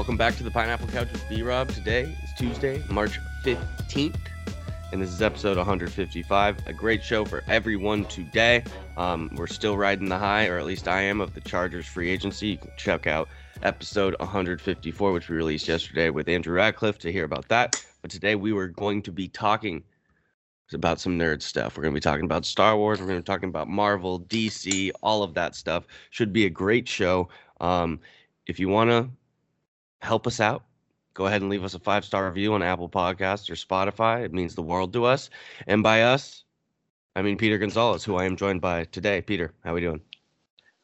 Welcome 0.00 0.16
back 0.16 0.34
to 0.36 0.42
the 0.42 0.50
Pineapple 0.50 0.88
Couch 0.88 1.12
with 1.12 1.28
B 1.28 1.42
Rob. 1.42 1.68
Today 1.68 2.16
is 2.24 2.30
Tuesday, 2.38 2.82
March 2.88 3.18
15th, 3.44 4.16
and 4.92 5.02
this 5.02 5.10
is 5.10 5.20
episode 5.20 5.58
155. 5.58 6.56
A 6.66 6.72
great 6.72 7.04
show 7.04 7.26
for 7.26 7.44
everyone 7.46 8.06
today. 8.06 8.64
Um, 8.96 9.28
we're 9.34 9.46
still 9.46 9.76
riding 9.76 10.08
the 10.08 10.16
high, 10.16 10.46
or 10.46 10.56
at 10.56 10.64
least 10.64 10.88
I 10.88 11.02
am, 11.02 11.20
of 11.20 11.34
the 11.34 11.42
Chargers 11.42 11.84
free 11.84 12.08
agency. 12.08 12.48
You 12.48 12.56
can 12.56 12.70
check 12.78 13.06
out 13.06 13.28
episode 13.62 14.16
154, 14.20 15.12
which 15.12 15.28
we 15.28 15.36
released 15.36 15.68
yesterday 15.68 16.08
with 16.08 16.30
Andrew 16.30 16.54
Radcliffe 16.54 16.98
to 17.00 17.12
hear 17.12 17.24
about 17.24 17.46
that. 17.48 17.84
But 18.00 18.10
today 18.10 18.36
we 18.36 18.54
were 18.54 18.68
going 18.68 19.02
to 19.02 19.12
be 19.12 19.28
talking 19.28 19.84
about 20.72 20.98
some 20.98 21.18
nerd 21.18 21.42
stuff. 21.42 21.76
We're 21.76 21.82
going 21.82 21.94
to 21.94 22.00
be 22.00 22.02
talking 22.02 22.24
about 22.24 22.46
Star 22.46 22.74
Wars. 22.74 23.00
We're 23.00 23.06
going 23.06 23.18
to 23.18 23.22
be 23.22 23.26
talking 23.26 23.50
about 23.50 23.68
Marvel, 23.68 24.18
DC, 24.18 24.92
all 25.02 25.22
of 25.22 25.34
that 25.34 25.54
stuff. 25.54 25.86
Should 26.08 26.32
be 26.32 26.46
a 26.46 26.50
great 26.50 26.88
show. 26.88 27.28
Um, 27.60 28.00
if 28.46 28.58
you 28.58 28.70
want 28.70 28.88
to 28.88 29.10
help 30.02 30.26
us 30.26 30.40
out, 30.40 30.64
go 31.14 31.26
ahead 31.26 31.42
and 31.42 31.50
leave 31.50 31.64
us 31.64 31.74
a 31.74 31.78
five 31.78 32.04
star 32.04 32.26
review 32.28 32.54
on 32.54 32.62
Apple 32.62 32.88
Podcasts 32.88 33.50
or 33.50 33.54
Spotify. 33.54 34.24
It 34.24 34.32
means 34.32 34.54
the 34.54 34.62
world 34.62 34.92
to 34.94 35.04
us. 35.04 35.30
And 35.66 35.82
by 35.82 36.02
us, 36.02 36.44
I 37.16 37.22
mean 37.22 37.36
Peter 37.36 37.58
Gonzalez, 37.58 38.04
who 38.04 38.16
I 38.16 38.24
am 38.24 38.36
joined 38.36 38.60
by 38.60 38.84
today. 38.84 39.22
Peter, 39.22 39.52
how 39.64 39.72
are 39.72 39.74
we 39.74 39.80
doing? 39.80 40.00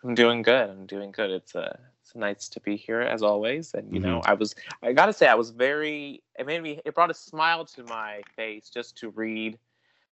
I'm 0.05 0.15
doing 0.15 0.42
good. 0.42 0.70
I'm 0.70 0.87
doing 0.87 1.11
good. 1.12 1.30
It's 1.30 1.55
uh 1.56 1.77
it's 2.02 2.15
nice 2.15 2.48
to 2.51 2.61
be 2.61 2.77
here 2.77 3.01
as 3.01 3.23
always. 3.23 3.75
And 3.75 3.92
you 3.92 4.01
know, 4.01 4.20
Mm-hmm. 4.20 4.30
I 4.30 4.34
was 4.34 4.55
I 4.83 4.92
gotta 4.92 5.12
say 5.12 5.27
I 5.27 5.34
was 5.34 5.51
very 5.51 6.23
it 6.39 6.47
made 6.47 6.62
me 6.62 6.80
it 6.84 6.95
brought 6.95 7.11
a 7.11 7.14
smile 7.14 7.64
to 7.67 7.84
my 7.84 8.23
face 8.37 8.70
just 8.70 8.97
to 8.98 9.11
read. 9.11 9.59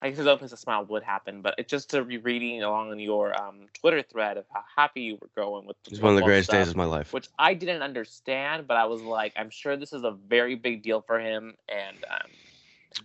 I 0.02 0.10
guess 0.10 0.20
otherwise 0.20 0.54
a 0.54 0.58
smile 0.58 0.86
would 0.86 1.04
happen, 1.04 1.42
but 1.42 1.56
it 1.58 1.68
just 1.68 1.90
to 1.90 2.04
be 2.06 2.18
reading 2.18 2.64
along 2.64 2.92
in 2.94 3.00
your 3.00 3.40
um, 3.40 3.66
Twitter 3.74 4.02
thread 4.02 4.38
of 4.38 4.46
how 4.54 4.64
happy 4.76 5.02
you 5.02 5.18
were 5.22 5.30
going 5.36 5.66
with 5.66 5.76
It's 5.88 6.00
one 6.00 6.12
of 6.14 6.16
the 6.16 6.24
greatest 6.24 6.50
stuff, 6.50 6.60
days 6.60 6.70
of 6.70 6.78
my 6.78 6.86
life. 6.86 7.12
which 7.14 7.28
I 7.38 7.54
didn't 7.54 7.82
understand, 7.82 8.66
but 8.66 8.78
I 8.78 8.86
was 8.86 9.02
like, 9.02 9.34
I'm 9.36 9.50
sure 9.50 9.76
this 9.76 9.92
is 9.92 10.04
a 10.04 10.12
very 10.12 10.56
big 10.56 10.84
deal 10.84 11.02
for 11.02 11.20
him, 11.20 11.56
and 11.68 11.98
um, 12.10 12.32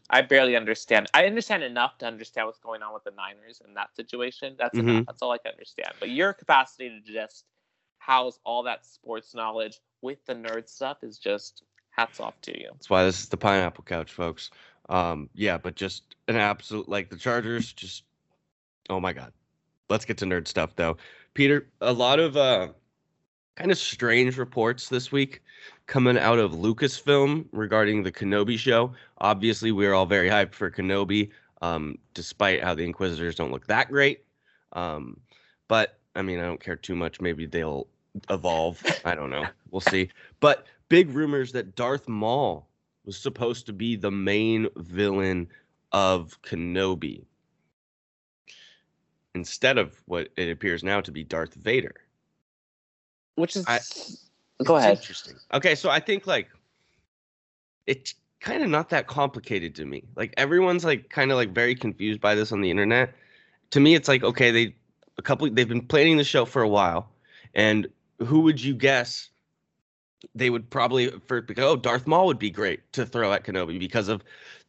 I 0.08 0.22
barely 0.22 0.54
understand. 0.54 1.08
I 1.14 1.26
understand 1.26 1.64
enough 1.64 1.98
to 1.98 2.06
understand 2.06 2.46
what's 2.46 2.60
going 2.60 2.82
on 2.82 2.94
with 2.94 3.02
the 3.02 3.10
Niners 3.10 3.60
in 3.66 3.74
that 3.74 3.94
situation. 3.96 4.54
That's 4.56 4.78
Mhm. 4.78 4.88
enough. 4.88 5.06
That's 5.06 5.22
all 5.22 5.32
I 5.32 5.38
can 5.38 5.50
understand. 5.52 5.92
But 5.98 6.10
your 6.10 6.32
capacity 6.32 6.90
to 6.90 7.00
just 7.00 7.44
house 7.98 8.38
all 8.44 8.62
that 8.64 8.86
sports 8.86 9.34
knowledge 9.34 9.80
with 10.00 10.24
the 10.26 10.34
nerd 10.34 10.68
stuff 10.68 11.02
is 11.02 11.18
just 11.18 11.64
hats 11.90 12.20
off 12.20 12.40
to 12.42 12.58
you. 12.58 12.68
That's 12.72 12.90
why 12.90 13.04
this 13.04 13.20
is 13.20 13.28
the 13.28 13.36
Pineapple 13.36 13.84
Couch, 13.84 14.12
folks. 14.12 14.50
Um, 14.88 15.30
yeah, 15.34 15.58
but 15.58 15.74
just 15.74 16.16
an 16.28 16.36
absolute 16.36 16.88
like 16.88 17.10
the 17.10 17.16
Chargers. 17.16 17.72
Just 17.72 18.04
oh 18.90 19.00
my 19.00 19.12
god. 19.12 19.32
Let's 19.88 20.04
get 20.04 20.18
to 20.18 20.24
nerd 20.24 20.48
stuff 20.48 20.76
though. 20.76 20.96
Peter, 21.34 21.68
a 21.80 21.92
lot 21.92 22.20
of 22.20 22.36
uh, 22.36 22.68
kind 23.56 23.70
of 23.70 23.78
strange 23.78 24.38
reports 24.38 24.88
this 24.88 25.10
week 25.12 25.42
coming 25.86 26.18
out 26.18 26.38
of 26.38 26.52
Lucasfilm 26.52 27.46
regarding 27.52 28.02
the 28.02 28.12
Kenobi 28.12 28.58
show. 28.58 28.92
Obviously, 29.18 29.72
we're 29.72 29.94
all 29.94 30.06
very 30.06 30.28
hyped 30.28 30.54
for 30.54 30.70
Kenobi, 30.70 31.30
um, 31.62 31.98
despite 32.14 32.62
how 32.62 32.74
the 32.74 32.84
Inquisitors 32.84 33.34
don't 33.34 33.50
look 33.52 33.66
that 33.66 33.90
great. 33.90 34.24
Um, 34.72 35.20
but 35.68 35.98
I 36.14 36.22
mean, 36.22 36.38
I 36.38 36.42
don't 36.42 36.60
care 36.60 36.76
too 36.76 36.94
much. 36.94 37.20
Maybe 37.20 37.46
they'll 37.46 37.86
evolve. 38.30 38.82
I 39.04 39.14
don't 39.14 39.30
know. 39.30 39.46
We'll 39.70 39.80
see. 39.80 40.10
But 40.40 40.66
big 40.88 41.10
rumors 41.10 41.52
that 41.52 41.74
Darth 41.74 42.08
Maul 42.08 42.68
was 43.04 43.16
supposed 43.16 43.66
to 43.66 43.72
be 43.72 43.96
the 43.96 44.10
main 44.10 44.68
villain 44.76 45.48
of 45.92 46.40
Kenobi 46.42 47.24
instead 49.34 49.78
of 49.78 50.00
what 50.06 50.28
it 50.36 50.50
appears 50.50 50.84
now 50.84 51.00
to 51.00 51.10
be 51.10 51.24
Darth 51.24 51.54
Vader. 51.54 51.94
Which 53.36 53.56
is 53.56 53.64
I- 53.66 53.80
go 54.64 54.76
ahead. 54.76 54.98
Interesting. 54.98 55.36
Okay, 55.52 55.74
so 55.74 55.90
I 55.90 56.00
think 56.00 56.26
like 56.26 56.48
it's 57.86 58.14
kind 58.40 58.62
of 58.62 58.68
not 58.68 58.90
that 58.90 59.06
complicated 59.06 59.74
to 59.76 59.84
me. 59.84 60.04
Like 60.16 60.34
everyone's 60.36 60.84
like 60.84 61.08
kind 61.10 61.30
of 61.30 61.36
like 61.36 61.52
very 61.52 61.74
confused 61.74 62.20
by 62.20 62.34
this 62.34 62.52
on 62.52 62.60
the 62.60 62.70
internet. 62.70 63.14
To 63.70 63.80
me, 63.80 63.94
it's 63.94 64.08
like 64.08 64.22
okay, 64.22 64.50
they 64.50 64.74
a 65.18 65.22
couple 65.22 65.50
they've 65.50 65.68
been 65.68 65.86
planning 65.86 66.16
the 66.16 66.24
show 66.24 66.44
for 66.44 66.62
a 66.62 66.68
while, 66.68 67.10
and 67.54 67.88
who 68.24 68.40
would 68.40 68.62
you 68.62 68.74
guess? 68.74 69.30
They 70.34 70.50
would 70.50 70.70
probably 70.70 71.10
because 71.10 71.64
oh 71.64 71.76
Darth 71.76 72.06
Maul 72.06 72.26
would 72.26 72.38
be 72.38 72.50
great 72.50 72.92
to 72.92 73.06
throw 73.06 73.32
at 73.32 73.44
Kenobi 73.44 73.78
because 73.78 74.08
of 74.08 74.22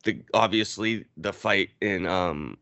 the 0.03 0.21
obviously 0.33 1.05
the 1.17 1.33
fight 1.33 1.69
in 1.81 2.05
um 2.05 2.57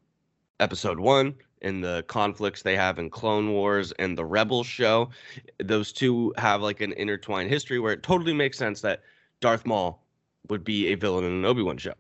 episode 0.60 1.00
one 1.00 1.36
and 1.62 1.84
the 1.84 2.04
conflicts 2.08 2.62
they 2.62 2.76
have 2.76 3.00
in 3.00 3.10
Clone 3.10 3.52
Wars 3.52 3.92
and 3.94 4.18
the 4.18 4.26
Rebels 4.26 4.68
show 4.68 5.10
those 5.60 5.94
two 5.94 6.34
have 6.38 6.62
like 6.62 6.82
an 6.82 6.94
intertwined 6.94 7.50
history 7.50 7.80
where 7.80 7.94
it 7.94 8.04
totally 8.04 8.34
makes 8.34 8.58
sense 8.58 8.82
that 8.82 9.02
Darth 9.40 9.66
Maul 9.66 10.04
would 10.50 10.64
be 10.64 10.88
a 10.88 10.96
villain 10.96 11.24
in 11.24 11.32
an 11.32 11.46
Obi-Wan 11.46 11.78
show. 11.78 11.94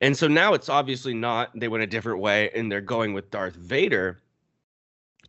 And 0.00 0.16
so 0.16 0.28
now 0.28 0.54
it's 0.54 0.68
obviously 0.68 1.14
not. 1.14 1.50
They 1.58 1.68
went 1.68 1.82
a 1.82 1.86
different 1.86 2.20
way 2.20 2.50
and 2.54 2.70
they're 2.70 2.80
going 2.80 3.12
with 3.12 3.30
Darth 3.30 3.56
Vader. 3.56 4.20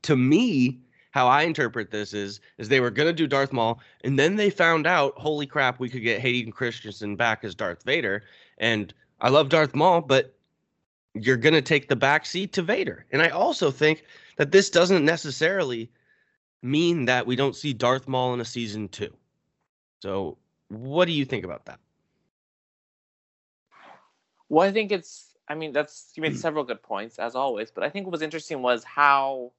To 0.04 0.16
me, 0.16 0.80
how 1.12 1.28
I 1.28 1.44
interpret 1.44 1.92
this 1.92 2.14
is 2.14 2.40
is 2.58 2.70
they 2.70 2.80
were 2.80 2.92
going 2.92 3.08
to 3.08 3.14
do 3.14 3.28
Darth 3.28 3.53
Maul 3.53 3.80
and 4.03 4.18
then 4.20 4.36
they 4.36 4.50
found 4.50 4.88
out, 4.88 5.14
holy 5.18 5.47
crap, 5.47 5.80
we 5.80 5.90
could 5.90 6.03
get 6.03 6.22
Hayden 6.22 6.52
Christensen 6.52 7.16
back 7.16 7.44
as 7.44 7.56
Darth 7.56 7.84
Vader 7.84 8.24
and 8.58 8.94
I 9.22 9.30
love 9.30 9.50
Darth 9.50 9.75
Maul, 9.75 10.02
but 10.02 10.36
you're 11.14 11.38
going 11.38 11.53
to 11.53 11.62
take 11.62 11.90
the 11.90 11.96
back 11.96 12.25
seat 12.25 12.53
to 12.53 12.62
Vader. 12.62 13.06
And 13.12 13.22
I 13.22 13.30
also 13.30 13.72
think 13.72 14.03
that 14.38 14.52
this 14.52 14.69
doesn't 14.69 15.03
necessarily 15.03 15.92
mean 16.62 17.06
that 17.06 17.25
we 17.25 17.36
don't 17.36 17.56
see 17.56 17.74
Darth 17.74 18.08
Maul 18.08 18.34
in 18.34 18.42
a 18.42 18.46
season 18.46 18.88
two. 18.90 19.14
So, 20.02 20.38
what 20.69 21.06
do 21.06 21.12
you 21.12 21.25
think 21.25 21.46
about 21.46 21.66
that? 21.66 21.80
Well, 24.50 24.68
I 24.68 24.72
think 24.72 24.92
it's. 24.92 25.36
I 25.48 25.56
mean, 25.56 25.74
that's 25.74 26.12
you 26.16 26.22
made 26.22 26.36
Hmm. 26.36 26.38
several 26.38 26.64
good 26.64 26.81
points 26.84 27.18
as 27.19 27.36
always, 27.36 27.72
but 27.72 27.84
I 27.84 27.90
think 27.90 28.06
what 28.06 28.12
was 28.12 28.22
interesting 28.22 28.62
was 28.62 28.84
how 28.84 29.52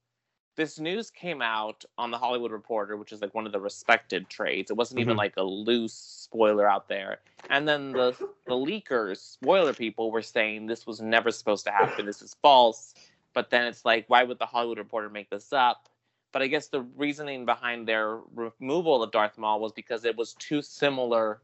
this 0.60 0.78
news 0.78 1.10
came 1.10 1.40
out 1.40 1.86
on 1.96 2.10
the 2.10 2.18
Hollywood 2.18 2.52
Reporter, 2.52 2.98
which 2.98 3.12
is 3.12 3.22
like 3.22 3.34
one 3.34 3.46
of 3.46 3.52
the 3.52 3.58
respected 3.58 4.28
trades. 4.28 4.70
It 4.70 4.76
wasn't 4.76 5.00
even 5.00 5.14
Mhm. 5.14 5.18
like 5.18 5.38
a 5.38 5.42
loose 5.42 5.94
spoiler 5.94 6.68
out 6.68 6.86
there. 6.86 7.22
And 7.48 7.66
then 7.66 7.92
the 7.92 8.12
the 8.44 8.54
leakers, 8.54 9.16
spoiler 9.20 9.72
people, 9.72 10.10
were 10.10 10.20
saying 10.20 10.66
this 10.66 10.86
was 10.86 11.00
never 11.00 11.30
supposed 11.30 11.64
to 11.64 11.70
happen. 11.70 12.04
This 12.04 12.20
is 12.20 12.34
false. 12.42 12.92
But 13.32 13.48
then 13.48 13.64
it's 13.68 13.86
like, 13.86 14.04
why 14.08 14.22
would 14.22 14.38
the 14.38 14.44
Hollywood 14.44 14.76
Reporter 14.76 15.08
make 15.08 15.30
this 15.30 15.50
up? 15.50 15.88
But 16.30 16.42
I 16.42 16.46
guess 16.46 16.68
the 16.68 16.82
reasoning 16.82 17.46
behind 17.46 17.88
their 17.88 18.18
removal 18.34 19.02
of 19.02 19.12
Darth 19.12 19.38
Maul 19.38 19.60
was 19.60 19.72
because 19.72 20.04
it 20.04 20.14
was 20.14 20.34
too 20.34 20.60
similar 20.60 21.40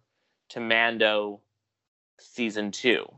to 0.51 0.61
Mando 0.61 1.41
season 2.19 2.71
two. 2.71 3.11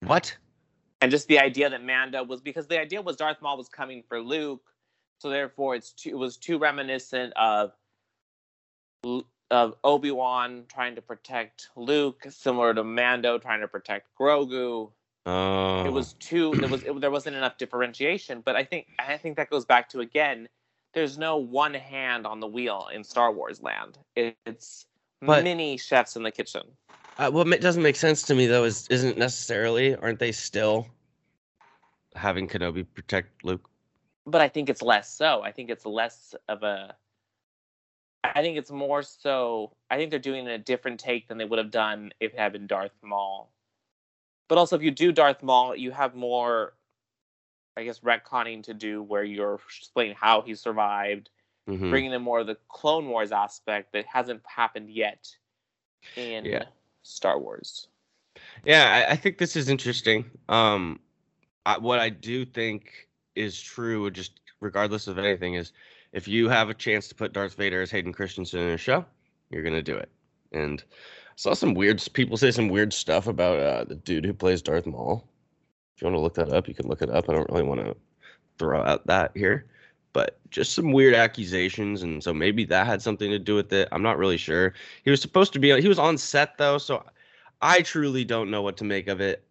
What? 0.00 0.36
And 1.06 1.10
just 1.12 1.28
the 1.28 1.38
idea 1.38 1.70
that 1.70 1.84
Mando 1.84 2.24
was 2.24 2.40
because 2.40 2.66
the 2.66 2.80
idea 2.80 3.00
was 3.00 3.14
Darth 3.14 3.40
Maul 3.40 3.56
was 3.56 3.68
coming 3.68 4.02
for 4.08 4.20
Luke, 4.20 4.64
so 5.20 5.30
therefore 5.30 5.76
it's 5.76 5.92
too, 5.92 6.08
it 6.10 6.18
was 6.18 6.36
too 6.36 6.58
reminiscent 6.58 7.32
of 7.36 7.70
of 9.52 9.74
Obi 9.84 10.10
Wan 10.10 10.64
trying 10.68 10.96
to 10.96 11.00
protect 11.02 11.68
Luke, 11.76 12.24
similar 12.28 12.74
to 12.74 12.82
Mando 12.82 13.38
trying 13.38 13.60
to 13.60 13.68
protect 13.68 14.08
Grogu. 14.20 14.90
Oh, 15.26 15.84
It 15.86 15.92
was 15.92 16.14
too 16.14 16.56
there 16.56 16.68
was 16.68 16.82
it, 16.86 17.00
there 17.00 17.12
wasn't 17.12 17.36
enough 17.36 17.56
differentiation, 17.56 18.42
but 18.44 18.56
I 18.56 18.64
think 18.64 18.88
I 18.98 19.16
think 19.16 19.36
that 19.36 19.48
goes 19.48 19.64
back 19.64 19.88
to 19.90 20.00
again. 20.00 20.48
There's 20.92 21.18
no 21.18 21.36
one 21.36 21.74
hand 21.74 22.26
on 22.26 22.40
the 22.40 22.48
wheel 22.48 22.88
in 22.92 23.04
Star 23.04 23.30
Wars 23.30 23.62
land. 23.62 23.96
It, 24.16 24.36
it's 24.44 24.86
But- 25.20 25.44
many 25.44 25.76
chefs 25.76 26.16
in 26.16 26.24
the 26.24 26.32
kitchen. 26.32 26.62
Uh, 27.16 27.30
what 27.30 27.48
doesn't 27.62 27.82
make 27.84 27.94
sense 27.96 28.24
to 28.24 28.34
me 28.34 28.46
though 28.46 28.64
is 28.64 28.88
isn't 28.88 29.16
necessarily 29.16 29.94
aren't 29.94 30.18
they 30.18 30.32
still 30.32 30.88
having 32.16 32.48
Kenobi 32.48 32.86
protect 32.94 33.44
Luke? 33.44 33.68
but 34.28 34.40
I 34.40 34.48
think 34.48 34.68
it's 34.68 34.82
less 34.82 35.12
so. 35.12 35.42
I 35.42 35.52
think 35.52 35.70
it's 35.70 35.86
less 35.86 36.34
of 36.48 36.64
a. 36.64 36.96
I 38.24 38.42
think 38.42 38.58
it's 38.58 38.72
more 38.72 39.02
so. 39.04 39.72
I 39.88 39.96
think 39.96 40.10
they're 40.10 40.18
doing 40.18 40.48
a 40.48 40.58
different 40.58 40.98
take 40.98 41.28
than 41.28 41.38
they 41.38 41.44
would 41.44 41.58
have 41.60 41.70
done 41.70 42.10
if 42.18 42.32
it 42.34 42.38
had 42.40 42.52
been 42.52 42.66
Darth 42.66 42.96
Maul. 43.04 43.52
But 44.48 44.58
also, 44.58 44.74
if 44.76 44.82
you 44.82 44.90
do 44.90 45.12
Darth 45.12 45.42
Maul, 45.44 45.76
you 45.76 45.92
have 45.92 46.16
more, 46.16 46.74
I 47.76 47.84
guess, 47.84 48.00
retconning 48.00 48.64
to 48.64 48.74
do 48.74 49.00
where 49.02 49.22
you're 49.22 49.60
explaining 49.78 50.16
how 50.20 50.42
he 50.42 50.54
survived, 50.56 51.30
Mhm. 51.68 51.90
bringing 51.90 52.12
in 52.12 52.22
more 52.22 52.40
of 52.40 52.48
the 52.48 52.56
Clone 52.68 53.08
Wars 53.08 53.30
aspect 53.32 53.92
that 53.92 54.06
hasn't 54.06 54.42
happened 54.46 54.90
yet 54.90 55.28
in 56.16 56.44
Yeah. 56.44 56.64
Star 57.02 57.38
Wars. 57.38 57.86
Yeah, 58.64 59.06
I, 59.08 59.12
I 59.12 59.16
think 59.16 59.38
this 59.38 59.54
is 59.56 59.68
interesting. 59.68 60.30
Um, 60.48 61.00
I, 61.66 61.76
what 61.78 61.98
I 61.98 62.08
do 62.08 62.44
think 62.46 63.08
is 63.34 63.60
true, 63.60 64.08
just 64.10 64.40
regardless 64.60 65.08
of 65.08 65.18
anything, 65.18 65.54
is 65.54 65.72
if 66.12 66.28
you 66.28 66.48
have 66.48 66.70
a 66.70 66.74
chance 66.74 67.08
to 67.08 67.14
put 67.14 67.32
Darth 67.32 67.56
Vader 67.56 67.82
as 67.82 67.90
Hayden 67.90 68.12
Christensen 68.12 68.60
in 68.60 68.70
a 68.70 68.78
show, 68.78 69.04
you're 69.50 69.64
gonna 69.64 69.82
do 69.82 69.96
it. 69.96 70.08
And 70.52 70.82
I 70.92 71.32
saw 71.34 71.54
some 71.54 71.74
weird 71.74 72.02
people 72.12 72.36
say 72.36 72.52
some 72.52 72.68
weird 72.68 72.92
stuff 72.92 73.26
about 73.26 73.58
uh, 73.58 73.84
the 73.84 73.96
dude 73.96 74.24
who 74.24 74.32
plays 74.32 74.62
Darth 74.62 74.86
Maul. 74.86 75.28
If 75.96 76.02
you 76.02 76.06
want 76.06 76.16
to 76.16 76.20
look 76.20 76.34
that 76.34 76.52
up, 76.52 76.68
you 76.68 76.74
can 76.74 76.88
look 76.88 77.02
it 77.02 77.10
up. 77.10 77.28
I 77.28 77.32
don't 77.32 77.50
really 77.50 77.64
want 77.64 77.80
to 77.80 77.96
throw 78.58 78.82
out 78.82 79.06
that 79.08 79.32
here, 79.34 79.66
but 80.12 80.38
just 80.50 80.72
some 80.72 80.92
weird 80.92 81.14
accusations, 81.14 82.04
and 82.04 82.22
so 82.22 82.32
maybe 82.32 82.64
that 82.66 82.86
had 82.86 83.02
something 83.02 83.30
to 83.30 83.40
do 83.40 83.56
with 83.56 83.72
it. 83.72 83.88
I'm 83.90 84.02
not 84.02 84.18
really 84.18 84.36
sure. 84.36 84.72
He 85.04 85.10
was 85.10 85.20
supposed 85.20 85.52
to 85.54 85.58
be 85.58 85.78
he 85.80 85.88
was 85.88 85.98
on 85.98 86.16
set 86.16 86.58
though, 86.58 86.78
so 86.78 87.04
I 87.60 87.80
truly 87.82 88.24
don't 88.24 88.52
know 88.52 88.62
what 88.62 88.76
to 88.76 88.84
make 88.84 89.08
of 89.08 89.20
it. 89.20 89.42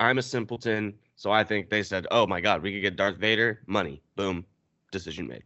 I'm 0.00 0.18
a 0.18 0.22
simpleton, 0.22 0.94
so 1.22 1.30
I 1.30 1.44
think 1.44 1.70
they 1.70 1.84
said, 1.84 2.08
"Oh 2.10 2.26
my 2.26 2.40
God, 2.40 2.62
we 2.62 2.72
could 2.72 2.80
get 2.80 2.96
Darth 2.96 3.16
Vader, 3.16 3.60
money, 3.68 4.02
boom, 4.16 4.44
decision 4.90 5.28
made." 5.28 5.44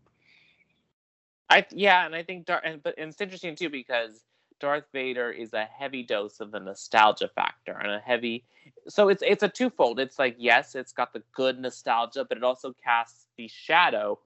I 1.50 1.67
yeah, 1.70 2.06
and 2.06 2.14
I 2.14 2.23
think 2.23 2.46
Darth, 2.46 2.62
and, 2.64 2.82
but 2.82 2.94
and 2.96 3.11
it's 3.11 3.20
interesting 3.20 3.55
too 3.55 3.69
because 3.69 4.25
Darth 4.58 4.87
Vader 4.94 5.31
is 5.31 5.52
a 5.52 5.67
heavy 5.67 6.02
dose 6.02 6.40
of 6.40 6.50
the 6.50 6.61
nostalgia 6.61 7.28
factor 7.28 7.73
and 7.73 7.93
a 7.93 7.99
heavy. 7.99 8.46
So 8.88 9.11
it's 9.11 9.23
it's 9.23 9.43
a 9.43 9.50
twofold. 9.50 10.00
It's 10.00 10.19
like 10.19 10.37
yes, 10.38 10.75
it's 10.75 10.94
got 10.94 11.12
the 11.12 11.23
good 11.34 11.58
nostalgia, 11.58 12.25
but 12.25 12.38
it 12.38 12.43
also 12.43 12.75
casts 12.82 13.26
the 13.37 13.46
shadow, 13.46 14.19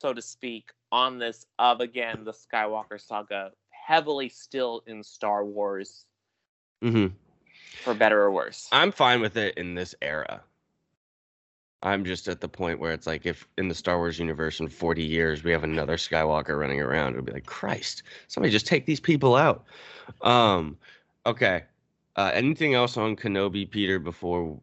so 0.00 0.14
to 0.14 0.22
speak, 0.22 0.70
on 0.90 1.18
this 1.18 1.44
of 1.58 1.82
again 1.82 2.24
the 2.24 2.32
Skywalker 2.32 2.98
saga, 2.98 3.52
heavily 3.68 4.30
still 4.30 4.82
in 4.86 5.02
Star 5.02 5.44
Wars, 5.44 6.06
hmm 6.80 7.08
for 7.82 7.92
better 7.92 8.22
or 8.22 8.30
worse. 8.32 8.66
I'm 8.72 8.92
fine 8.92 9.20
with 9.20 9.36
it 9.36 9.58
in 9.58 9.74
this 9.74 9.94
era. 10.00 10.42
I'm 11.82 12.04
just 12.04 12.26
at 12.28 12.40
the 12.40 12.48
point 12.48 12.80
where 12.80 12.92
it's 12.92 13.06
like 13.06 13.26
if 13.26 13.46
in 13.58 13.68
the 13.68 13.74
Star 13.74 13.98
Wars 13.98 14.18
universe 14.18 14.60
in 14.60 14.68
40 14.68 15.02
years 15.02 15.44
we 15.44 15.52
have 15.52 15.62
another 15.64 15.96
Skywalker 15.96 16.58
running 16.58 16.80
around, 16.80 17.12
it'll 17.12 17.24
be 17.24 17.32
like 17.32 17.46
Christ, 17.46 18.02
somebody 18.28 18.50
just 18.50 18.66
take 18.66 18.86
these 18.86 19.00
people 19.00 19.36
out. 19.36 19.64
Um, 20.22 20.76
okay. 21.26 21.64
Uh, 22.16 22.30
anything 22.32 22.74
else 22.74 22.96
on 22.96 23.14
Kenobi, 23.14 23.70
Peter, 23.70 23.98
before 23.98 24.58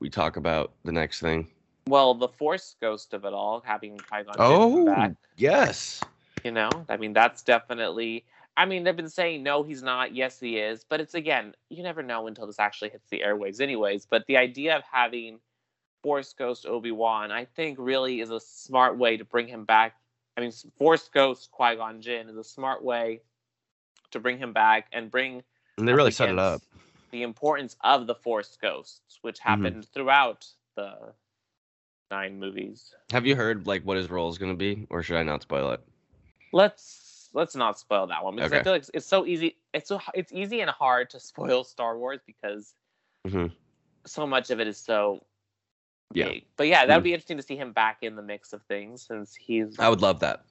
we 0.00 0.10
talk 0.10 0.36
about 0.36 0.72
the 0.84 0.92
next 0.92 1.20
thing? 1.20 1.46
Well, 1.86 2.14
the 2.14 2.28
Force 2.28 2.74
ghost 2.80 3.14
of 3.14 3.24
it 3.24 3.32
all, 3.32 3.62
having 3.64 3.96
Qui 3.96 4.24
Gon 4.24 4.34
Oh, 4.38 4.86
back, 4.86 5.12
yes. 5.36 6.00
you 6.42 6.50
know, 6.50 6.68
I 6.88 6.96
mean 6.96 7.12
that's 7.12 7.42
definitely. 7.42 8.24
I 8.58 8.64
mean, 8.64 8.84
they've 8.84 8.96
been 8.96 9.08
saying 9.10 9.42
no, 9.42 9.62
he's 9.62 9.82
not. 9.82 10.14
Yes, 10.14 10.40
he 10.40 10.56
is. 10.56 10.82
But 10.82 11.00
it's 11.00 11.14
again, 11.14 11.54
you 11.68 11.82
never 11.82 12.02
know 12.02 12.26
until 12.26 12.46
this 12.46 12.58
actually 12.58 12.88
hits 12.88 13.06
the 13.10 13.22
airwaves, 13.24 13.60
anyways. 13.60 14.06
But 14.06 14.24
the 14.26 14.36
idea 14.36 14.76
of 14.76 14.82
having 14.90 15.38
Force 16.06 16.34
Ghost 16.34 16.66
Obi 16.66 16.92
Wan, 16.92 17.32
I 17.32 17.46
think, 17.46 17.78
really 17.80 18.20
is 18.20 18.30
a 18.30 18.38
smart 18.38 18.96
way 18.96 19.16
to 19.16 19.24
bring 19.24 19.48
him 19.48 19.64
back. 19.64 19.96
I 20.36 20.40
mean, 20.40 20.52
Force 20.78 21.08
Ghost 21.08 21.50
Qui 21.50 21.74
Gon 21.74 22.00
Jinn 22.00 22.28
is 22.28 22.36
a 22.36 22.44
smart 22.44 22.84
way 22.84 23.22
to 24.12 24.20
bring 24.20 24.38
him 24.38 24.52
back 24.52 24.86
and 24.92 25.10
bring 25.10 25.42
And 25.76 25.88
they 25.88 25.92
really 25.92 26.12
set 26.12 26.28
it 26.28 26.38
up. 26.38 26.62
the 27.10 27.24
importance 27.24 27.74
of 27.80 28.06
the 28.06 28.14
Force 28.14 28.56
Ghosts, 28.62 29.18
which 29.22 29.40
Mm-hmm. 29.40 29.48
happened 29.48 29.88
throughout 29.92 30.46
the 30.76 31.12
nine 32.12 32.38
movies. 32.38 32.94
Have 33.10 33.26
you 33.26 33.34
heard 33.34 33.66
like 33.66 33.82
what 33.82 33.96
his 33.96 34.08
role 34.08 34.28
is 34.30 34.38
going 34.38 34.52
to 34.52 34.56
be, 34.56 34.86
or 34.90 35.02
should 35.02 35.16
I 35.16 35.24
not 35.24 35.42
spoil 35.42 35.72
it? 35.72 35.80
Let's 36.52 37.30
let's 37.32 37.56
not 37.56 37.80
spoil 37.80 38.06
that 38.06 38.22
one 38.22 38.36
because 38.36 38.52
I 38.52 38.62
feel 38.62 38.74
like 38.74 38.84
it's 38.94 39.06
so 39.06 39.26
easy. 39.26 39.56
It's 39.74 39.88
so 39.88 40.00
it's 40.14 40.32
easy 40.32 40.60
and 40.60 40.70
hard 40.70 41.10
to 41.10 41.18
spoil 41.18 41.64
Star 41.64 41.98
Wars 41.98 42.20
because 42.24 42.74
Mhm. 43.26 43.50
so 44.06 44.24
much 44.24 44.50
of 44.50 44.60
it 44.60 44.68
is 44.68 44.78
so 44.78 45.24
Yeah. 46.12 46.26
big. 46.26 46.44
But 46.56 46.68
yeah, 46.68 46.86
that 46.86 46.94
would 46.96 47.00
Mhm. 47.02 47.04
be 47.04 47.14
interesting 47.14 47.36
to 47.36 47.42
see 47.42 47.56
him 47.56 47.72
back 47.72 47.98
in 48.02 48.16
the 48.16 48.22
mix 48.22 48.52
of 48.52 48.62
things 48.62 49.02
since 49.02 49.34
he's 49.34 49.78
I 49.78 49.88
would 49.88 50.02
love 50.02 50.20
that. 50.20 50.44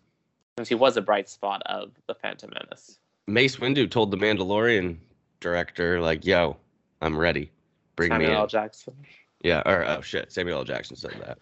since 0.58 0.70
he 0.70 0.76
was 0.76 0.96
a 0.98 1.02
bright 1.02 1.28
spot 1.28 1.62
of 1.66 1.92
the 2.08 2.16
Phantom 2.16 2.50
Menace. 2.54 3.00
Mace 3.28 3.58
Windu 3.58 3.90
told 3.90 4.12
the 4.12 4.18
Mandalorian 4.18 4.98
director, 5.42 6.00
like, 6.00 6.26
"Yo, 6.26 6.56
I'm 7.02 7.18
ready. 7.18 7.52
Bring 7.96 8.10
Samuel 8.12 8.30
me 8.30 8.34
in." 8.36 8.40
L. 8.40 8.48
Jackson. 8.48 8.96
Yeah, 9.42 9.62
or 9.66 9.84
oh 9.86 10.02
shit, 10.02 10.32
Samuel 10.32 10.60
L. 10.60 10.64
Jackson 10.64 10.96
said 10.96 11.12
that 11.26 11.38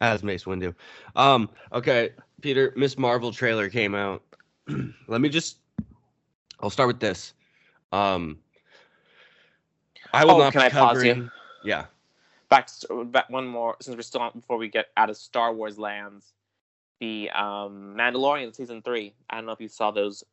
as 0.00 0.22
Mace 0.22 0.44
Windu. 0.44 0.74
Um, 1.16 1.48
okay, 1.72 2.10
Peter, 2.42 2.72
Miss 2.76 2.98
Marvel 2.98 3.32
trailer 3.32 3.68
came 3.70 3.94
out. 3.94 4.22
Let 5.08 5.20
me 5.20 5.28
just, 5.28 5.58
I'll 6.60 6.70
start 6.70 6.88
with 6.88 7.00
this. 7.00 7.32
Um, 7.92 8.38
I 10.12 10.24
will 10.24 10.32
Oh, 10.34 10.38
not 10.38 10.52
can 10.52 10.60
be 10.60 10.66
I 10.66 10.70
pause 10.70 11.02
you? 11.02 11.30
Yeah, 11.64 11.86
back, 12.50 12.68
back 13.06 13.30
one 13.30 13.46
more 13.46 13.76
since 13.80 13.96
we're 13.96 14.02
still 14.02 14.20
on 14.22 14.32
before 14.34 14.56
we 14.58 14.68
get 14.68 14.86
out 14.96 15.10
of 15.10 15.16
Star 15.16 15.52
Wars 15.54 15.78
lands. 15.78 16.32
The 17.00 17.30
um, 17.30 17.94
Mandalorian 17.96 18.54
season 18.54 18.82
three. 18.82 19.14
I 19.30 19.36
don't 19.36 19.46
know 19.46 19.52
if 19.52 19.60
you 19.60 19.68
saw 19.68 19.90
those 19.90 20.24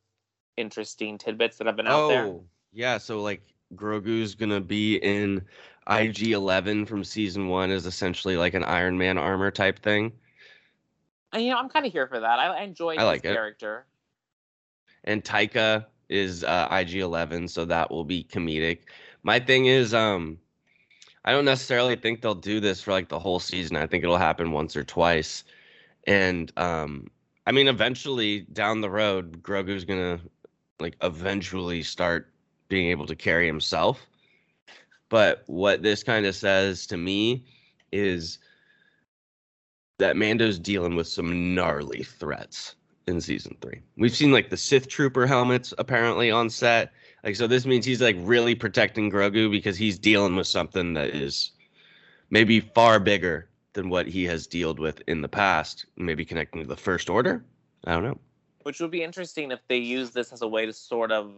interesting 0.57 1.17
tidbits 1.17 1.57
that 1.57 1.67
have 1.67 1.75
been 1.75 1.87
out 1.87 2.07
there. 2.07 2.25
Oh, 2.25 2.43
yeah. 2.73 2.97
So 2.97 3.21
like 3.21 3.41
Grogu's 3.75 4.35
gonna 4.35 4.61
be 4.61 4.95
in 4.97 5.43
IG 5.87 6.31
Eleven 6.31 6.85
from 6.85 7.03
season 7.03 7.47
one 7.49 7.69
is 7.71 7.85
essentially 7.85 8.37
like 8.37 8.53
an 8.55 8.63
Iron 8.63 8.97
Man 8.97 9.17
armor 9.17 9.51
type 9.51 9.79
thing. 9.79 10.11
And 11.33 11.43
you 11.43 11.51
know, 11.51 11.57
I'm 11.57 11.69
kind 11.69 11.85
of 11.85 11.91
here 11.91 12.07
for 12.07 12.19
that. 12.19 12.39
I, 12.39 12.47
I 12.59 12.61
enjoy 12.63 12.97
I 12.97 13.05
his 13.05 13.05
like 13.05 13.25
it. 13.25 13.33
character. 13.33 13.85
and 15.03 15.23
Taika 15.23 15.85
is 16.09 16.43
uh, 16.43 16.67
IG 16.71 16.95
Eleven, 16.95 17.47
so 17.47 17.65
that 17.65 17.91
will 17.91 18.05
be 18.05 18.23
comedic. 18.23 18.81
My 19.23 19.39
thing 19.39 19.65
is, 19.65 19.93
um, 19.93 20.39
I 21.25 21.31
don't 21.31 21.45
necessarily 21.45 21.95
think 21.95 22.21
they'll 22.21 22.35
do 22.35 22.59
this 22.59 22.81
for 22.81 22.91
like 22.91 23.09
the 23.09 23.19
whole 23.19 23.39
season. 23.39 23.75
I 23.75 23.87
think 23.87 24.03
it'll 24.03 24.17
happen 24.17 24.51
once 24.51 24.75
or 24.75 24.83
twice, 24.83 25.43
and 26.05 26.51
um, 26.55 27.07
I 27.47 27.51
mean, 27.51 27.67
eventually 27.67 28.41
down 28.53 28.81
the 28.81 28.89
road, 28.89 29.41
Grogu's 29.41 29.85
gonna 29.85 30.19
like 30.79 30.95
eventually 31.01 31.83
start 31.83 32.31
being 32.69 32.89
able 32.89 33.07
to 33.07 33.15
carry 33.15 33.47
himself. 33.47 34.05
But 35.09 35.43
what 35.47 35.83
this 35.83 36.03
kind 36.03 36.25
of 36.25 36.35
says 36.35 36.87
to 36.87 36.97
me 36.97 37.45
is 37.91 38.39
that 39.97 40.17
Mando's 40.17 40.59
dealing 40.59 40.95
with 40.95 41.07
some 41.07 41.55
gnarly 41.55 42.03
threats 42.03 42.75
in 43.07 43.21
season 43.21 43.55
three. 43.61 43.81
We've 43.97 44.15
seen 44.15 44.31
like 44.31 44.49
the 44.49 44.57
Sith 44.57 44.87
Trooper 44.87 45.27
helmets 45.27 45.73
apparently 45.77 46.31
on 46.31 46.49
set. 46.49 46.91
Like, 47.25 47.35
so 47.35 47.47
this 47.47 47.65
means 47.65 47.85
he's 47.85 48.01
like 48.01 48.15
really 48.19 48.53
protecting 48.53 49.11
Grogu 49.11 49.49
because 49.49 49.75
he's 49.77 49.97
dealing 49.97 50.35
with 50.35 50.45
something 50.45 50.93
that 50.93 51.09
is 51.09 51.51
maybe 52.29 52.59
far 52.59 52.99
bigger 52.99 53.49
than 53.73 53.89
what 53.89 54.07
he 54.07 54.23
has 54.25 54.45
dealt 54.45 54.77
with 54.77 55.01
in 55.07 55.23
the 55.23 55.27
past. 55.27 55.87
Maybe 55.97 56.23
connecting 56.23 56.61
to 56.61 56.67
the 56.67 56.77
First 56.77 57.09
Order. 57.09 57.43
I 57.85 57.93
don't 57.93 58.03
know. 58.03 58.19
which 58.63 58.79
would 58.79 58.91
be 58.91 59.03
interesting 59.03 59.51
if 59.51 59.59
they 59.67 59.77
use 59.77 60.11
this 60.11 60.31
as 60.31 60.41
a 60.41 60.47
way 60.47 60.65
to 60.65 60.73
sort 60.73 61.11
of 61.11 61.33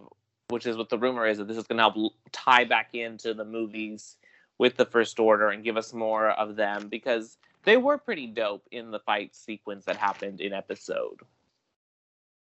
which 0.49 0.65
is 0.65 0.77
what 0.77 0.89
the 0.89 0.97
rumor 0.97 1.27
is 1.27 1.37
that 1.37 1.47
this 1.47 1.57
is 1.57 1.67
going 1.67 1.77
to 1.77 1.83
help 1.83 2.13
tie 2.31 2.63
back 2.63 2.95
into 2.95 3.33
the 3.33 3.43
movies 3.43 4.15
with 4.57 4.77
the 4.77 4.85
first 4.85 5.19
order 5.19 5.49
and 5.49 5.63
give 5.63 5.75
us 5.75 5.93
more 5.93 6.29
of 6.29 6.55
them 6.55 6.87
because 6.87 7.37
they 7.63 7.75
were 7.75 7.97
pretty 7.97 8.27
dope 8.27 8.65
in 8.71 8.91
the 8.91 8.99
fight 8.99 9.35
sequence 9.35 9.83
that 9.83 9.97
happened 9.97 10.39
in 10.39 10.53
episode 10.53 11.19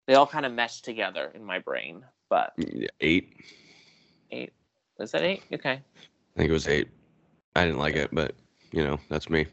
they 0.08 0.16
all 0.16 0.26
kind 0.28 0.46
of 0.46 0.54
meshed 0.54 0.86
together 0.86 1.32
in 1.36 1.44
my 1.44 1.60
brain 1.60 2.02
but 2.32 2.54
Eight. 3.02 3.34
eight 4.32 4.54
was 4.98 5.12
that 5.12 5.22
eight 5.22 5.44
okay 5.54 5.82
I 6.34 6.38
think 6.40 6.50
it 6.50 6.54
was 6.54 6.68
eight. 6.70 6.88
I 7.58 7.66
didn't 7.66 7.80
like 7.80 7.96
it, 7.98 8.10
but 8.14 8.34
you 8.72 8.84
know 8.84 8.98
that's 9.10 9.30
me. 9.30 9.46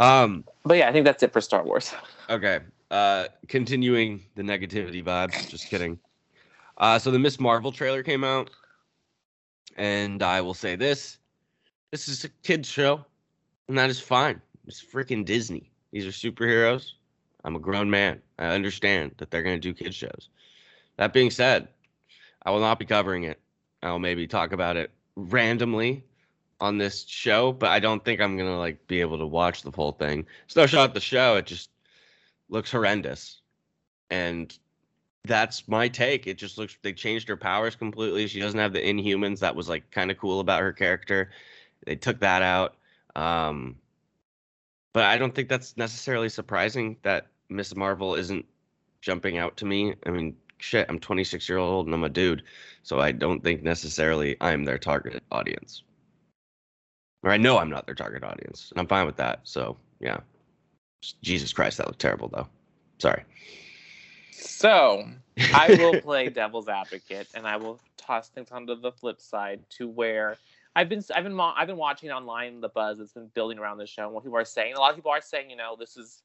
Um. 0.00 0.42
but 0.64 0.76
yeah 0.76 0.88
i 0.88 0.92
think 0.92 1.04
that's 1.06 1.22
it 1.22 1.32
for 1.32 1.40
star 1.40 1.64
wars 1.64 1.94
Okay. 2.28 2.58
Uh, 2.90 3.26
continuing 3.48 4.20
the 4.34 4.42
negativity 4.42 5.02
vibes. 5.02 5.46
Just 5.48 5.68
kidding. 5.68 5.98
Uh, 6.78 6.98
so 6.98 7.10
the 7.12 7.18
Miss 7.18 7.38
Marvel 7.40 7.70
trailer 7.72 8.02
came 8.02 8.22
out, 8.24 8.50
and 9.76 10.22
I 10.22 10.40
will 10.40 10.54
say 10.54 10.74
this: 10.76 11.18
this 11.92 12.06
is 12.08 12.24
a 12.24 12.28
kids 12.42 12.68
show, 12.68 13.04
and 13.68 13.78
that 13.78 13.90
is 13.90 13.98
fine. 14.00 14.40
It's 14.66 14.84
freaking 14.84 15.24
Disney. 15.24 15.70
These 15.92 16.06
are 16.06 16.10
superheroes. 16.10 16.92
I'm 17.44 17.56
a 17.56 17.60
grown 17.60 17.88
man. 17.90 18.20
I 18.40 18.46
understand 18.46 19.12
that 19.18 19.30
they're 19.30 19.42
gonna 19.44 19.58
do 19.58 19.72
kids 19.74 19.94
shows. 19.96 20.28
That 20.96 21.12
being 21.12 21.30
said, 21.30 21.68
I 22.46 22.50
will 22.50 22.60
not 22.60 22.78
be 22.78 22.86
covering 22.86 23.24
it. 23.24 23.40
I 23.82 23.90
will 23.90 23.98
maybe 23.98 24.26
talk 24.26 24.52
about 24.52 24.76
it 24.76 24.92
randomly 25.16 26.04
on 26.60 26.78
this 26.78 27.04
show, 27.06 27.52
but 27.52 27.70
I 27.70 27.80
don't 27.80 28.02
think 28.04 28.20
I'm 28.20 28.36
gonna 28.36 28.58
like 28.58 28.86
be 28.86 29.00
able 29.00 29.18
to 29.18 29.26
watch 29.26 29.62
the 29.62 29.72
whole 29.72 29.92
thing. 29.92 30.24
It's 30.46 30.56
no 30.56 30.66
shot 30.66 30.90
at 30.90 30.94
the 30.94 31.00
show. 31.00 31.36
It 31.36 31.46
just 31.46 31.70
looks 32.48 32.70
horrendous. 32.70 33.40
And 34.10 34.56
that's 35.24 35.66
my 35.66 35.88
take. 35.88 36.28
It 36.28 36.38
just 36.38 36.56
looks 36.56 36.78
they 36.82 36.92
changed 36.92 37.28
her 37.28 37.36
powers 37.36 37.74
completely. 37.74 38.28
She 38.28 38.40
doesn't 38.40 38.60
have 38.60 38.72
the 38.72 38.80
inhumans 38.80 39.40
that 39.40 39.56
was 39.56 39.68
like 39.68 39.90
kind 39.90 40.12
of 40.12 40.16
cool 40.16 40.38
about 40.38 40.62
her 40.62 40.72
character. 40.72 41.30
They 41.84 41.96
took 41.96 42.20
that 42.20 42.42
out. 42.42 42.76
Um 43.16 43.76
but 44.92 45.04
I 45.04 45.18
don't 45.18 45.34
think 45.34 45.48
that's 45.48 45.76
necessarily 45.76 46.28
surprising 46.28 46.96
that 47.02 47.26
Miss 47.48 47.74
Marvel 47.74 48.14
isn't 48.14 48.46
jumping 49.02 49.36
out 49.36 49.56
to 49.58 49.66
me. 49.66 49.94
I 50.06 50.10
mean, 50.10 50.36
shit, 50.58 50.86
I'm 50.88 50.98
26 50.98 51.48
year 51.48 51.58
old 51.58 51.86
and 51.86 51.94
I'm 51.94 52.04
a 52.04 52.08
dude, 52.08 52.42
so 52.82 53.00
I 53.00 53.12
don't 53.12 53.42
think 53.42 53.62
necessarily 53.62 54.36
I'm 54.40 54.64
their 54.64 54.78
target 54.78 55.22
audience. 55.30 55.82
Or 57.22 57.30
I 57.30 57.36
know 57.36 57.58
I'm 57.58 57.70
not 57.70 57.86
their 57.86 57.94
target 57.94 58.22
audience, 58.22 58.70
and 58.70 58.80
I'm 58.80 58.86
fine 58.86 59.06
with 59.06 59.16
that. 59.16 59.40
So 59.44 59.76
yeah. 60.00 60.18
Jesus 61.22 61.52
Christ, 61.52 61.78
that 61.78 61.86
looked 61.86 62.00
terrible 62.00 62.28
though. 62.28 62.48
Sorry. 62.98 63.22
So 64.32 65.04
I 65.54 65.74
will 65.76 65.94
play 66.00 66.28
devil's 66.28 66.68
advocate, 66.68 67.28
and 67.34 67.46
I 67.46 67.56
will 67.56 67.80
toss 67.96 68.28
things 68.28 68.50
onto 68.50 68.74
the 68.74 68.92
flip 68.92 69.20
side 69.20 69.60
to 69.70 69.88
where 69.88 70.36
I've 70.74 70.88
been 70.88 71.02
I've 71.14 71.24
been 71.24 71.34
mo- 71.34 71.54
I've 71.56 71.66
been 71.66 71.76
watching 71.76 72.10
online 72.10 72.60
the 72.60 72.68
buzz 72.68 72.98
that's 72.98 73.12
been 73.12 73.30
building 73.34 73.58
around 73.58 73.78
the 73.78 73.86
show 73.86 74.04
and 74.04 74.12
what 74.12 74.24
people 74.24 74.38
are 74.38 74.44
saying. 74.44 74.74
A 74.74 74.78
lot 74.78 74.90
of 74.90 74.96
people 74.96 75.10
are 75.10 75.20
saying, 75.20 75.50
you 75.50 75.56
know, 75.56 75.76
this 75.78 75.96
is 75.96 76.22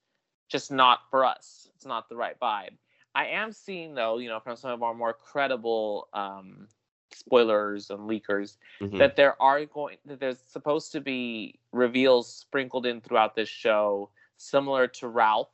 just 0.50 0.72
not 0.72 1.00
for 1.10 1.26
us. 1.26 1.70
It's 1.76 1.86
not 1.86 2.10
the 2.10 2.16
right 2.16 2.40
vibe. 2.40 2.74
I 3.14 3.28
am 3.28 3.52
seeing 3.52 3.94
though, 3.94 4.18
you 4.18 4.30
know, 4.30 4.40
from 4.40 4.56
some 4.56 4.72
of 4.72 4.84
our 4.84 4.94
more 4.94 5.14
credible 5.14 6.08
um, 6.14 6.68
spoilers 7.14 7.90
and 7.90 8.10
leakers 8.10 8.58
Mhm. 8.82 8.98
that 9.00 9.16
there 9.16 9.42
are 9.42 9.66
going 9.66 9.98
that 10.06 10.20
there's 10.20 10.40
supposed 10.48 10.92
to 10.94 11.02
be 11.02 11.60
reveals 11.72 12.34
sprinkled 12.34 12.86
in 12.86 13.02
throughout 13.02 13.36
this 13.36 13.50
show 13.50 14.10
similar 14.38 14.88
to 14.88 15.08
Ralph. 15.08 15.50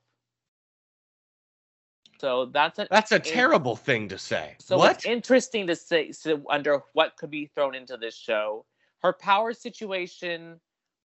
So 2.20 2.46
that's 2.46 2.80
a 2.80 2.88
That's 2.90 3.12
a 3.12 3.20
terrible 3.20 3.76
thing 3.76 4.08
to 4.10 4.18
say. 4.18 4.56
so 4.60 4.78
what? 4.78 4.98
it's 4.98 5.06
interesting 5.06 5.68
to 5.68 5.76
say 5.76 6.12
so 6.12 6.44
under 6.50 6.84
what 6.94 7.16
could 7.18 7.30
be 7.32 7.48
thrown 7.48 7.76
into 7.76 7.98
this 7.98 8.16
show. 8.16 8.66
Her 9.00 9.14
power 9.14 9.54
situation, 9.54 10.60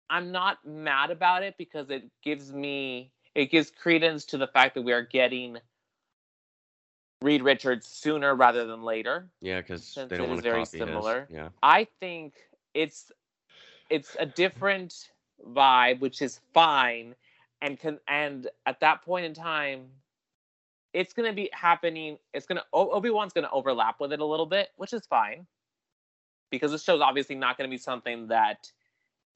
I'm 0.10 0.32
not 0.32 0.64
mad 0.66 1.10
about 1.12 1.44
it 1.44 1.56
because 1.58 1.90
it 1.90 2.10
gives 2.24 2.52
me 2.52 3.12
it 3.34 3.50
gives 3.50 3.72
credence 3.72 4.26
to 4.26 4.38
the 4.38 4.48
fact 4.48 4.76
that 4.76 4.82
we 4.82 4.92
are 4.92 5.04
getting 5.04 5.58
Reed 7.22 7.44
Richards 7.44 7.88
sooner 7.88 8.36
rather 8.36 8.66
than 8.66 8.84
later. 8.84 9.28
yeah, 9.42 9.62
because 9.62 9.94
they 9.94 10.04
it 10.04 10.10
don't 10.10 10.30
want 10.30 10.40
to 10.40 10.50
very 10.50 10.66
copy 10.66 10.80
similar. 10.80 11.26
his. 11.30 11.36
Yeah. 11.36 11.50
I 11.62 11.88
think 12.00 12.34
it's 12.74 13.12
it's 13.90 14.16
a 14.20 14.26
different 14.26 15.12
vibe, 15.48 16.00
which 16.00 16.22
is 16.22 16.40
fine, 16.54 17.16
and 17.62 17.80
can 17.80 18.00
and 18.08 18.48
at 18.66 18.80
that 18.80 19.04
point 19.04 19.26
in 19.26 19.34
time, 19.34 19.86
it's 20.94 21.14
gonna 21.14 21.34
be 21.34 21.50
happening. 21.54 22.18
It's 22.34 22.48
gonna 22.48 22.64
Obi 22.74 23.12
Wan's 23.12 23.34
gonna 23.34 23.50
overlap 23.52 24.00
with 24.00 24.14
it 24.14 24.20
a 24.20 24.26
little 24.26 24.48
bit, 24.48 24.70
which 24.78 24.94
is 24.94 25.06
fine, 25.06 25.46
because 26.50 26.72
this 26.72 26.84
show's 26.84 27.02
obviously 27.02 27.36
not 27.36 27.56
gonna 27.58 27.70
be 27.70 27.78
something 27.78 28.28
that 28.28 28.72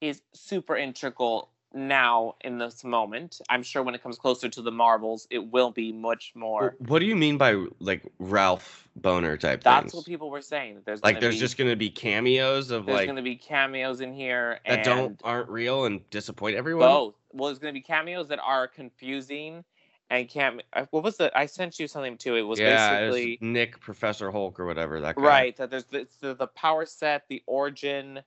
is 0.01 0.21
super 0.33 0.75
integral 0.75 1.49
now 1.75 2.35
in 2.41 2.57
this 2.57 2.83
moment. 2.83 3.41
I'm 3.49 3.61
sure 3.61 3.83
when 3.83 3.93
it 3.93 4.01
comes 4.01 4.17
closer 4.17 4.49
to 4.49 4.61
the 4.61 4.71
Marvels, 4.71 5.27
it 5.29 5.39
will 5.39 5.71
be 5.71 5.91
much 5.91 6.31
more. 6.33 6.75
What 6.79 6.99
do 6.99 7.05
you 7.05 7.15
mean 7.15 7.37
by 7.37 7.65
like 7.79 8.03
Ralph 8.17 8.87
Bohner 8.99 9.39
type 9.39 9.63
That's 9.63 9.83
things? 9.83 9.93
what 9.93 10.05
people 10.05 10.29
were 10.29 10.41
saying. 10.41 10.81
There's 10.85 11.03
like 11.03 11.19
there's 11.19 11.35
be- 11.35 11.39
just 11.39 11.57
gonna 11.57 11.75
be 11.75 11.89
cameos 11.89 12.71
of 12.71 12.85
there's 12.85 12.97
like 12.99 13.07
going 13.07 13.17
to 13.17 13.21
be 13.21 13.35
cameos 13.35 14.01
in 14.01 14.13
here 14.13 14.59
that 14.67 14.85
don't 14.85 15.19
aren't 15.23 15.49
real 15.49 15.85
and 15.85 16.09
disappoint 16.09 16.55
everyone. 16.55 16.87
both. 16.87 17.15
Well, 17.33 17.49
there's 17.49 17.59
going 17.59 17.73
to 17.73 17.77
be 17.77 17.83
cameos 17.83 18.29
that 18.29 18.39
are 18.39 18.67
confusing 18.67 19.65
and 20.09 20.29
cam. 20.29 20.61
uh, 20.71 20.85
What 20.91 21.03
was 21.03 21.17
the? 21.17 21.37
I 21.37 21.47
sent 21.47 21.79
you 21.79 21.87
something 21.87 22.17
too. 22.17 22.35
It 22.35 22.43
was 22.43 22.59
yeah, 22.59 22.99
it 22.99 23.07
was 23.07 23.15
basically 23.15 23.37
Nick 23.41 23.79
Professor 23.81 24.31
Hulk 24.31 24.59
or 24.59 24.65
whatever 24.65 25.01
that 25.01 25.15
guy. 25.15 25.21
right 25.21 25.57
that 25.57 25.69
there's 25.69 25.85
the, 25.85 26.07
the 26.33 26.47
power 26.47 26.85
set, 26.85 27.23
the 27.27 27.43
origin, 27.47 28.21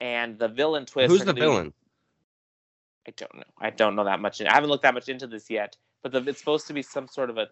and 0.00 0.38
the 0.38 0.48
villain 0.48 0.86
twist. 0.86 1.10
Who's 1.10 1.20
the 1.20 1.26
gonna 1.34 1.40
villain? 1.40 1.72
I 3.06 3.12
don't 3.16 3.34
know. 3.34 3.42
I 3.58 3.70
don't 3.70 3.96
know 3.96 4.04
that 4.04 4.20
much. 4.20 4.40
I 4.40 4.52
haven't 4.52 4.70
looked 4.70 4.82
that 4.82 4.94
much 4.94 5.08
into 5.08 5.26
this 5.26 5.50
yet. 5.50 5.76
But 6.02 6.12
the, 6.12 6.22
it's 6.22 6.38
supposed 6.38 6.66
to 6.68 6.72
be 6.72 6.82
some 6.82 7.08
sort 7.08 7.30
of 7.30 7.38
a 7.38 7.48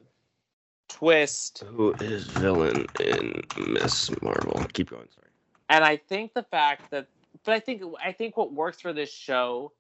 twist. 0.89 1.65
Who 1.67 1.93
is 2.01 2.27
villain 2.27 2.87
in 3.01 3.43
Miss 3.69 4.11
Marvel? 4.23 4.65
Keep 4.73 4.91
going. 4.91 5.09
Sorry. 5.15 5.29
and 5.69 5.85
I 5.85 5.97
think 5.97 6.35
the 6.35 6.43
fact 6.43 6.91
that, 6.91 7.09
but 7.45 7.55
I 7.55 7.61
think 7.61 7.83
I 8.03 8.13
think 8.13 8.37
what 8.37 8.53
works 8.53 8.81
for 8.81 8.93
this 8.93 9.13
show 9.13 9.73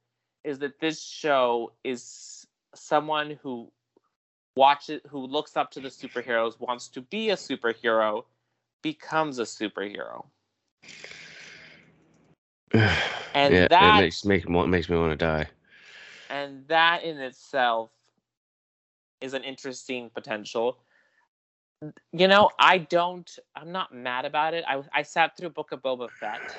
is 0.45 0.59
that 0.61 0.79
this 0.81 1.03
show 1.03 1.73
is 1.85 2.47
someone 2.75 3.39
who 3.43 3.71
watches, 4.57 5.01
who 5.09 5.27
looks 5.27 5.57
up 5.57 5.71
to 5.73 5.81
the 5.81 5.89
superheroes, 5.89 6.61
wants 6.61 6.89
to 6.89 7.01
be 7.01 7.31
a 7.31 7.37
superhero, 7.37 8.25
becomes 8.83 9.39
a 9.39 9.43
superhero, 9.43 10.27
and 12.73 13.55
yeah, 13.55 13.69
that 13.69 13.99
it 13.99 14.03
makes 14.03 14.25
make, 14.25 14.49
makes 14.49 14.89
me 14.89 14.97
want 14.97 15.13
to 15.13 15.17
die. 15.17 15.47
And 16.31 16.67
that 16.69 17.03
in 17.03 17.19
itself 17.19 17.91
is 19.21 19.35
an 19.35 19.45
interesting 19.45 20.11
potential. 20.11 20.79
You 22.13 22.29
know, 22.29 22.51
I 22.59 22.79
don't. 22.79 23.31
I'm 23.55 23.71
not 23.71 23.95
mad 23.95 24.25
about 24.25 24.55
it. 24.55 24.65
I 24.67 24.83
I 24.93 25.03
sat 25.03 25.37
through 25.37 25.51
Book 25.51 25.73
of 25.73 25.81
Boba 25.81 26.11
Fett, 26.11 26.57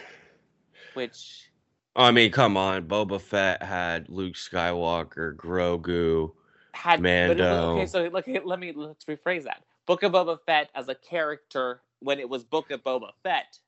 which 0.93 1.49
I 1.95 2.11
mean, 2.11 2.31
come 2.31 2.55
on. 2.55 2.87
Boba 2.87 3.19
Fett 3.19 3.61
had 3.61 4.07
Luke 4.09 4.35
Skywalker, 4.35 5.35
Grogu. 5.35 6.31
had 6.73 7.01
Mando. 7.01 7.75
okay, 7.75 7.85
so 7.85 8.03
look, 8.07 8.25
let 8.45 8.59
me 8.59 8.71
let's 8.73 9.05
rephrase 9.05 9.43
that. 9.43 9.63
Book 9.85 10.03
of 10.03 10.13
Boba 10.13 10.37
Fett 10.45 10.69
as 10.75 10.87
a 10.87 10.95
character 10.95 11.81
when 11.99 12.19
it 12.19 12.29
was 12.29 12.45
Book 12.45 12.71
of 12.71 12.81
Boba 12.83 13.09
Fett. 13.23 13.59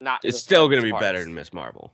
Not 0.00 0.20
It's 0.22 0.38
still 0.38 0.68
gonna 0.68 0.82
be 0.82 0.92
better 0.92 1.24
than 1.24 1.34
Miss 1.34 1.52
Marvel. 1.52 1.92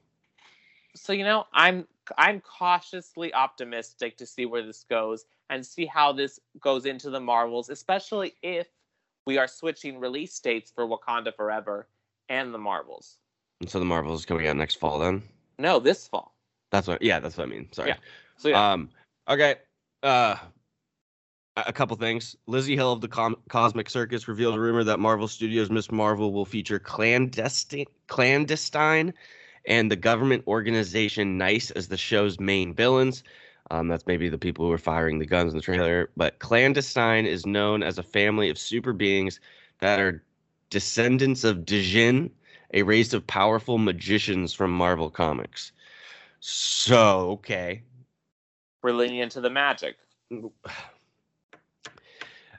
So 0.97 1.13
you 1.13 1.25
know, 1.25 1.47
I'm 1.53 1.87
I'm 2.19 2.41
cautiously 2.41 3.33
optimistic 3.35 4.17
to 4.19 4.27
see 4.27 4.47
where 4.47 4.63
this 4.65 4.85
goes 4.89 5.25
and 5.51 5.65
see 5.65 5.87
how 5.87 6.13
this 6.13 6.41
goes 6.61 6.87
into 6.87 7.11
the 7.11 7.21
Marvels, 7.21 7.69
especially 7.69 8.35
if 8.43 8.69
we 9.27 9.39
are 9.39 9.49
switching 9.49 9.99
release 9.99 10.39
dates 10.39 10.71
for 10.71 10.87
Wakanda 10.87 11.35
Forever 11.35 11.89
and 12.29 12.53
the 12.53 12.59
Marvels. 12.59 13.17
And 13.61 13.71
so 13.71 13.79
the 13.79 13.85
Marvels 13.85 14.21
is 14.21 14.27
coming 14.27 14.47
out 14.47 14.57
next 14.57 14.75
fall. 14.77 14.99
Then 14.99 15.23
No, 15.59 15.79
this 15.79 16.07
fall. 16.09 16.35
that's 16.71 16.87
what. 16.87 17.01
Yeah, 17.03 17.21
that's 17.21 17.37
what 17.37 17.47
I 17.47 17.51
mean. 17.51 17.69
Sorry. 17.73 17.89
Yeah. 17.91 17.97
So 18.37 18.49
yeah, 18.49 18.73
Um. 18.73 18.91
Okay. 19.29 19.57
Uh. 20.03 20.37
A 21.57 21.65
a 21.69 21.73
couple 21.73 21.97
things. 21.97 22.35
Lizzie 22.47 22.75
Hill 22.75 22.93
of 22.93 23.01
the 23.01 23.07
Com- 23.09 23.37
Cosmic 23.49 23.89
Circus 23.89 24.27
revealed 24.27 24.57
a 24.57 24.61
rumor 24.61 24.83
that 24.85 24.99
Marvel 24.99 25.29
Studios' 25.29 25.71
Miss 25.71 25.91
Marvel 25.93 26.33
will 26.33 26.45
feature 26.45 26.81
clandestine, 26.81 27.87
clandestine, 28.09 29.15
and 29.67 29.91
the 29.91 29.97
government 29.97 30.45
organization 30.47 31.39
Nice 31.39 31.71
as 31.71 31.89
the 31.89 31.97
show's 31.97 32.39
main 32.39 32.75
villains. 32.75 33.23
Um, 33.71 33.89
that's 33.89 34.07
maybe 34.07 34.29
the 34.29 34.39
people 34.39 34.67
who 34.67 34.73
are 34.73 34.79
firing 34.79 35.19
the 35.19 35.27
guns 35.27 35.53
in 35.53 35.57
the 35.57 35.63
trailer. 35.63 36.11
But 36.17 36.39
clandestine 36.39 37.27
is 37.27 37.47
known 37.47 37.83
as 37.83 37.99
a 37.99 38.03
family 38.03 38.51
of 38.51 38.59
super 38.59 38.93
beings 38.93 39.41
that 39.81 40.01
are 40.01 40.23
descendants 40.71 41.45
of 41.45 41.65
Djinn, 41.65 42.31
a 42.75 42.83
race 42.83 43.13
of 43.13 43.27
powerful 43.27 43.79
magicians 43.79 44.53
from 44.53 44.71
Marvel 44.71 45.09
Comics. 45.11 45.73
So 46.41 47.31
okay, 47.31 47.83
we're 48.83 48.93
leaning 48.93 49.19
into 49.19 49.41
the 49.41 49.51
magic. 49.51 49.97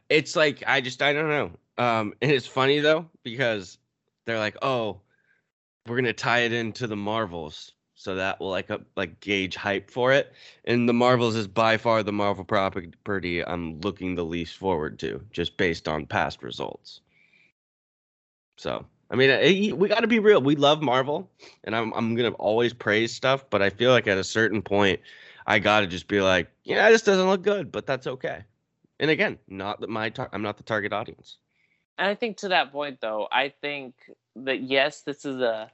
it's 0.09 0.35
like 0.35 0.63
I 0.65 0.81
just 0.81 1.01
I 1.01 1.13
don't 1.13 1.29
know. 1.29 1.51
Um, 1.77 2.13
and 2.21 2.31
it's 2.31 2.47
funny 2.47 2.79
though 2.79 3.09
because 3.24 3.77
they're 4.25 4.39
like, 4.39 4.57
oh, 4.62 5.01
we're 5.87 5.95
gonna 5.97 6.13
tie 6.13 6.39
it 6.39 6.53
into 6.53 6.87
the 6.87 6.95
Marvels, 6.95 7.73
so 7.95 8.15
that 8.15 8.39
will 8.39 8.49
like 8.49 8.71
up 8.71 8.81
like 8.95 9.19
gauge 9.19 9.55
hype 9.55 9.89
for 9.91 10.11
it. 10.13 10.33
And 10.65 10.89
the 10.89 10.93
Marvels 10.93 11.35
is 11.35 11.47
by 11.47 11.77
far 11.77 12.03
the 12.03 12.11
Marvel 12.13 12.43
property 12.43 13.45
I'm 13.45 13.79
looking 13.81 14.15
the 14.15 14.25
least 14.25 14.57
forward 14.57 14.99
to, 14.99 15.23
just 15.31 15.57
based 15.57 15.87
on 15.87 16.05
past 16.07 16.41
results. 16.43 17.01
So 18.57 18.85
I 19.11 19.15
mean, 19.15 19.29
eh, 19.29 19.71
we 19.73 19.87
got 19.87 19.99
to 20.01 20.07
be 20.07 20.19
real. 20.19 20.41
We 20.41 20.55
love 20.55 20.81
Marvel, 20.81 21.29
and 21.63 21.75
I'm 21.75 21.93
I'm 21.93 22.15
gonna 22.15 22.31
always 22.31 22.73
praise 22.73 23.13
stuff, 23.13 23.49
but 23.49 23.61
I 23.61 23.69
feel 23.69 23.91
like 23.91 24.07
at 24.07 24.17
a 24.17 24.23
certain 24.23 24.61
point, 24.61 24.99
I 25.45 25.59
gotta 25.59 25.87
just 25.87 26.07
be 26.07 26.21
like, 26.21 26.49
yeah, 26.63 26.89
this 26.89 27.03
doesn't 27.03 27.27
look 27.27 27.43
good, 27.43 27.71
but 27.71 27.85
that's 27.85 28.07
okay. 28.07 28.43
And 28.99 29.11
again, 29.11 29.37
not 29.47 29.81
that 29.81 29.89
my 29.89 30.09
tar- 30.09 30.29
I'm 30.33 30.41
not 30.41 30.57
the 30.57 30.63
target 30.63 30.93
audience. 30.93 31.37
And 31.97 32.09
I 32.09 32.15
think 32.15 32.37
to 32.37 32.49
that 32.49 32.71
point, 32.71 32.99
though, 33.01 33.27
I 33.31 33.49
think 33.49 33.95
that 34.35 34.61
yes, 34.61 35.01
this 35.01 35.25
is 35.25 35.39
a 35.39 35.71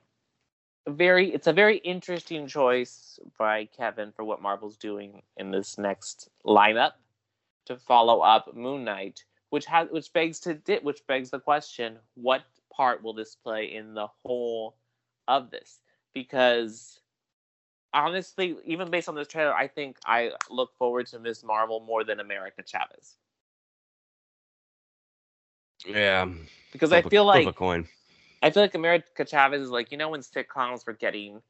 very 0.88 1.34
it's 1.34 1.48
a 1.48 1.54
very 1.54 1.78
interesting 1.78 2.48
choice 2.48 3.20
by 3.38 3.66
Kevin 3.66 4.12
for 4.12 4.24
what 4.24 4.42
Marvel's 4.42 4.78
doing 4.78 5.22
in 5.38 5.52
this 5.52 5.78
next 5.78 6.30
lineup 6.46 6.94
to 7.66 7.78
follow 7.78 8.22
up 8.22 8.56
Moon 8.56 8.84
Knight, 8.84 9.24
which 9.50 9.66
has 9.66 9.90
which 9.90 10.12
begs 10.14 10.40
to 10.42 10.60
which 10.84 11.06
begs 11.08 11.32
the 11.32 11.40
question: 11.40 11.98
What 12.16 12.44
part 12.72 13.04
will 13.04 13.14
this 13.14 13.36
play 13.36 13.74
in 13.74 13.94
the 13.94 14.08
whole 14.24 14.76
of 15.28 15.50
this? 15.50 15.82
Because 16.14 17.00
honestly, 17.94 18.58
even 18.66 18.92
based 18.92 19.10
on 19.10 19.16
this 19.16 19.28
trailer, 19.28 19.54
I 19.54 19.68
think 19.68 19.98
I 20.06 20.32
look 20.50 20.76
forward 20.78 21.08
to 21.08 21.20
Miss 21.20 21.44
Marvel 21.44 21.80
more 21.80 22.04
than 22.04 22.20
America 22.20 22.64
Chavez 22.66 23.18
Yeah, 25.88 26.28
because 26.72 26.92
I 26.92 26.98
flip 27.02 27.06
a- 27.08 27.10
feel 27.10 27.32
flip 27.32 27.46
like 27.46 27.56
a 27.56 27.58
coin. 27.58 27.88
I 28.44 28.50
feel 28.50 28.64
like 28.64 28.76
America 28.76 29.26
Chavez 29.26 29.62
is 29.62 29.70
like, 29.70 29.92
you 29.92 29.98
know, 29.98 30.10
when 30.10 30.22
sitcoms 30.22 30.86
were 30.88 30.94
getting 30.94 31.42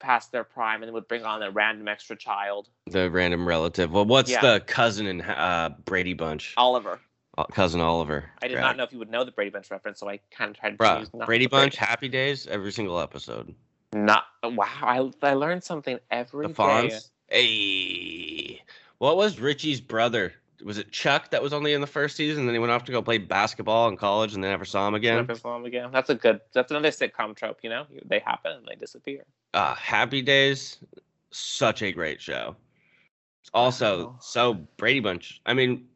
past 0.00 0.32
their 0.32 0.44
prime 0.44 0.82
and 0.82 0.92
would 0.92 1.06
bring 1.08 1.24
on 1.24 1.42
a 1.42 1.50
random 1.50 1.88
extra 1.88 2.16
child, 2.16 2.68
The 2.86 3.10
random 3.10 3.46
relative. 3.46 3.92
Well, 3.92 4.04
what's 4.04 4.30
Yeah. 4.30 4.40
the 4.40 4.60
cousin 4.66 5.06
in 5.06 5.20
uh, 5.22 5.70
Brady 5.84 6.14
Bunch? 6.14 6.52
Oliver. 6.56 7.00
Uh, 7.38 7.44
cousin 7.44 7.80
Oliver. 7.80 8.30
I 8.42 8.48
did 8.48 8.54
Correct. 8.54 8.66
not 8.66 8.76
know 8.76 8.82
if 8.84 8.92
you 8.92 8.98
would 8.98 9.10
know 9.10 9.22
the 9.24 9.30
Brady 9.30 9.50
Bunch 9.50 9.70
reference, 9.70 10.00
so 10.00 10.08
I 10.08 10.18
kind 10.30 10.50
of 10.50 10.58
tried 10.58 10.70
to 10.70 10.76
Bruh, 10.76 10.98
choose 10.98 11.14
not 11.14 11.26
Brady 11.26 11.46
Bunch, 11.46 11.76
Happy 11.76 12.08
Days, 12.08 12.46
every 12.46 12.72
single 12.72 12.98
episode. 12.98 13.54
Not 13.92 14.24
wow, 14.42 14.66
I 14.82 15.10
I 15.22 15.34
learned 15.34 15.62
something 15.62 15.98
every 16.10 16.46
The 16.48 16.52
day. 16.52 16.58
Fonz. 16.58 17.10
Hey, 17.28 18.62
what 18.98 19.16
was 19.16 19.38
Richie's 19.38 19.80
brother? 19.80 20.34
Was 20.64 20.78
it 20.78 20.90
Chuck 20.92 21.30
that 21.30 21.42
was 21.42 21.52
only 21.52 21.72
in 21.72 21.80
the 21.80 21.86
first 21.86 22.16
season? 22.16 22.40
And 22.40 22.48
then 22.48 22.54
he 22.54 22.58
went 22.58 22.70
off 22.72 22.84
to 22.84 22.92
go 22.92 23.02
play 23.02 23.18
basketball 23.18 23.88
in 23.88 23.96
college, 23.96 24.34
and 24.34 24.42
they 24.42 24.48
never 24.48 24.64
saw 24.64 24.86
him 24.88 24.94
again. 24.94 25.16
Never 25.16 25.34
saw 25.34 25.56
him 25.56 25.64
again. 25.64 25.90
That's 25.92 26.10
a 26.10 26.14
good. 26.14 26.40
That's 26.52 26.70
another 26.70 26.88
sitcom 26.90 27.36
trope. 27.36 27.58
You 27.62 27.70
know, 27.70 27.86
they 28.04 28.18
happen 28.20 28.52
and 28.52 28.66
they 28.66 28.74
disappear. 28.76 29.24
Uh, 29.54 29.74
Happy 29.74 30.22
Days, 30.22 30.78
such 31.30 31.82
a 31.82 31.92
great 31.92 32.20
show. 32.20 32.56
Also, 33.54 34.06
Wow. 34.06 34.16
so 34.20 34.54
Brady 34.76 35.00
Bunch. 35.00 35.40
I 35.46 35.54
mean, 35.54 35.86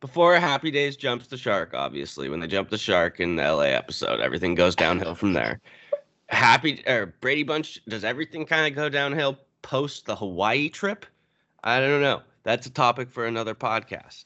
before 0.00 0.34
Happy 0.36 0.70
Days 0.70 0.96
jumps 0.96 1.26
the 1.26 1.36
shark, 1.36 1.74
obviously, 1.74 2.28
when 2.28 2.40
they 2.40 2.46
jump 2.46 2.70
the 2.70 2.78
shark 2.78 3.20
in 3.20 3.36
the 3.36 3.42
LA 3.42 3.64
episode, 3.64 4.20
everything 4.20 4.54
goes 4.54 4.74
downhill 4.74 5.14
from 5.14 5.32
there. 5.32 5.60
Happy 6.28 6.82
or 6.86 7.06
Brady 7.20 7.42
Bunch, 7.42 7.80
does 7.86 8.04
everything 8.04 8.46
kind 8.46 8.66
of 8.66 8.74
go 8.74 8.88
downhill 8.88 9.38
post 9.62 10.06
the 10.06 10.16
Hawaii 10.16 10.68
trip? 10.68 11.04
I 11.62 11.80
don't 11.80 12.00
know. 12.02 12.22
That's 12.44 12.66
a 12.66 12.70
topic 12.70 13.10
for 13.10 13.26
another 13.26 13.54
podcast. 13.54 14.24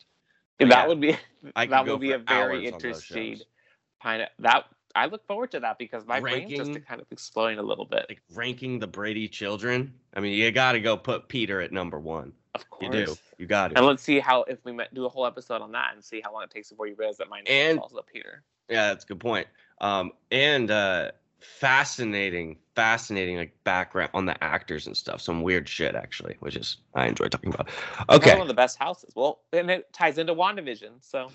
that 0.59 0.69
yeah, 0.69 0.87
would 0.87 1.01
be 1.01 1.17
that 1.57 1.87
would 1.87 2.01
be 2.01 2.13
a 2.13 2.19
very 2.19 2.67
hours 2.67 2.73
on 2.75 2.81
those 2.81 2.85
interesting 2.85 3.41
kind 4.03 4.23
of 4.23 4.29
that. 4.41 4.65
I 4.95 5.07
look 5.07 5.25
forward 5.27 5.53
to 5.53 5.61
that 5.61 5.79
because 5.79 6.07
my 6.07 6.19
brain's 6.19 6.51
Ranking- 6.51 6.75
just 6.75 6.87
kind 6.87 7.01
of 7.01 7.07
exploding 7.13 7.59
a 7.59 7.63
little 7.63 7.85
bit. 7.85 8.07
Like 8.09 8.21
ranking 8.35 8.79
the 8.81 8.87
Brady 8.87 9.29
children. 9.29 9.93
I 10.15 10.21
mean, 10.21 10.33
you 10.33 10.51
got 10.51 10.73
to 10.73 10.81
go 10.81 10.97
put 10.97 11.29
Peter 11.29 11.61
at 11.61 11.71
number 11.73 12.01
one. 12.01 12.33
Of 12.55 12.69
course, 12.71 12.95
You 12.95 13.07
do. 13.07 13.17
You 13.37 13.47
got 13.47 13.71
it. 13.71 13.77
And 13.79 13.87
let's 13.87 14.03
see 14.03 14.19
how 14.19 14.43
if 14.45 14.59
we 14.65 14.77
do 14.95 15.05
a 15.05 15.09
whole 15.09 15.27
episode 15.27 15.61
on 15.63 15.71
that 15.73 15.91
and 15.95 16.03
see 16.03 16.21
how 16.25 16.33
long 16.33 16.43
it 16.43 16.51
takes 16.51 16.71
before 16.71 16.89
you 16.89 16.97
realize 16.97 17.19
that 17.19 17.29
my 17.29 17.43
name 17.43 17.47
And- 17.71 17.79
is 17.79 17.83
also 17.83 18.03
Peter. 18.13 18.43
Yeah, 18.69 18.89
that's 18.89 19.05
a 19.05 19.09
good 19.09 19.21
point. 19.21 19.47
Um, 19.81 20.13
and 20.31 20.71
uh, 20.71 21.13
fascinating, 21.41 22.57
fascinating 22.75 23.37
like 23.37 23.53
background 23.65 24.11
on 24.15 24.27
the 24.27 24.43
actors 24.43 24.87
and 24.87 24.97
stuff. 24.97 25.21
Some 25.21 25.43
weird 25.43 25.69
shit 25.69 25.95
actually, 25.95 26.37
which 26.41 26.57
is 26.57 26.79
I 26.95 27.07
enjoy 27.07 27.29
talking 27.29 27.53
about. 27.53 27.69
Okay, 28.11 28.33
one 28.33 28.43
of 28.43 28.49
the 28.49 28.55
best 28.55 28.79
houses. 28.79 29.13
Well, 29.15 29.41
and 29.53 29.71
it 29.71 29.93
ties 29.93 30.19
into 30.19 30.35
WandaVision. 30.35 30.93
So 31.01 31.31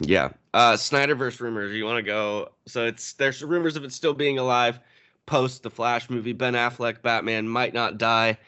yeah. 0.00 0.30
Uh, 0.54 0.74
Snyderverse 0.74 1.40
rumors. 1.40 1.74
You 1.74 1.84
want 1.84 1.98
to 1.98 2.02
go? 2.02 2.50
So 2.66 2.86
it's 2.86 3.14
there's 3.14 3.42
rumors 3.42 3.76
of 3.76 3.84
it 3.84 3.92
still 3.92 4.14
being 4.14 4.38
alive 4.38 4.80
post 5.28 5.62
the 5.62 5.70
Flash 5.70 6.10
movie. 6.10 6.32
Ben 6.32 6.54
Affleck 6.54 7.02
Batman 7.02 7.46
might 7.48 7.74
not 7.74 7.98
die, 7.98 8.38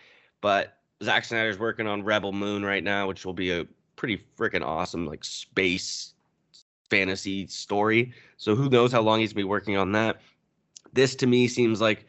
but 0.40 0.78
Zack 1.04 1.24
Snyder's 1.24 1.58
working 1.58 1.86
on 1.86 2.02
Rebel 2.02 2.32
Moon 2.32 2.64
right 2.64 2.82
now, 2.82 3.06
which 3.06 3.24
will 3.24 3.34
be 3.34 3.50
a 3.52 3.66
pretty 3.96 4.24
freaking 4.38 4.64
awesome 4.64 5.06
like 5.06 5.22
space 5.22 6.14
fantasy 6.88 7.46
story. 7.46 8.12
So 8.38 8.56
who 8.56 8.68
knows 8.68 8.90
how 8.90 9.02
long 9.02 9.20
he's 9.20 9.34
been 9.34 9.46
working 9.46 9.76
on 9.76 9.92
that. 9.92 10.20
This 10.92 11.14
to 11.16 11.26
me 11.26 11.48
seems 11.48 11.80
like 11.80 12.06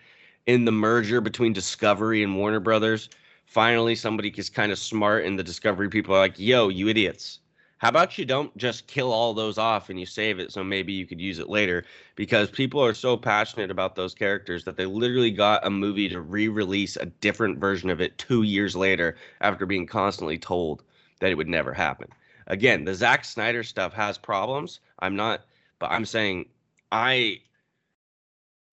in 0.47 0.65
the 0.65 0.71
merger 0.71 1.21
between 1.21 1.53
Discovery 1.53 2.23
and 2.23 2.37
Warner 2.37 2.59
Brothers, 2.59 3.09
finally 3.45 3.95
somebody 3.95 4.29
is 4.35 4.49
kind 4.49 4.71
of 4.71 4.79
smart 4.79 5.25
and 5.25 5.37
the 5.37 5.43
Discovery 5.43 5.89
people 5.89 6.15
are 6.15 6.19
like, 6.19 6.39
yo, 6.39 6.69
you 6.69 6.87
idiots. 6.87 7.39
How 7.77 7.89
about 7.89 8.17
you 8.17 8.25
don't 8.25 8.55
just 8.57 8.85
kill 8.85 9.11
all 9.11 9.33
those 9.33 9.57
off 9.57 9.89
and 9.89 9.99
you 9.99 10.05
save 10.05 10.39
it 10.39 10.51
so 10.51 10.63
maybe 10.63 10.93
you 10.93 11.07
could 11.07 11.19
use 11.19 11.39
it 11.39 11.49
later? 11.49 11.83
Because 12.15 12.49
people 12.51 12.83
are 12.83 12.93
so 12.93 13.17
passionate 13.17 13.71
about 13.71 13.95
those 13.95 14.13
characters 14.13 14.63
that 14.65 14.77
they 14.77 14.85
literally 14.85 15.31
got 15.31 15.65
a 15.65 15.69
movie 15.71 16.07
to 16.09 16.21
re 16.21 16.47
release 16.47 16.95
a 16.95 17.07
different 17.07 17.57
version 17.57 17.89
of 17.89 17.99
it 17.99 18.19
two 18.19 18.43
years 18.43 18.75
later 18.75 19.15
after 19.41 19.65
being 19.65 19.87
constantly 19.87 20.37
told 20.37 20.83
that 21.21 21.31
it 21.31 21.35
would 21.35 21.47
never 21.47 21.73
happen. 21.73 22.07
Again, 22.45 22.85
the 22.85 22.93
Zack 22.93 23.25
Snyder 23.25 23.63
stuff 23.63 23.93
has 23.93 24.15
problems. 24.15 24.79
I'm 24.99 25.15
not, 25.15 25.41
but 25.79 25.89
I'm 25.89 26.05
saying 26.05 26.49
I 26.91 27.39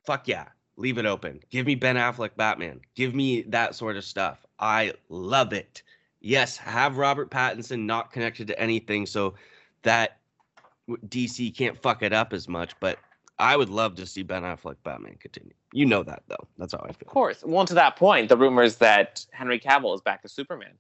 fuck 0.08 0.26
yeah, 0.26 0.46
leave 0.78 0.96
it 0.96 1.04
open. 1.04 1.38
Give 1.50 1.66
me 1.66 1.74
Ben 1.74 1.96
Affleck 1.96 2.30
Batman. 2.34 2.80
Give 2.94 3.14
me 3.14 3.42
that 3.42 3.74
sort 3.74 3.98
of 3.98 4.04
stuff. 4.04 4.46
I 4.58 4.94
love 5.10 5.52
it. 5.52 5.82
Yes, 6.22 6.56
have 6.56 6.96
Robert 6.96 7.30
Pattinson 7.30 7.80
not 7.84 8.10
connected 8.10 8.46
to 8.46 8.58
anything 8.58 9.04
so 9.04 9.34
that 9.82 10.16
DC 10.88 11.54
can't 11.54 11.76
fuck 11.76 12.02
it 12.02 12.14
up 12.14 12.32
as 12.32 12.48
much, 12.48 12.72
but 12.80 12.98
I 13.38 13.54
would 13.54 13.68
love 13.68 13.96
to 13.96 14.06
see 14.06 14.22
Ben 14.22 14.44
Affleck 14.44 14.76
Batman 14.82 15.16
continue. 15.20 15.52
You 15.74 15.84
know 15.84 16.02
that 16.04 16.22
though. 16.26 16.48
That's 16.56 16.72
how 16.72 16.78
I 16.78 16.92
feel. 16.92 17.02
of 17.02 17.06
course, 17.06 17.44
well, 17.44 17.66
to 17.66 17.74
that 17.74 17.96
point, 17.96 18.30
the 18.30 18.36
rumors 18.38 18.76
that 18.76 19.26
Henry 19.32 19.60
Cavill 19.60 19.94
is 19.94 20.00
back 20.00 20.20
as 20.24 20.32
Superman. 20.32 20.72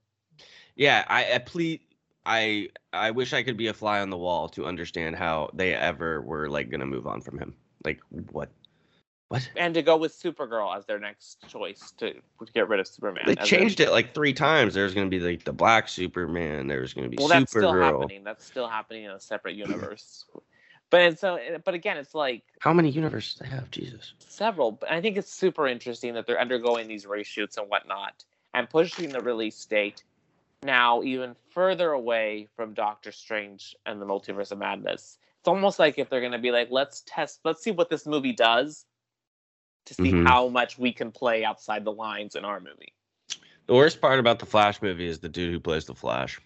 Yeah, 0.74 1.04
I, 1.08 1.34
I 1.34 1.38
plead 1.38 1.80
I 2.24 2.68
I 2.94 3.10
wish 3.10 3.34
I 3.34 3.42
could 3.42 3.58
be 3.58 3.66
a 3.66 3.74
fly 3.74 4.00
on 4.00 4.08
the 4.08 4.16
wall 4.16 4.48
to 4.50 4.64
understand 4.64 5.16
how 5.16 5.50
they 5.52 5.74
ever 5.74 6.22
were 6.22 6.48
like 6.48 6.70
gonna 6.70 6.86
move 6.86 7.06
on 7.06 7.20
from 7.20 7.38
him. 7.38 7.54
Like 7.84 8.00
what? 8.32 8.50
What? 9.28 9.50
and 9.56 9.74
to 9.74 9.82
go 9.82 9.98
with 9.98 10.12
Supergirl 10.12 10.74
as 10.74 10.86
their 10.86 10.98
next 10.98 11.46
choice 11.48 11.92
to, 11.98 12.14
to 12.14 12.52
get 12.54 12.66
rid 12.68 12.80
of 12.80 12.88
Superman. 12.88 13.24
They 13.26 13.32
as 13.32 13.36
their- 13.36 13.58
changed 13.58 13.80
it 13.80 13.90
like 13.90 14.14
three 14.14 14.32
times. 14.32 14.72
There's 14.72 14.94
gonna 14.94 15.10
be 15.10 15.20
like 15.20 15.44
the 15.44 15.52
Black 15.52 15.88
Superman. 15.88 16.66
There's 16.66 16.94
gonna 16.94 17.10
be 17.10 17.18
Well, 17.18 17.28
that's 17.28 17.50
still 17.50 17.72
happening. 17.74 18.24
That's 18.24 18.44
still 18.46 18.68
happening 18.68 19.04
in 19.04 19.10
a 19.10 19.20
separate 19.20 19.54
universe. 19.54 20.24
But 20.90 21.02
it's 21.02 21.20
so, 21.20 21.38
but 21.66 21.74
again, 21.74 21.98
it's 21.98 22.14
like 22.14 22.44
How 22.60 22.72
many 22.72 22.88
universes 22.88 23.38
they 23.38 23.46
have? 23.48 23.70
Jesus. 23.70 24.14
several. 24.20 24.72
But 24.72 24.90
I 24.90 25.02
think 25.02 25.18
it's 25.18 25.30
super 25.30 25.66
interesting 25.68 26.14
that 26.14 26.26
they're 26.26 26.40
undergoing 26.40 26.88
these 26.88 27.04
reshoots 27.04 27.58
and 27.58 27.68
whatnot, 27.68 28.24
and 28.54 28.70
pushing 28.70 29.10
the 29.10 29.20
release 29.20 29.62
date 29.66 30.02
now 30.62 31.02
even 31.02 31.36
further 31.50 31.92
away 31.92 32.48
from 32.56 32.72
Doctor 32.72 33.12
Strange 33.12 33.76
and 33.84 34.00
the 34.00 34.06
Multiverse 34.06 34.50
of 34.50 34.58
Madness. 34.58 35.18
It's 35.40 35.48
almost 35.48 35.78
like 35.78 35.98
if 35.98 36.08
they're 36.08 36.20
going 36.20 36.32
to 36.32 36.38
be 36.38 36.50
like, 36.50 36.68
let's 36.70 37.02
test, 37.06 37.40
let's 37.44 37.62
see 37.62 37.70
what 37.70 37.90
this 37.90 38.06
movie 38.06 38.32
does, 38.32 38.86
to 39.88 39.94
see 39.94 40.12
Mhm. 40.12 40.26
how 40.26 40.48
much 40.48 40.78
we 40.78 40.92
can 40.92 41.12
play 41.12 41.44
outside 41.44 41.84
the 41.84 41.92
lines 41.92 42.36
in 42.36 42.44
our 42.44 42.60
movie. 42.60 42.94
The 43.66 43.74
worst 43.74 44.00
part 44.00 44.18
about 44.18 44.38
the 44.38 44.46
Flash 44.46 44.80
movie 44.82 45.06
is 45.06 45.18
the 45.20 45.28
dude 45.28 45.52
who 45.52 45.60
plays 45.60 45.86
the 45.86 45.94
Flash. 45.94 46.40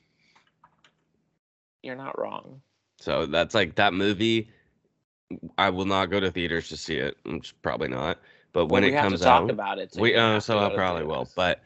You're 1.82 1.96
not 1.96 2.18
wrong. 2.18 2.62
So 2.98 3.26
that's 3.26 3.54
like 3.54 3.76
that 3.76 3.92
movie. 3.94 4.50
I 5.58 5.70
will 5.70 5.86
not 5.86 6.06
go 6.10 6.20
to 6.20 6.30
theaters 6.30 6.68
to 6.68 6.76
see 6.76 6.96
it. 6.96 7.16
Which 7.24 7.54
probably 7.62 7.88
not. 7.88 8.18
But 8.52 8.66
when 8.66 8.82
Well, 8.82 8.88
it 8.88 8.90
we 8.90 8.96
have 8.96 9.08
comes 9.08 9.20
to 9.20 9.24
talk 9.24 9.48
out, 9.48 9.50
about 9.50 9.78
it. 9.78 9.96
we 9.96 10.12
you 10.12 10.18
uh, 10.18 10.40
so 10.40 10.58
I 10.58 10.70
probably 10.70 11.04
will. 11.04 11.28
But 11.34 11.62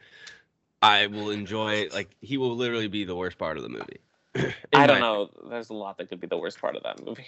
I 0.81 1.07
will 1.07 1.29
enjoy. 1.31 1.89
Like 1.93 2.15
he 2.21 2.37
will 2.37 2.55
literally 2.55 2.87
be 2.87 3.03
the 3.05 3.15
worst 3.15 3.37
part 3.37 3.57
of 3.57 3.63
the 3.63 3.69
movie. 3.69 3.99
I 4.73 4.87
don't 4.87 4.99
know. 4.99 5.29
There's 5.49 5.69
a 5.69 5.73
lot 5.73 5.97
that 5.97 6.09
could 6.09 6.19
be 6.19 6.27
the 6.27 6.37
worst 6.37 6.59
part 6.59 6.75
of 6.75 6.83
that 6.83 7.03
movie. 7.05 7.25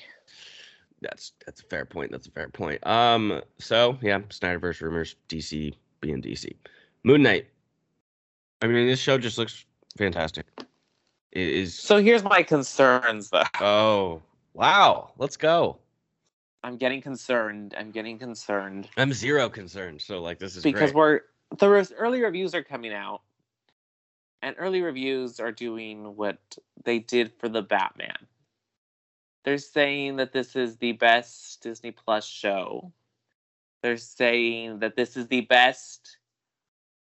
That's 1.02 1.34
that's 1.46 1.62
a 1.62 1.66
fair 1.66 1.86
point. 1.86 2.12
That's 2.12 2.28
a 2.28 2.32
fair 2.32 2.50
point. 2.50 2.86
Um. 2.86 3.42
So 3.58 3.98
yeah, 4.02 4.20
Snyderverse 4.20 4.82
rumors, 4.82 5.16
DC 5.30 5.74
being 6.02 6.22
DC. 6.22 6.54
Moon 7.04 7.24
Knight. 7.24 7.48
I 8.62 8.68
mean, 8.68 8.88
this 8.88 9.00
show 9.00 9.18
just 9.18 9.38
looks 9.38 9.66
fantastic. 9.98 10.46
It 11.32 11.48
is. 11.48 11.78
So 11.78 11.98
here's 11.98 12.24
my 12.24 12.44
concerns, 12.44 13.30
though. 13.30 13.44
Oh 13.62 14.22
wow! 14.54 15.12
Let's 15.18 15.38
go. 15.38 15.78
I'm 16.64 16.76
getting 16.76 17.02
concerned. 17.02 17.74
I'm 17.78 17.92
getting 17.92 18.20
concerned 18.20 18.90
I'm 18.98 19.14
zero 19.14 19.50
concerned. 19.50 20.02
So 20.02 20.22
like 20.22 20.40
this 20.40 20.56
is 20.56 20.64
because 20.64 20.92
great. 20.92 20.96
we're 20.96 21.22
the 21.58 21.70
res- 21.70 21.94
early 21.98 22.22
reviews 22.22 22.54
are 22.54 22.64
coming 22.64 22.94
out, 22.94 23.22
and 24.42 24.56
early 24.60 24.82
reviews 24.82 25.40
are 25.40 25.52
doing 25.52 26.16
what 26.16 26.40
they 26.84 27.00
did 27.00 27.32
for 27.40 27.48
the 27.48 27.62
Batman. 27.62 28.18
They're 29.44 29.58
saying 29.58 30.18
that 30.18 30.34
this 30.34 30.56
is 30.56 30.78
the 30.78 30.94
best 30.94 31.62
Disney 31.62 31.92
Plus 31.92 32.26
show. 32.26 32.92
They're 33.82 33.98
saying 33.98 34.80
that 34.80 34.96
this 34.96 35.16
is 35.16 35.28
the 35.28 35.42
best 35.42 36.18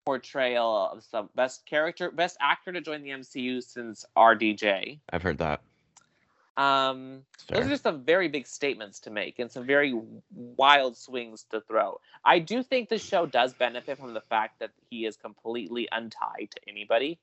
portrayal 0.04 0.90
of 0.92 1.02
some 1.04 1.28
best 1.34 1.66
character, 1.66 2.10
best 2.10 2.36
actor 2.40 2.72
to 2.72 2.80
join 2.80 3.02
the 3.02 3.10
MCU 3.10 3.62
since 3.62 4.04
RDJ. 4.16 4.98
I've 5.12 5.22
heard 5.22 5.38
that. 5.38 5.62
Um, 6.56 7.22
those 7.48 7.70
are 7.70 7.76
some 7.76 8.04
very 8.04 8.28
big 8.28 8.46
statements 8.46 9.00
to 9.00 9.10
make 9.10 9.38
and 9.38 9.50
some 9.50 9.64
very 9.64 9.98
wild 10.34 10.96
swings 10.96 11.46
to 11.50 11.60
throw. 11.62 12.00
I 12.24 12.38
do 12.38 12.62
think 12.62 12.88
the 12.88 12.98
show 12.98 13.24
does 13.24 13.54
benefit 13.54 13.98
from 13.98 14.14
the 14.14 14.20
fact 14.20 14.58
that 14.60 14.70
he 14.90 15.06
is 15.06 15.16
completely 15.16 15.88
untied 15.90 16.48
to 16.50 16.60
anybody 16.68 17.18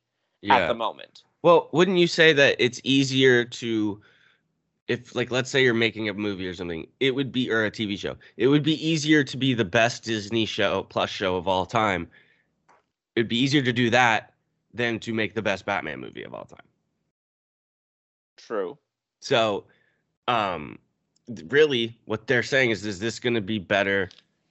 at 0.49 0.67
the 0.67 0.73
moment. 0.73 1.23
Well, 1.43 1.69
wouldn't 1.71 1.97
you 1.97 2.07
say 2.07 2.33
that 2.33 2.55
it's 2.57 2.81
easier 2.83 3.45
to, 3.45 4.01
if 4.87 5.15
like 5.15 5.31
let's 5.31 5.49
say 5.49 5.63
you're 5.63 5.73
making 5.73 6.09
a 6.09 6.13
movie 6.13 6.47
or 6.47 6.53
something, 6.53 6.87
it 6.99 7.13
would 7.13 7.31
be 7.31 7.51
or 7.51 7.65
a 7.65 7.71
TV 7.71 7.97
show, 7.97 8.15
it 8.37 8.47
would 8.47 8.63
be 8.63 8.87
easier 8.87 9.23
to 9.23 9.37
be 9.37 9.53
the 9.53 9.65
best 9.65 10.03
Disney 10.03 10.45
show 10.45 10.83
plus 10.83 11.09
show 11.09 11.35
of 11.35 11.47
all 11.47 11.65
time. 11.65 12.07
It'd 13.15 13.27
be 13.27 13.37
easier 13.37 13.61
to 13.63 13.73
do 13.73 13.89
that 13.89 14.33
than 14.73 14.99
to 14.99 15.13
make 15.13 15.33
the 15.33 15.41
best 15.41 15.65
Batman 15.65 15.99
movie 15.99 16.23
of 16.23 16.33
all 16.33 16.45
time. 16.45 16.59
True. 18.37 18.77
So, 19.19 19.65
um, 20.27 20.77
really, 21.47 21.97
what 22.05 22.27
they're 22.27 22.43
saying 22.43 22.71
is, 22.71 22.85
is 22.85 22.99
this 22.99 23.19
going 23.19 23.33
to 23.33 23.41
be 23.41 23.59
better 23.59 24.09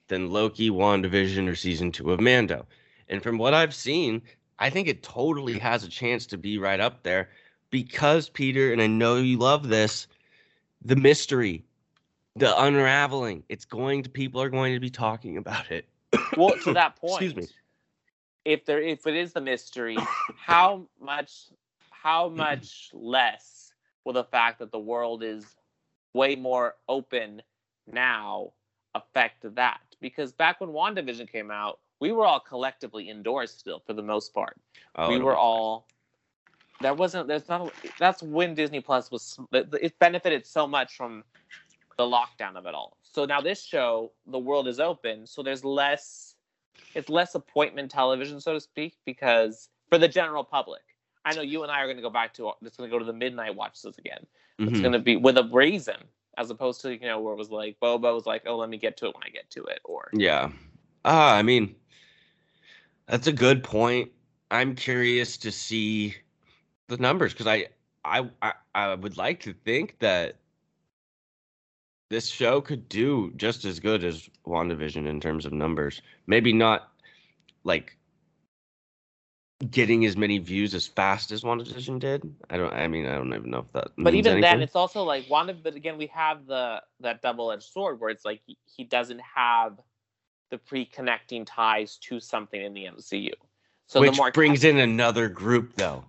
than 0.09 0.31
Loki, 0.31 0.71
WandaVision, 0.71 1.49
or 1.49 1.55
season 1.55 1.93
two 1.93 2.11
of 2.11 2.21
Mando? 2.21 2.67
And 3.09 3.23
from 3.23 3.39
what 3.39 3.55
I've 3.55 3.75
seen, 3.75 4.21
I 4.59 4.69
think 4.69 4.89
it 4.89 5.03
totally 5.03 5.59
has 5.59 5.85
a 5.85 5.89
chance 5.89 6.27
to 6.27 6.37
be 6.37 6.59
right 6.59 6.81
up 6.81 7.05
there 7.05 7.31
because 7.71 8.29
Peter, 8.29 8.73
and 8.73 8.83
I 8.83 8.87
know 8.87 9.17
you 9.17 9.39
love 9.39 9.69
this, 9.69 10.09
the 10.85 10.97
mystery, 10.97 11.65
the 12.37 12.61
unraveling. 12.63 13.43
It's 13.49 13.65
going 13.65 14.03
to 14.05 14.11
people 14.11 14.41
are 14.41 14.51
going 14.51 14.75
to 14.75 14.81
be 14.81 14.91
talking 14.91 15.37
about 15.37 15.71
it. 15.71 15.89
Well, 16.37 16.57
to 16.65 16.73
that 16.73 16.97
point, 16.97 17.23
Excuse 17.23 17.37
me. 17.37 17.47
if 18.45 18.65
there 18.65 18.83
if 18.83 19.07
it 19.07 19.15
is 19.15 19.33
the 19.33 19.41
mystery, 19.41 19.97
how 20.37 20.87
much 21.01 21.51
how 21.91 22.29
much 22.45 22.91
less 22.93 23.73
will 24.05 24.13
the 24.13 24.25
fact 24.25 24.59
that 24.59 24.71
the 24.71 24.79
world 24.79 25.23
is 25.23 25.57
way 26.15 26.37
more 26.37 26.75
open 26.89 27.43
now 27.91 28.53
affect 28.95 29.55
that? 29.55 29.81
Because 30.01 30.33
back 30.33 30.61
when 30.61 30.71
WandaVision 30.71 31.31
came 31.31 31.51
out, 31.51 31.81
we 32.01 32.13
were 32.13 32.27
all 32.27 32.41
collectively 32.41 33.09
indoors 33.09 33.51
still 33.51 33.81
for 33.87 33.93
the 33.93 34.03
most 34.03 34.35
part. 34.35 34.57
Oh, 34.97 35.09
we 35.09 35.19
were 35.19 35.37
all 35.37 35.87
there 36.81 36.95
wasn't 36.95 37.27
there's 37.29 37.49
not 37.49 37.73
that's 37.99 38.23
when 38.23 38.55
disney 38.55 38.81
plus 38.81 39.11
was 39.11 39.39
it 39.53 39.99
benefited 39.99 40.47
so 40.47 40.67
much 40.67 40.97
from 40.97 41.23
the 41.97 42.05
lockdown 42.05 42.57
of 42.57 42.67
it 42.67 42.75
all. 42.75 42.99
So 43.03 43.25
now 43.25 43.41
this 43.41 43.65
show 43.65 44.13
the 44.27 44.39
world 44.39 44.69
is 44.69 44.81
open 44.81 45.27
so 45.27 45.43
there's 45.43 45.65
less 45.65 46.35
it's 46.95 47.09
less 47.09 47.35
appointment 47.35 47.91
television 47.91 48.41
so 48.41 48.53
to 48.53 48.61
speak 48.61 48.97
because 49.05 49.69
for 49.89 49.99
the 49.99 50.09
general 50.09 50.45
public. 50.45 50.83
I 51.25 51.35
know 51.35 51.43
you 51.43 51.65
and 51.65 51.73
i 51.73 51.81
are 51.81 51.87
going 51.87 51.97
to 51.97 52.03
go 52.03 52.11
back 52.11 52.35
to 52.35 52.53
it's 52.63 52.77
going 52.77 52.89
to 52.89 52.95
go 52.95 52.99
to 52.99 53.05
the 53.05 53.13
midnight 53.13 53.57
watches 53.57 53.97
again. 53.99 54.27
Mm-hmm. 54.61 54.69
it's 54.69 54.81
going 54.81 54.93
to 54.93 54.99
be 54.99 55.17
with 55.17 55.37
a 55.39 55.49
reason 55.53 55.97
as 56.39 56.51
opposed 56.51 56.83
to 56.83 56.93
you 56.93 57.01
know 57.01 57.21
where 57.21 57.33
it 57.33 57.37
was 57.37 57.51
like 57.51 57.77
boba 57.83 58.15
was 58.15 58.27
like 58.27 58.43
oh 58.47 58.57
let 58.57 58.69
me 58.69 58.77
get 58.77 58.97
to 58.99 59.07
it 59.07 59.15
when 59.15 59.25
i 59.25 59.31
get 59.31 59.51
to 59.51 59.65
it 59.65 59.81
or 59.85 60.11
yeah. 60.13 60.51
Uh, 61.05 61.35
i 61.35 61.43
mean 61.43 61.75
that's 63.07 63.27
a 63.27 63.33
good 63.33 63.63
point. 63.63 64.11
I'm 64.51 64.75
curious 64.75 65.37
to 65.39 65.53
see 65.53 66.15
the 66.89 66.97
numbers 66.99 67.33
because 67.33 67.47
I, 67.47 67.67
I 68.05 68.29
I 68.43 68.53
I 68.75 68.95
would 68.95 69.17
like 69.17 69.41
to 69.41 69.53
think 69.53 69.99
that 69.99 70.37
this 72.09 72.29
show 72.29 72.61
could 72.61 72.89
do 72.89 73.33
just 73.37 73.65
as 73.65 73.81
good 73.81 74.05
as 74.05 74.29
WandaVision 74.47 75.07
in 75.07 75.21
terms 75.21 75.45
of 75.45 75.53
numbers. 75.53 76.03
Maybe 76.27 76.53
not 76.53 76.91
like 77.65 77.97
getting 79.71 80.05
as 80.05 80.17
many 80.17 80.39
views 80.39 80.75
as 80.75 80.87
fast 80.87 81.33
as 81.33 81.43
WandaVision 81.43 81.99
did. 81.99 82.35
I 82.51 82.57
don't. 82.57 82.73
I 82.73 82.87
mean, 82.87 83.07
I 83.07 83.17
don't 83.17 83.33
even 83.35 83.51
know 83.51 83.61
if 83.61 83.73
that. 83.73 83.89
But 83.99 84.15
even 84.15 84.33
anything. 84.33 84.43
then, 84.43 84.63
it's 84.63 84.77
also 84.77 85.03
like 85.03 85.29
Wanda. 85.29 85.55
But 85.55 85.75
again, 85.75 85.99
we 85.99 86.07
have 86.09 86.47
the 86.47 86.83
that 87.01 87.23
double 87.23 87.51
edged 87.51 87.65
sword 87.65 88.01
where 88.01 88.11
it's 88.11 88.25
like 88.25 88.41
he, 88.47 88.57
he 88.65 88.85
doesn't 88.85 89.21
have 89.21 89.81
the 90.51 90.59
pre-connecting 90.59 91.45
ties 91.45 91.97
to 91.97 92.21
something 92.21 92.61
in 92.61 92.73
the 92.73 92.85
MCU. 92.85 93.33
So 93.89 94.01
which 94.01 94.13
the 94.13 94.17
more 94.17 94.31
brings 94.31 94.63
in 94.63 94.79
another 94.79 95.29
group 95.29 95.75
though. 95.75 96.05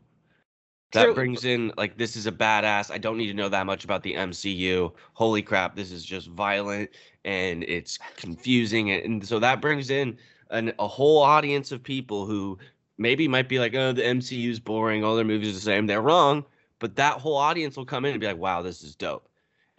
That 0.98 1.16
brings 1.16 1.46
in 1.46 1.72
like 1.78 1.98
this 1.98 2.16
is 2.16 2.28
a 2.28 2.32
badass. 2.32 2.92
I 2.92 2.98
don't 2.98 3.18
need 3.18 3.28
to 3.28 3.34
know 3.34 3.50
that 3.50 3.66
much 3.66 3.84
about 3.84 4.04
the 4.04 4.14
MCU. 4.14 4.92
Holy 5.14 5.42
crap, 5.42 5.76
this 5.76 5.92
is 5.92 6.04
just 6.04 6.28
violent 6.28 6.90
and 7.26 7.64
it's 7.64 8.00
confusing 8.16 8.92
and, 8.92 9.04
and 9.04 9.28
so 9.28 9.40
that 9.40 9.62
brings 9.62 9.90
in 9.90 10.18
an, 10.50 10.74
a 10.80 10.88
whole 10.88 11.22
audience 11.22 11.72
of 11.72 11.84
people 11.84 12.26
who 12.26 12.58
maybe 12.98 13.28
might 13.28 13.50
be 13.50 13.60
like, 13.60 13.76
"Oh, 13.76 13.92
the 13.92 14.02
MCU 14.02 14.50
is 14.50 14.60
boring. 14.60 15.04
All 15.04 15.16
their 15.16 15.26
movies 15.26 15.50
are 15.50 15.54
the 15.54 15.60
same." 15.60 15.88
They're 15.88 16.02
wrong, 16.02 16.46
but 16.80 16.96
that 16.96 17.20
whole 17.20 17.36
audience 17.38 17.78
will 17.78 17.86
come 17.86 18.06
in 18.06 18.12
and 18.12 18.22
be 18.22 18.28
like, 18.28 18.38
"Wow, 18.38 18.62
this 18.62 18.84
is 18.84 18.96
dope." 18.96 19.28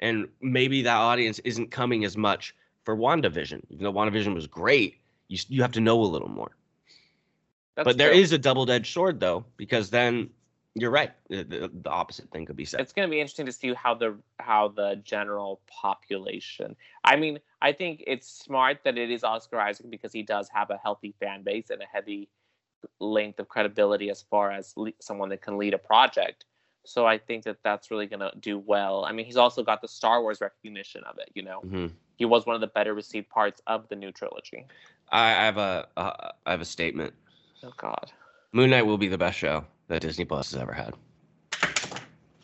And 0.00 0.28
maybe 0.40 0.82
that 0.82 0.96
audience 0.96 1.38
isn't 1.40 1.70
coming 1.70 2.04
as 2.04 2.16
much 2.16 2.54
for 2.84 2.96
WandaVision. 2.96 3.62
Even 3.70 3.84
though 3.84 3.92
WandaVision 3.92 4.34
was 4.34 4.46
great, 4.46 4.98
you 5.28 5.38
you 5.48 5.62
have 5.62 5.72
to 5.72 5.80
know 5.80 6.00
a 6.00 6.04
little 6.04 6.28
more. 6.28 6.50
That's 7.74 7.84
but 7.84 7.98
there 7.98 8.10
true. 8.10 8.20
is 8.20 8.32
a 8.32 8.38
double-edged 8.38 8.92
sword 8.92 9.20
though, 9.20 9.44
because 9.56 9.90
then 9.90 10.30
you're 10.74 10.90
right. 10.90 11.12
The, 11.28 11.70
the, 11.82 11.90
opposite 11.90 12.30
thing 12.30 12.46
could 12.46 12.56
be 12.56 12.64
said. 12.64 12.80
It's 12.80 12.92
going 12.92 13.08
to 13.08 13.10
be 13.10 13.20
interesting 13.20 13.46
to 13.46 13.52
see 13.52 13.74
how 13.74 13.94
the 13.94 14.16
how 14.38 14.68
the 14.68 15.00
general 15.02 15.60
population. 15.66 16.76
I 17.04 17.16
mean, 17.16 17.40
I 17.60 17.72
think 17.72 18.04
it's 18.06 18.28
smart 18.28 18.80
that 18.84 18.96
it 18.96 19.10
is 19.10 19.24
Oscar 19.24 19.58
Isaac 19.58 19.90
because 19.90 20.12
he 20.12 20.22
does 20.22 20.48
have 20.50 20.70
a 20.70 20.76
healthy 20.76 21.14
fan 21.18 21.42
base 21.42 21.70
and 21.70 21.82
a 21.82 21.86
heavy 21.86 22.28
length 23.00 23.40
of 23.40 23.48
credibility 23.48 24.10
as 24.10 24.22
far 24.22 24.52
as 24.52 24.72
le- 24.76 24.92
someone 25.00 25.30
that 25.30 25.42
can 25.42 25.58
lead 25.58 25.74
a 25.74 25.78
project. 25.78 26.44
So 26.84 27.06
I 27.06 27.18
think 27.18 27.44
that 27.44 27.58
that's 27.64 27.90
really 27.90 28.06
going 28.06 28.20
to 28.20 28.32
do 28.38 28.58
well. 28.58 29.04
I 29.04 29.12
mean, 29.12 29.26
he's 29.26 29.36
also 29.36 29.62
got 29.62 29.82
the 29.82 29.88
Star 29.88 30.22
Wars 30.22 30.40
recognition 30.40 31.02
of 31.04 31.18
it. 31.18 31.30
You 31.34 31.42
know, 31.42 31.60
mm-hmm. 31.60 31.86
he 32.16 32.24
was 32.24 32.46
one 32.46 32.54
of 32.54 32.60
the 32.60 32.68
better 32.68 32.94
received 32.94 33.28
parts 33.30 33.60
of 33.66 33.88
the 33.88 33.96
new 33.96 34.12
trilogy. 34.12 34.66
I 35.10 35.30
have 35.30 35.58
a 35.58 35.88
uh, 35.96 36.30
I 36.46 36.50
have 36.50 36.60
a 36.60 36.66
statement. 36.66 37.14
Oh 37.64 37.72
God. 37.76 38.12
Moon 38.52 38.70
Knight 38.70 38.86
will 38.86 38.98
be 38.98 39.08
the 39.08 39.18
best 39.18 39.38
show 39.38 39.64
that 39.88 40.02
Disney 40.02 40.24
Plus 40.24 40.52
has 40.52 40.60
ever 40.60 40.72
had. 40.72 40.94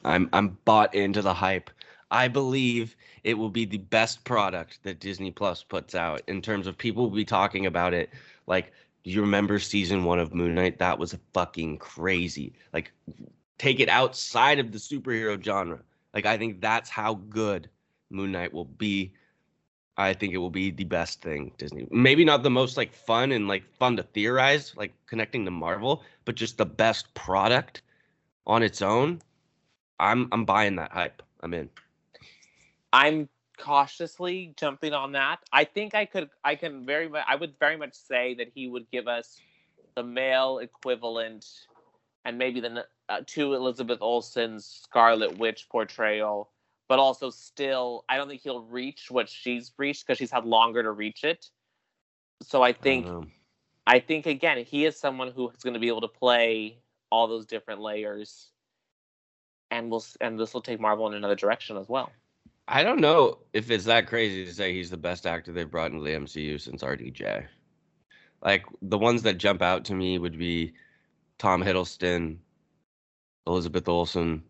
I'm 0.04 0.28
I'm 0.32 0.58
bought 0.64 0.94
into 0.94 1.22
the 1.22 1.34
hype. 1.34 1.70
I 2.10 2.28
believe 2.28 2.96
it 3.24 3.34
will 3.34 3.48
be 3.48 3.64
the 3.64 3.78
best 3.78 4.24
product 4.24 4.78
that 4.82 5.00
Disney 5.00 5.30
Plus 5.30 5.62
puts 5.62 5.94
out 5.94 6.22
in 6.28 6.42
terms 6.42 6.66
of 6.66 6.76
people 6.76 7.04
will 7.04 7.16
be 7.16 7.24
talking 7.24 7.66
about 7.66 7.94
it. 7.94 8.10
Like, 8.46 8.72
you 9.02 9.20
remember 9.20 9.58
season 9.58 10.04
one 10.04 10.18
of 10.18 10.34
Moon 10.34 10.54
Knight? 10.54 10.78
That 10.78 10.98
was 10.98 11.16
fucking 11.32 11.78
crazy. 11.78 12.52
Like, 12.72 12.92
take 13.58 13.80
it 13.80 13.88
outside 13.88 14.58
of 14.58 14.72
the 14.72 14.78
superhero 14.78 15.42
genre. 15.42 15.80
Like, 16.12 16.26
I 16.26 16.36
think 16.36 16.60
that's 16.60 16.90
how 16.90 17.14
good 17.14 17.68
Moon 18.10 18.32
Knight 18.32 18.52
will 18.52 18.66
be. 18.66 19.14
I 19.96 20.12
think 20.12 20.32
it 20.32 20.38
will 20.38 20.50
be 20.50 20.70
the 20.70 20.84
best 20.84 21.22
thing 21.22 21.52
Disney. 21.56 21.86
Maybe 21.90 22.24
not 22.24 22.42
the 22.42 22.50
most 22.50 22.76
like 22.76 22.92
fun 22.92 23.32
and 23.32 23.46
like 23.46 23.64
fun 23.78 23.96
to 23.96 24.02
theorize, 24.02 24.74
like 24.76 24.92
connecting 25.06 25.44
to 25.44 25.50
Marvel, 25.50 26.02
but 26.24 26.34
just 26.34 26.58
the 26.58 26.66
best 26.66 27.12
product 27.14 27.82
on 28.46 28.62
its 28.62 28.82
own. 28.82 29.22
I'm 30.00 30.28
I'm 30.32 30.44
buying 30.44 30.76
that 30.76 30.92
hype. 30.92 31.22
I'm 31.40 31.54
in. 31.54 31.70
I'm 32.92 33.28
cautiously 33.56 34.52
jumping 34.56 34.92
on 34.92 35.12
that. 35.12 35.38
I 35.52 35.64
think 35.64 35.94
I 35.94 36.04
could 36.06 36.28
I 36.42 36.56
can 36.56 36.84
very 36.84 37.08
much 37.08 37.24
I 37.28 37.36
would 37.36 37.54
very 37.60 37.76
much 37.76 37.94
say 37.94 38.34
that 38.34 38.48
he 38.54 38.68
would 38.68 38.90
give 38.90 39.06
us 39.06 39.40
the 39.94 40.02
male 40.02 40.58
equivalent 40.58 41.46
and 42.24 42.36
maybe 42.36 42.60
the 42.60 42.84
uh, 43.08 43.20
to 43.26 43.54
Elizabeth 43.54 44.00
Olsen's 44.00 44.64
Scarlet 44.64 45.38
Witch 45.38 45.68
portrayal 45.68 46.50
but 46.88 46.98
also 46.98 47.30
still 47.30 48.04
I 48.08 48.16
don't 48.16 48.28
think 48.28 48.42
he'll 48.42 48.62
reach 48.62 49.10
what 49.10 49.28
she's 49.28 49.72
reached 49.78 50.06
because 50.06 50.18
she's 50.18 50.30
had 50.30 50.44
longer 50.44 50.82
to 50.82 50.92
reach 50.92 51.24
it. 51.24 51.46
So 52.42 52.62
I 52.62 52.70
oh, 52.70 52.74
think 52.80 53.06
I, 53.86 53.96
I 53.96 54.00
think 54.00 54.26
again 54.26 54.64
he 54.64 54.84
is 54.84 54.98
someone 54.98 55.30
who 55.30 55.48
is 55.50 55.62
going 55.62 55.74
to 55.74 55.80
be 55.80 55.88
able 55.88 56.02
to 56.02 56.08
play 56.08 56.78
all 57.10 57.28
those 57.28 57.46
different 57.46 57.80
layers, 57.80 58.50
and 59.70 59.90
will 59.90 60.04
and 60.20 60.38
this 60.38 60.52
will 60.52 60.62
take 60.62 60.80
Marvel 60.80 61.06
in 61.06 61.14
another 61.14 61.36
direction 61.36 61.76
as 61.76 61.88
well. 61.88 62.10
I 62.66 62.82
don't 62.82 63.00
know 63.00 63.38
if 63.52 63.70
it's 63.70 63.84
that 63.84 64.06
crazy 64.06 64.44
to 64.46 64.52
say 64.52 64.72
he's 64.72 64.90
the 64.90 64.96
best 64.96 65.26
actor 65.26 65.52
they've 65.52 65.70
brought 65.70 65.92
into 65.92 66.02
the 66.02 66.12
MCU 66.12 66.60
since 66.60 66.82
RDJ. 66.82 67.46
Like 68.42 68.64
the 68.82 68.98
ones 68.98 69.22
that 69.22 69.38
jump 69.38 69.62
out 69.62 69.84
to 69.86 69.94
me 69.94 70.18
would 70.18 70.38
be 70.38 70.72
Tom 71.38 71.62
Hiddleston, 71.62 72.38
Elizabeth 73.46 73.88
Olsen, 73.88 74.42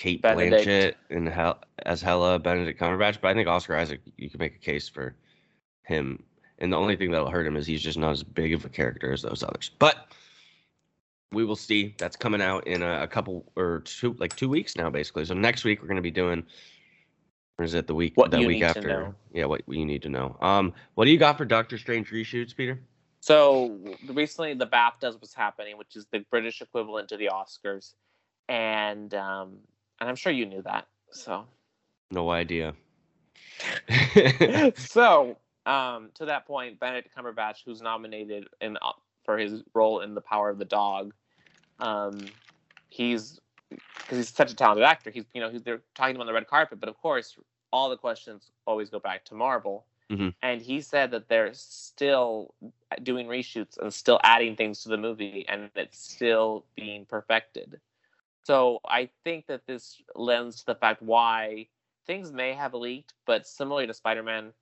Cate 0.00 0.22
Benedict. 0.22 0.66
Blanchett 0.66 0.94
and 1.10 1.28
Hel- 1.28 1.62
as 1.84 2.00
Hela, 2.00 2.38
Benedict 2.38 2.80
Cumberbatch, 2.80 3.20
but 3.20 3.28
I 3.28 3.34
think 3.34 3.48
Oscar 3.48 3.76
Isaac, 3.76 4.00
you 4.16 4.30
can 4.30 4.38
make 4.38 4.54
a 4.54 4.58
case 4.58 4.88
for 4.88 5.14
him. 5.82 6.22
And 6.58 6.72
the 6.72 6.78
only 6.78 6.96
thing 6.96 7.10
that'll 7.10 7.28
hurt 7.28 7.46
him 7.46 7.54
is 7.54 7.66
he's 7.66 7.82
just 7.82 7.98
not 7.98 8.12
as 8.12 8.22
big 8.22 8.54
of 8.54 8.64
a 8.64 8.70
character 8.70 9.12
as 9.12 9.20
those 9.20 9.42
others. 9.42 9.70
But 9.78 10.14
we 11.32 11.44
will 11.44 11.54
see. 11.54 11.94
That's 11.98 12.16
coming 12.16 12.40
out 12.40 12.66
in 12.66 12.82
a, 12.82 13.02
a 13.02 13.06
couple 13.06 13.52
or 13.56 13.80
two, 13.80 14.16
like 14.18 14.34
two 14.34 14.48
weeks 14.48 14.74
now, 14.74 14.88
basically. 14.88 15.26
So 15.26 15.34
next 15.34 15.64
week 15.64 15.82
we're 15.82 15.88
going 15.88 15.96
to 15.96 16.02
be 16.02 16.10
doing. 16.10 16.44
Or 17.58 17.64
is 17.66 17.74
it 17.74 17.86
the 17.86 17.94
week? 17.94 18.14
What 18.14 18.30
the 18.30 18.46
week 18.46 18.62
after? 18.62 19.14
Yeah, 19.34 19.44
what 19.44 19.60
you 19.68 19.84
need 19.84 20.00
to 20.04 20.08
know. 20.08 20.34
Um, 20.40 20.72
what 20.94 21.04
do 21.04 21.10
you 21.10 21.18
got 21.18 21.36
for 21.36 21.44
Doctor 21.44 21.76
Strange 21.76 22.10
reshoots, 22.10 22.56
Peter? 22.56 22.80
So 23.20 23.78
recently, 24.08 24.54
the 24.54 24.66
BAFTAs 24.66 25.20
was 25.20 25.34
happening, 25.34 25.76
which 25.76 25.94
is 25.94 26.06
the 26.10 26.24
British 26.30 26.62
equivalent 26.62 27.10
to 27.10 27.18
the 27.18 27.28
Oscars, 27.30 27.92
and 28.48 29.12
um, 29.12 29.58
and 30.00 30.08
I'm 30.08 30.16
sure 30.16 30.32
you 30.32 30.46
knew 30.46 30.62
that. 30.62 30.86
So, 31.10 31.46
no 32.10 32.30
idea. 32.30 32.74
so, 34.76 35.36
um, 35.66 36.10
to 36.14 36.26
that 36.26 36.46
point, 36.46 36.80
Benedict 36.80 37.14
Cumberbatch, 37.14 37.58
who's 37.64 37.82
nominated 37.82 38.48
in 38.60 38.76
uh, 38.80 38.92
for 39.24 39.38
his 39.38 39.62
role 39.74 40.00
in 40.00 40.14
The 40.14 40.20
Power 40.20 40.48
of 40.48 40.58
the 40.58 40.64
Dog, 40.64 41.12
um, 41.78 42.18
he's 42.88 43.40
because 43.70 44.18
he's 44.18 44.28
such 44.28 44.50
a 44.50 44.56
talented 44.56 44.84
actor. 44.84 45.10
He's 45.10 45.24
you 45.34 45.40
know 45.40 45.50
he's, 45.50 45.62
they're 45.62 45.82
talking 45.94 46.14
to 46.14 46.18
him 46.18 46.22
on 46.22 46.26
the 46.26 46.32
red 46.32 46.46
carpet, 46.46 46.80
but 46.80 46.88
of 46.88 46.96
course, 46.98 47.36
all 47.72 47.90
the 47.90 47.96
questions 47.96 48.50
always 48.66 48.90
go 48.90 48.98
back 48.98 49.24
to 49.26 49.34
Marvel. 49.34 49.86
Mm-hmm. 50.10 50.30
And 50.42 50.60
he 50.60 50.80
said 50.80 51.12
that 51.12 51.28
they're 51.28 51.54
still 51.54 52.52
doing 53.04 53.28
reshoots 53.28 53.78
and 53.78 53.94
still 53.94 54.18
adding 54.24 54.56
things 54.56 54.82
to 54.82 54.88
the 54.88 54.96
movie, 54.96 55.46
and 55.48 55.70
it's 55.76 55.98
still 55.98 56.64
being 56.74 57.04
perfected. 57.04 57.80
So 58.50 58.80
I 58.84 59.10
think 59.22 59.46
that 59.46 59.64
this 59.68 60.02
lends 60.16 60.56
to 60.56 60.66
the 60.66 60.74
fact 60.74 61.02
why 61.02 61.68
things 62.08 62.32
may 62.32 62.52
have 62.52 62.74
leaked, 62.74 63.14
but 63.24 63.46
similarly 63.46 63.86
to 63.86 63.94
Spider-Man, 63.94 64.52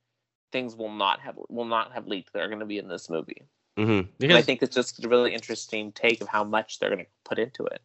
things 0.53 0.77
will 0.77 0.93
not 0.93 1.21
have 1.21 1.39
will 1.49 1.65
not 1.65 1.93
have 1.95 2.07
leaked 2.07 2.35
that 2.35 2.43
are 2.43 2.49
going 2.49 2.61
to 2.61 2.67
be 2.67 2.77
in 2.77 2.87
this 2.87 3.09
movie. 3.09 3.47
Mm-hmm. 3.79 4.11
Because, 4.19 4.37
I 4.37 4.43
think 4.43 4.63
it's 4.63 4.75
just 4.75 5.03
a 5.03 5.09
really 5.09 5.33
interesting 5.33 5.93
take 5.93 6.21
of 6.21 6.29
how 6.29 6.45
much 6.45 6.79
they're 6.79 6.91
going 6.91 7.07
to 7.07 7.11
put 7.25 7.39
into 7.39 7.65
it. 7.65 7.81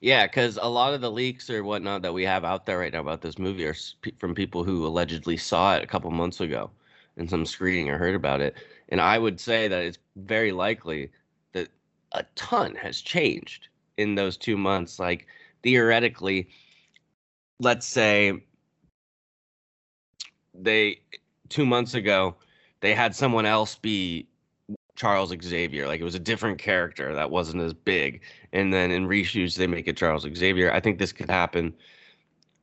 Yeah, 0.00 0.26
because 0.26 0.58
a 0.62 0.70
lot 0.70 0.94
of 0.94 1.02
the 1.02 1.10
leaks 1.10 1.50
or 1.50 1.62
whatnot 1.62 2.00
that 2.00 2.14
we 2.14 2.24
have 2.24 2.46
out 2.46 2.64
there 2.64 2.78
right 2.78 2.90
now 2.94 3.00
about 3.00 3.20
this 3.20 3.38
movie 3.38 3.66
are 3.66 3.76
from 4.18 4.34
people 4.34 4.64
who 4.64 4.86
allegedly 4.86 5.36
saw 5.36 5.76
it 5.76 5.84
a 5.84 5.86
couple 5.86 6.10
months 6.12 6.40
ago 6.40 6.70
in 7.18 7.28
some 7.28 7.44
screening 7.44 7.90
or 7.90 7.98
heard 7.98 8.14
about 8.14 8.40
it. 8.40 8.54
And 8.88 9.02
I 9.02 9.18
would 9.18 9.38
say 9.38 9.68
that 9.68 9.84
it's 9.84 9.98
very 10.16 10.52
likely 10.52 11.10
that 11.52 11.68
a 12.12 12.24
ton 12.36 12.74
has 12.76 13.02
changed 13.02 13.68
in 13.98 14.14
those 14.14 14.38
two 14.38 14.56
months. 14.56 14.98
Like 14.98 15.26
theoretically, 15.62 16.48
let's 17.60 17.86
say 17.86 18.42
they 20.54 21.00
two 21.48 21.64
months 21.64 21.94
ago 21.94 22.34
they 22.80 22.94
had 22.94 23.14
someone 23.14 23.46
else 23.46 23.76
be 23.76 24.26
Charles 24.96 25.32
Xavier. 25.42 25.86
Like 25.86 26.00
it 26.00 26.04
was 26.04 26.14
a 26.14 26.20
different 26.20 26.58
character 26.58 27.14
that 27.14 27.30
wasn't 27.30 27.62
as 27.62 27.72
big. 27.72 28.20
And 28.52 28.72
then 28.72 28.90
in 28.90 29.06
reshoots, 29.06 29.56
they 29.56 29.66
make 29.66 29.88
it 29.88 29.96
Charles 29.96 30.26
Xavier. 30.34 30.72
I 30.72 30.80
think 30.80 30.98
this 30.98 31.12
could 31.12 31.30
happen. 31.30 31.74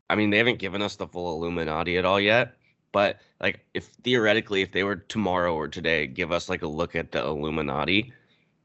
I 0.09 0.15
mean, 0.15 0.29
they 0.29 0.37
haven't 0.37 0.59
given 0.59 0.81
us 0.81 0.95
the 0.95 1.07
full 1.07 1.35
Illuminati 1.35 1.97
at 1.97 2.05
all 2.05 2.19
yet, 2.19 2.55
but 2.91 3.19
like 3.39 3.59
if 3.73 3.85
theoretically, 4.03 4.61
if 4.61 4.71
they 4.71 4.83
were 4.83 4.97
tomorrow 4.97 5.55
or 5.55 5.67
today, 5.67 6.07
give 6.07 6.31
us 6.31 6.49
like 6.49 6.61
a 6.61 6.67
look 6.67 6.95
at 6.95 7.11
the 7.11 7.23
Illuminati, 7.23 8.11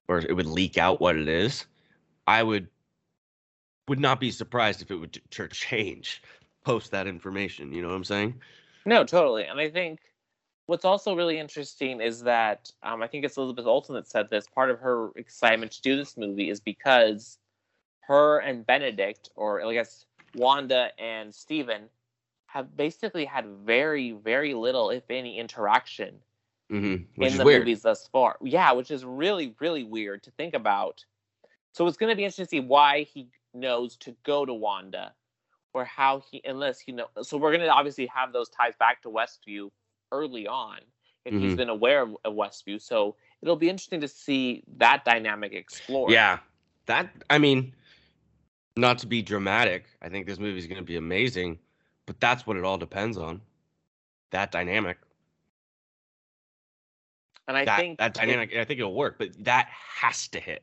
or 0.08 0.18
it 0.18 0.32
would 0.34 0.46
leak 0.46 0.76
out 0.78 1.00
what 1.00 1.16
it 1.16 1.28
is, 1.28 1.66
I 2.26 2.42
would 2.42 2.68
would 3.88 4.00
not 4.00 4.20
be 4.20 4.30
surprised 4.30 4.82
if 4.82 4.90
it 4.90 4.96
would 4.96 5.20
ch- 5.30 5.50
change 5.50 6.22
post 6.64 6.90
that 6.90 7.06
information. 7.06 7.72
You 7.72 7.82
know 7.82 7.88
what 7.88 7.94
I'm 7.96 8.04
saying? 8.04 8.40
No, 8.86 9.04
totally. 9.04 9.44
And 9.44 9.60
I 9.60 9.68
think 9.70 10.00
what's 10.66 10.84
also 10.84 11.14
really 11.14 11.38
interesting 11.38 12.00
is 12.00 12.22
that 12.22 12.70
um, 12.82 13.02
I 13.02 13.06
think 13.06 13.24
it's 13.24 13.36
Elizabeth 13.36 13.66
Olsen 13.66 13.94
that 13.94 14.08
said 14.08 14.30
this. 14.30 14.46
Part 14.46 14.70
of 14.70 14.78
her 14.80 15.10
excitement 15.16 15.72
to 15.72 15.82
do 15.82 15.96
this 15.96 16.16
movie 16.16 16.50
is 16.50 16.60
because 16.60 17.38
her 18.00 18.38
and 18.38 18.66
Benedict, 18.66 19.30
or 19.36 19.64
I 19.64 19.72
guess 19.72 20.06
Wanda 20.34 20.88
and 20.98 21.34
Steven, 21.34 21.82
have 22.46 22.76
basically 22.76 23.24
had 23.24 23.46
very, 23.64 24.12
very 24.12 24.54
little, 24.54 24.90
if 24.90 25.04
any, 25.10 25.38
interaction 25.38 26.14
Mm-hmm. 26.72 27.22
in 27.22 27.36
the 27.36 27.44
weird. 27.44 27.60
movies 27.60 27.82
thus 27.82 28.08
far. 28.08 28.36
Yeah, 28.42 28.72
which 28.72 28.90
is 28.90 29.04
really, 29.04 29.54
really 29.60 29.84
weird 29.84 30.22
to 30.22 30.30
think 30.30 30.54
about. 30.54 31.04
So 31.72 31.86
it's 31.86 31.98
going 31.98 32.08
to 32.10 32.16
be 32.16 32.24
interesting 32.24 32.46
to 32.46 32.48
see 32.48 32.60
why 32.60 33.02
he 33.02 33.28
knows 33.54 33.96
to 33.98 34.14
go 34.24 34.44
to 34.44 34.52
Wanda, 34.54 35.14
or 35.72 35.84
how 35.84 36.22
he, 36.30 36.40
unless 36.44 36.80
he 36.80 36.92
know. 36.92 37.06
So 37.22 37.36
we're 37.36 37.50
going 37.50 37.60
to 37.60 37.68
obviously 37.68 38.06
have 38.06 38.32
those 38.32 38.48
ties 38.48 38.74
back 38.78 39.02
to 39.02 39.08
Westview 39.08 39.70
early 40.12 40.46
on 40.46 40.78
if 41.24 41.32
he's 41.34 41.54
Mhm. 41.54 41.56
been 41.56 41.68
aware 41.68 42.02
of, 42.02 42.16
of 42.24 42.34
Westview. 42.34 42.80
So 42.80 43.16
it'll 43.42 43.56
be 43.56 43.68
interesting 43.70 44.00
to 44.02 44.08
see 44.08 44.62
that 44.76 45.04
dynamic 45.04 45.52
explored. 45.52 46.12
Yeah, 46.12 46.38
that 46.86 47.10
I 47.30 47.38
mean, 47.38 47.74
not 48.76 48.98
to 48.98 49.06
be 49.06 49.22
dramatic, 49.22 49.86
I 50.02 50.08
think 50.08 50.26
this 50.26 50.38
movie 50.38 50.58
is 50.58 50.66
going 50.66 50.78
to 50.78 50.84
be 50.84 50.96
amazing, 50.96 51.58
but 52.06 52.20
that's 52.20 52.46
what 52.46 52.56
it 52.56 52.64
all 52.64 52.78
depends 52.78 53.16
on. 53.16 53.40
That 54.30 54.50
dynamic, 54.52 54.98
and 57.48 57.56
I 57.56 57.64
that 57.64 57.76
think 57.78 57.98
that 57.98 58.10
it- 58.16 58.20
dynamic, 58.20 58.54
I 58.54 58.64
think 58.64 58.80
it'll 58.80 58.94
work, 58.94 59.16
but 59.18 59.30
that 59.44 59.68
has 59.68 60.28
to 60.28 60.40
hit. 60.40 60.62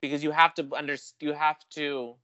Because 0.00 0.22
you 0.22 0.30
have 0.30 0.54
to 0.54 0.68
under 0.76 0.96
you 1.20 1.32
have 1.32 1.56
to 1.70 2.14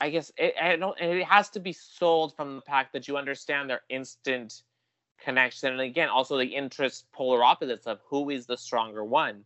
i 0.00 0.10
guess 0.10 0.32
it, 0.36 0.54
I 0.60 0.76
don't 0.76 0.98
it 1.00 1.24
has 1.24 1.50
to 1.50 1.60
be 1.60 1.72
sold 1.72 2.34
from 2.36 2.56
the 2.56 2.62
fact 2.62 2.92
that 2.92 3.08
you 3.08 3.16
understand 3.16 3.70
their 3.70 3.82
instant 3.88 4.62
connection 5.18 5.72
and 5.72 5.80
again 5.80 6.08
also 6.08 6.38
the 6.38 6.44
interest 6.44 7.10
polar 7.12 7.42
opposites 7.42 7.86
of 7.86 8.00
who 8.08 8.30
is 8.30 8.46
the 8.46 8.56
stronger 8.56 9.04
one 9.04 9.44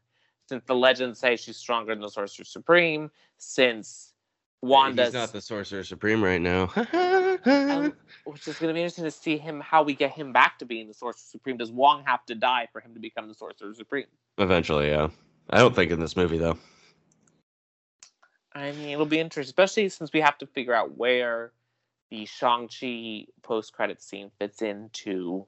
since 0.49 0.65
the 0.65 0.75
legends 0.75 1.21
say 1.21 1.37
she's 1.37 1.57
stronger 1.57 1.95
than 1.95 2.03
the 2.03 2.09
sorcerer 2.09 2.45
supreme 2.45 3.11
since 3.39 4.15
wanda's 4.63 5.09
He's 5.09 5.15
not 5.15 5.33
the 5.33 5.41
sorcerer 5.41 5.85
supreme 5.85 6.23
right 6.23 6.41
now. 6.41 6.71
um, 7.47 7.95
which 8.25 8.47
is 8.49 8.59
going 8.59 8.69
to 8.69 8.75
be 8.75 8.81
interesting 8.81 9.05
to 9.05 9.11
see 9.11 9.39
him 9.39 9.61
how 9.61 9.83
we 9.83 9.95
get 9.95 10.11
him 10.11 10.33
back 10.33 10.59
to 10.59 10.67
being 10.67 10.89
the 10.89 10.93
sorcerer 10.93 11.23
supreme 11.25 11.57
does 11.57 11.71
wong 11.71 12.03
have 12.05 12.27
to 12.27 12.35
die 12.35 12.67
for 12.73 12.81
him 12.81 12.93
to 12.93 13.01
become 13.01 13.29
the 13.29 13.35
sorcerer 13.35 13.73
supreme 13.73 14.07
Eventually, 14.41 14.89
yeah. 14.89 15.09
I 15.51 15.59
don't 15.59 15.75
think 15.75 15.91
in 15.91 16.01
this 16.01 16.17
movie 16.17 16.39
though. 16.39 16.59
I 18.53 18.73
mean, 18.73 18.89
it'll 18.89 19.07
be 19.07 19.21
interesting, 19.21 19.51
especially 19.51 19.89
since 19.89 20.13
we 20.13 20.21
have 20.21 20.39
to 20.39 20.47
figure 20.47 20.75
out 20.75 20.97
where 20.97 21.53
the 22.11 22.25
Shang-Chi 22.27 23.27
post-credit 23.43 24.03
scene 24.03 24.31
fits 24.39 24.61
into 24.61 25.47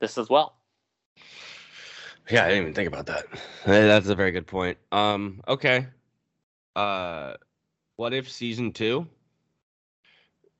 this 0.00 0.18
as 0.18 0.28
well. 0.28 0.56
Yeah, 2.30 2.44
I 2.44 2.48
didn't 2.48 2.62
even 2.62 2.74
think 2.74 2.88
about 2.88 3.06
that. 3.06 3.24
Eh, 3.64 3.86
That's 3.86 4.08
a 4.08 4.14
very 4.14 4.30
good 4.30 4.46
point. 4.46 4.76
Um, 4.92 5.40
okay. 5.48 5.86
Uh, 6.76 7.34
what 7.96 8.12
if 8.12 8.30
season 8.30 8.72
two 8.72 9.06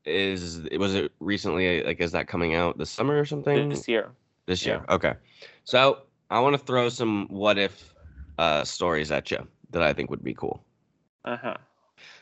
is 0.05 0.67
was 0.79 0.95
it 0.95 1.13
recently? 1.21 1.83
Like, 1.83 2.01
is 2.01 2.13
that 2.13 2.27
coming 2.27 2.55
out 2.55 2.79
this 2.79 2.91
summer 2.91 3.19
or 3.19 3.27
something? 3.27 3.69
This 3.69 3.87
year. 3.87 4.11
This 4.47 4.65
year. 4.65 4.83
Okay. 4.89 5.15
So 5.65 6.01
I 6.31 6.41
want 6.41 6.55
to 6.55 6.59
throw 6.59 6.89
some 6.89 7.29
what 7.29 7.59
if 7.59 7.95
uh, 8.39 8.65
stories 8.65 9.11
at 9.11 9.31
you 9.31 9.47
that 9.71 9.83
I 9.83 9.93
think 9.93 10.11
would 10.11 10.25
be 10.25 10.35
cool. 10.35 10.63
Uh-huh. 11.25 11.57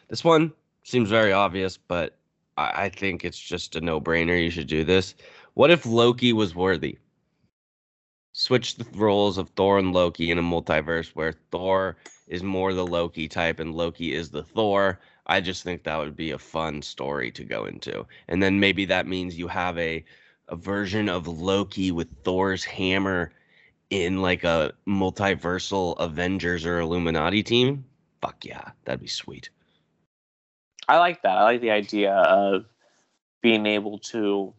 This 0.09 0.25
one 0.25 0.53
seems 0.83 1.09
very 1.09 1.33
obvious, 1.33 1.77
but 1.77 2.17
I, 2.57 2.85
I 2.85 2.89
think 2.89 3.25
it's 3.25 3.39
just 3.39 3.77
a 3.77 3.81
no 3.81 4.01
brainer. 4.01 4.43
You 4.43 4.51
should 4.51 4.67
do 4.67 4.85
this. 4.85 5.15
What 5.55 5.71
if 5.71 5.87
Loki 5.87 6.33
was 6.33 6.55
worthy? 6.55 6.99
Switch 8.33 8.77
the 8.77 8.87
roles 8.95 9.39
of 9.39 9.49
Thor 9.51 9.79
and 9.79 9.93
Loki 9.93 10.31
in 10.31 10.39
a 10.39 10.43
multiverse 10.43 11.09
where 11.11 11.35
Thor 11.51 11.97
is 12.27 12.43
more 12.43 12.75
the 12.75 12.87
Loki 12.87 13.29
type 13.29 13.61
and 13.61 13.75
Loki 13.75 14.15
is 14.15 14.31
the 14.31 14.43
Thor. 14.43 15.01
I 15.27 15.41
just 15.41 15.63
think 15.63 15.83
that 15.83 15.99
would 15.99 16.17
be 16.17 16.33
a 16.33 16.39
fun 16.39 16.83
story 16.83 17.31
to 17.33 17.45
go 17.45 17.65
into. 17.65 18.07
And 18.29 18.43
then 18.43 18.61
maybe 18.61 18.85
that 18.87 19.07
means 19.07 19.39
you 19.39 19.49
have 19.49 19.79
a 19.79 20.05
a 20.49 20.57
version 20.57 21.09
of 21.09 21.27
Loki 21.27 21.91
with 21.91 22.09
Thor's 22.23 22.65
hammer 22.65 23.33
in 23.91 24.23
like 24.23 24.45
a 24.45 24.73
multiversal 24.87 25.97
Avengers 25.99 26.67
or 26.67 26.81
Illuminati 26.81 27.43
team. 27.43 27.85
Fuck 28.21 28.45
yeah, 28.45 28.71
that'd 28.85 29.01
be 29.01 29.07
sweet. 29.07 29.51
I 30.89 30.99
like 30.99 31.23
that. 31.23 31.37
I 31.37 31.43
like 31.45 31.61
the 31.61 31.71
idea 31.71 32.13
of 32.13 32.65
being 33.43 33.67
able 33.67 33.99
to 33.99 34.55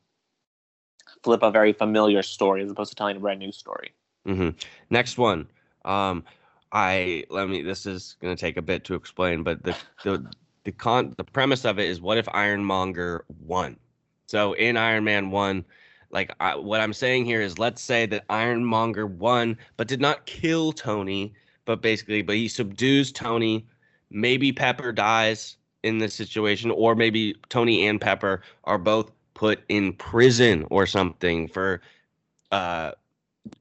flip 1.23 1.41
a 1.43 1.51
very 1.51 1.73
familiar 1.73 2.21
story 2.21 2.63
as 2.63 2.71
opposed 2.71 2.91
to 2.91 2.95
telling 2.95 3.17
a 3.17 3.19
brand 3.19 3.39
new 3.39 3.51
story. 3.51 3.93
Mm-hmm. 4.25 4.49
Next 4.89 5.17
one. 5.17 5.47
Um, 5.85 6.23
I 6.71 7.23
let 7.29 7.49
me. 7.49 7.61
This 7.61 7.85
is 7.85 8.17
gonna 8.21 8.35
take 8.35 8.57
a 8.57 8.61
bit 8.61 8.83
to 8.85 8.95
explain, 8.95 9.43
but 9.43 9.63
the 9.63 9.75
the 10.03 10.25
the 10.65 10.71
con 10.73 11.13
the 11.17 11.23
premise 11.23 11.63
of 11.65 11.79
it 11.79 11.89
is 11.89 12.01
what 12.01 12.17
if 12.17 12.27
Ironmonger 12.33 13.23
won? 13.45 13.77
So 14.25 14.53
in 14.53 14.75
Iron 14.75 15.05
Man 15.05 15.31
one, 15.31 15.63
like 16.11 16.33
I, 16.39 16.55
what 16.55 16.81
I'm 16.81 16.93
saying 16.93 17.25
here 17.25 17.41
is, 17.41 17.59
let's 17.59 17.81
say 17.81 18.05
that 18.07 18.25
Ironmonger 18.29 19.05
won, 19.07 19.57
but 19.75 19.87
did 19.87 20.01
not 20.01 20.25
kill 20.25 20.71
Tony, 20.71 21.33
but 21.65 21.81
basically, 21.81 22.21
but 22.21 22.35
he 22.35 22.47
subdues 22.47 23.11
Tony. 23.11 23.65
Maybe 24.09 24.51
Pepper 24.51 24.91
dies 24.91 25.57
in 25.83 25.97
this 25.97 26.13
situation, 26.13 26.71
or 26.71 26.95
maybe 26.95 27.35
Tony 27.49 27.87
and 27.87 27.99
Pepper 27.99 28.41
are 28.63 28.77
both 28.77 29.11
put 29.33 29.59
in 29.69 29.93
prison 29.93 30.65
or 30.71 30.85
something 30.87 31.47
for 31.47 31.81
uh 32.51 32.91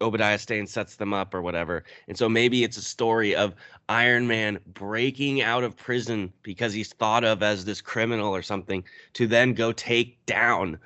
Obadiah 0.01 0.39
Stane 0.39 0.67
sets 0.67 0.97
them 0.97 1.13
up 1.13 1.35
or 1.35 1.43
whatever. 1.43 1.85
And 2.09 2.17
so 2.17 2.29
maybe 2.29 2.65
it's 2.65 2.77
a 2.77 2.83
story 2.83 3.35
of 3.35 3.55
Iron 3.89 4.27
Man 4.27 4.59
breaking 4.67 5.43
out 5.43 5.65
of 5.65 5.77
prison 5.77 6.33
because 6.43 6.73
he's 6.73 6.93
thought 6.93 7.25
of 7.25 7.43
as 7.43 7.65
this 7.65 7.81
criminal 7.81 8.35
or 8.35 8.43
something 8.43 8.85
to 9.15 9.27
then 9.27 9.55
go 9.55 9.73
take 9.73 10.25
down 10.27 10.79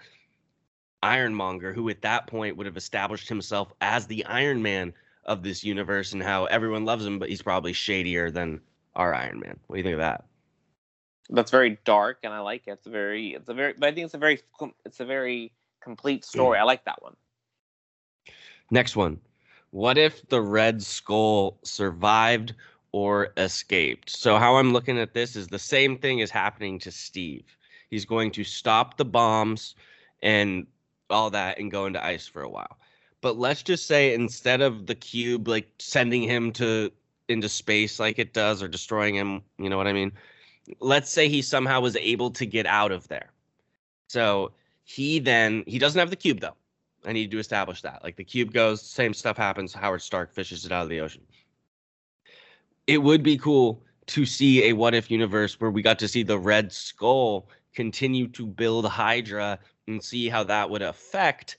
Ironmonger, 1.02 1.72
who 1.72 1.88
at 1.88 2.02
that 2.02 2.26
point 2.26 2.56
would 2.56 2.66
have 2.66 2.76
established 2.76 3.28
himself 3.28 3.72
as 3.80 4.06
the 4.06 4.24
Iron 4.26 4.62
Man 4.62 4.92
of 5.24 5.42
this 5.42 5.64
universe 5.64 6.12
and 6.12 6.22
how 6.22 6.46
everyone 6.46 6.84
loves 6.84 7.04
him, 7.04 7.18
but 7.18 7.28
he's 7.28 7.42
probably 7.42 7.72
shadier 7.72 8.30
than 8.30 8.60
our 8.94 9.14
Iron 9.14 9.40
Man. 9.40 9.58
What 9.66 9.76
do 9.76 9.78
you 9.78 9.84
think 9.84 9.94
of 9.94 10.00
that? 10.00 10.24
That's 11.30 11.50
very 11.50 11.78
dark, 11.84 12.18
and 12.24 12.32
I 12.32 12.40
like 12.40 12.66
it. 12.66 12.72
It's 12.72 12.86
a 12.86 12.90
very, 12.90 13.34
it's 13.34 13.48
a 13.48 13.54
very, 13.54 13.74
but 13.78 13.88
I 13.88 13.92
think 13.92 14.06
it's 14.06 14.14
a 14.14 14.18
very, 14.18 14.40
it's 14.84 15.00
a 15.00 15.04
very 15.04 15.52
complete 15.80 16.24
story. 16.24 16.58
Mm. 16.58 16.62
I 16.62 16.64
like 16.64 16.84
that 16.84 17.02
one. 17.02 17.16
Next 18.70 18.96
one. 18.96 19.20
What 19.70 19.98
if 19.98 20.28
the 20.28 20.42
Red 20.42 20.82
Skull 20.82 21.58
survived 21.62 22.54
or 22.92 23.32
escaped? 23.36 24.10
So, 24.10 24.36
how 24.36 24.56
I'm 24.56 24.72
looking 24.72 24.98
at 24.98 25.14
this 25.14 25.36
is 25.36 25.46
the 25.46 25.58
same 25.58 25.96
thing 25.96 26.18
is 26.18 26.30
happening 26.30 26.78
to 26.80 26.90
Steve. 26.90 27.44
He's 27.88 28.04
going 28.04 28.32
to 28.32 28.44
stop 28.44 28.96
the 28.96 29.04
bombs 29.04 29.76
and 30.22 30.66
all 31.10 31.30
that 31.30 31.58
and 31.58 31.70
go 31.70 31.86
into 31.86 32.04
ice 32.04 32.26
for 32.26 32.42
a 32.42 32.48
while. 32.48 32.78
But 33.20 33.38
let's 33.38 33.62
just 33.62 33.86
say 33.86 34.14
instead 34.14 34.60
of 34.60 34.86
the 34.86 34.94
cube 34.94 35.46
like 35.48 35.68
sending 35.78 36.22
him 36.22 36.52
to 36.52 36.90
into 37.28 37.48
space 37.48 38.00
like 38.00 38.18
it 38.18 38.32
does 38.32 38.62
or 38.62 38.68
destroying 38.68 39.14
him, 39.14 39.42
you 39.58 39.68
know 39.68 39.76
what 39.76 39.86
I 39.86 39.92
mean? 39.92 40.12
Let's 40.80 41.10
say 41.10 41.28
he 41.28 41.42
somehow 41.42 41.80
was 41.80 41.96
able 41.96 42.30
to 42.32 42.46
get 42.46 42.66
out 42.66 42.92
of 42.92 43.08
there. 43.08 43.30
So 44.08 44.52
he 44.84 45.18
then 45.18 45.64
he 45.66 45.78
doesn't 45.78 45.98
have 45.98 46.10
the 46.10 46.16
cube 46.16 46.40
though. 46.40 46.56
I 47.04 47.12
need 47.12 47.30
to 47.30 47.38
establish 47.38 47.82
that. 47.82 48.02
Like 48.02 48.16
the 48.16 48.24
cube 48.24 48.52
goes, 48.52 48.82
same 48.82 49.14
stuff 49.14 49.36
happens. 49.36 49.72
Howard 49.72 50.02
Stark 50.02 50.32
fishes 50.32 50.64
it 50.66 50.72
out 50.72 50.82
of 50.82 50.88
the 50.88 51.00
ocean. 51.00 51.22
It 52.86 52.98
would 52.98 53.22
be 53.22 53.38
cool 53.38 53.82
to 54.06 54.26
see 54.26 54.64
a 54.64 54.72
what 54.72 54.94
if 54.94 55.10
universe 55.10 55.60
where 55.60 55.70
we 55.70 55.82
got 55.82 55.98
to 56.00 56.08
see 56.08 56.22
the 56.22 56.38
Red 56.38 56.72
Skull 56.72 57.48
continue 57.74 58.28
to 58.28 58.46
build 58.46 58.86
Hydra 58.86 59.58
and 59.86 60.02
see 60.02 60.28
how 60.28 60.44
that 60.44 60.68
would 60.70 60.82
affect 60.82 61.58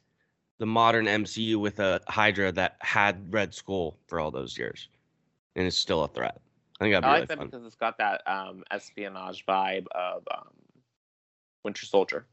the 0.60 0.66
modern 0.66 1.06
MCU 1.06 1.58
with 1.58 1.80
a 1.80 2.02
Hydra 2.08 2.52
that 2.52 2.76
had 2.82 3.34
Red 3.34 3.54
Skull 3.54 3.98
for 4.08 4.20
all 4.20 4.32
those 4.32 4.58
years 4.58 4.90
and 5.56 5.66
is 5.66 5.76
still 5.76 6.04
a 6.04 6.08
threat. 6.08 6.40
I 6.80 6.84
think 6.84 6.94
that'd 6.94 7.04
be 7.04 7.08
I 7.08 7.14
really 7.16 7.26
that 7.26 7.38
fun. 7.38 7.48
because 7.48 7.66
it's 7.66 7.76
got 7.76 7.98
that 7.98 8.22
um, 8.28 8.64
espionage 8.72 9.46
vibe 9.46 9.86
of 9.92 10.24
um, 10.36 10.50
Winter 11.64 11.86
Soldier. 11.86 12.26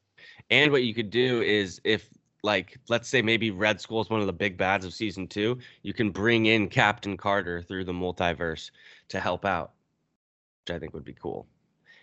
And 0.51 0.73
what 0.73 0.85
you 0.85 0.95
could 0.95 1.11
do 1.11 1.43
is 1.43 1.81
if 1.85 2.09
like 2.43 2.79
let's 2.89 3.09
say 3.09 3.21
maybe 3.21 3.51
Red 3.51 3.81
Skull 3.81 4.01
is 4.01 4.11
one 4.11 4.21
of 4.21 4.27
the 4.27 4.33
big 4.33 4.57
bads 4.57 4.85
of 4.85 4.95
season 4.95 5.27
two, 5.27 5.59
you 5.83 5.93
can 5.93 6.11
bring 6.11 6.47
in 6.47 6.69
Captain 6.69 7.17
Carter 7.17 7.63
through 7.63 7.85
the 7.85 7.93
multiverse 7.93 8.71
to 9.09 9.21
help 9.21 9.45
out, 9.45 9.73
which 10.65 10.75
I 10.75 10.79
think 10.79 10.95
would 10.95 11.05
be 11.05 11.15
cool. 11.15 11.47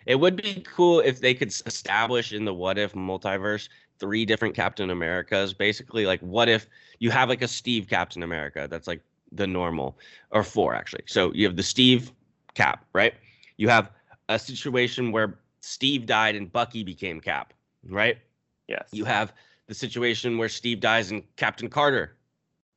It 0.06 0.16
would 0.16 0.36
be 0.36 0.64
cool 0.66 1.00
if 1.00 1.20
they 1.20 1.34
could 1.34 1.50
establish 1.50 2.32
in 2.32 2.46
the 2.46 2.54
what 2.54 2.78
if 2.78 2.94
multiverse 2.94 3.70
three 4.00 4.26
different 4.26 4.56
Captain 4.56 4.90
Americas. 4.90 5.54
Basically, 5.54 6.06
like 6.06 6.20
what 6.22 6.50
if 6.50 6.68
you 7.00 7.12
have 7.12 7.30
like 7.30 7.42
a 7.42 7.48
Steve 7.48 7.88
Captain 7.88 8.24
America 8.24 8.68
that's 8.70 8.88
like 8.88 9.02
the 9.32 9.48
normal, 9.48 9.98
or 10.32 10.44
four 10.44 10.76
actually. 10.76 11.04
So 11.08 11.32
you 11.34 11.46
have 11.46 11.56
the 11.56 11.64
Steve 11.64 12.12
Cap, 12.54 12.86
right? 12.94 13.14
You 13.58 13.70
have 13.70 13.92
a 14.30 14.40
situation 14.40 15.12
where 15.12 15.40
Steve 15.62 16.06
died 16.06 16.36
and 16.36 16.52
Bucky 16.52 16.84
became 16.84 17.20
Cap, 17.20 17.54
right? 17.90 18.18
Yes. 18.68 18.90
You 18.92 19.06
have 19.06 19.34
the 19.68 19.74
situation 19.74 20.38
where 20.38 20.50
Steve 20.50 20.80
dies 20.80 21.12
and 21.12 21.24
Captain 21.36 21.70
Carter 21.70 22.16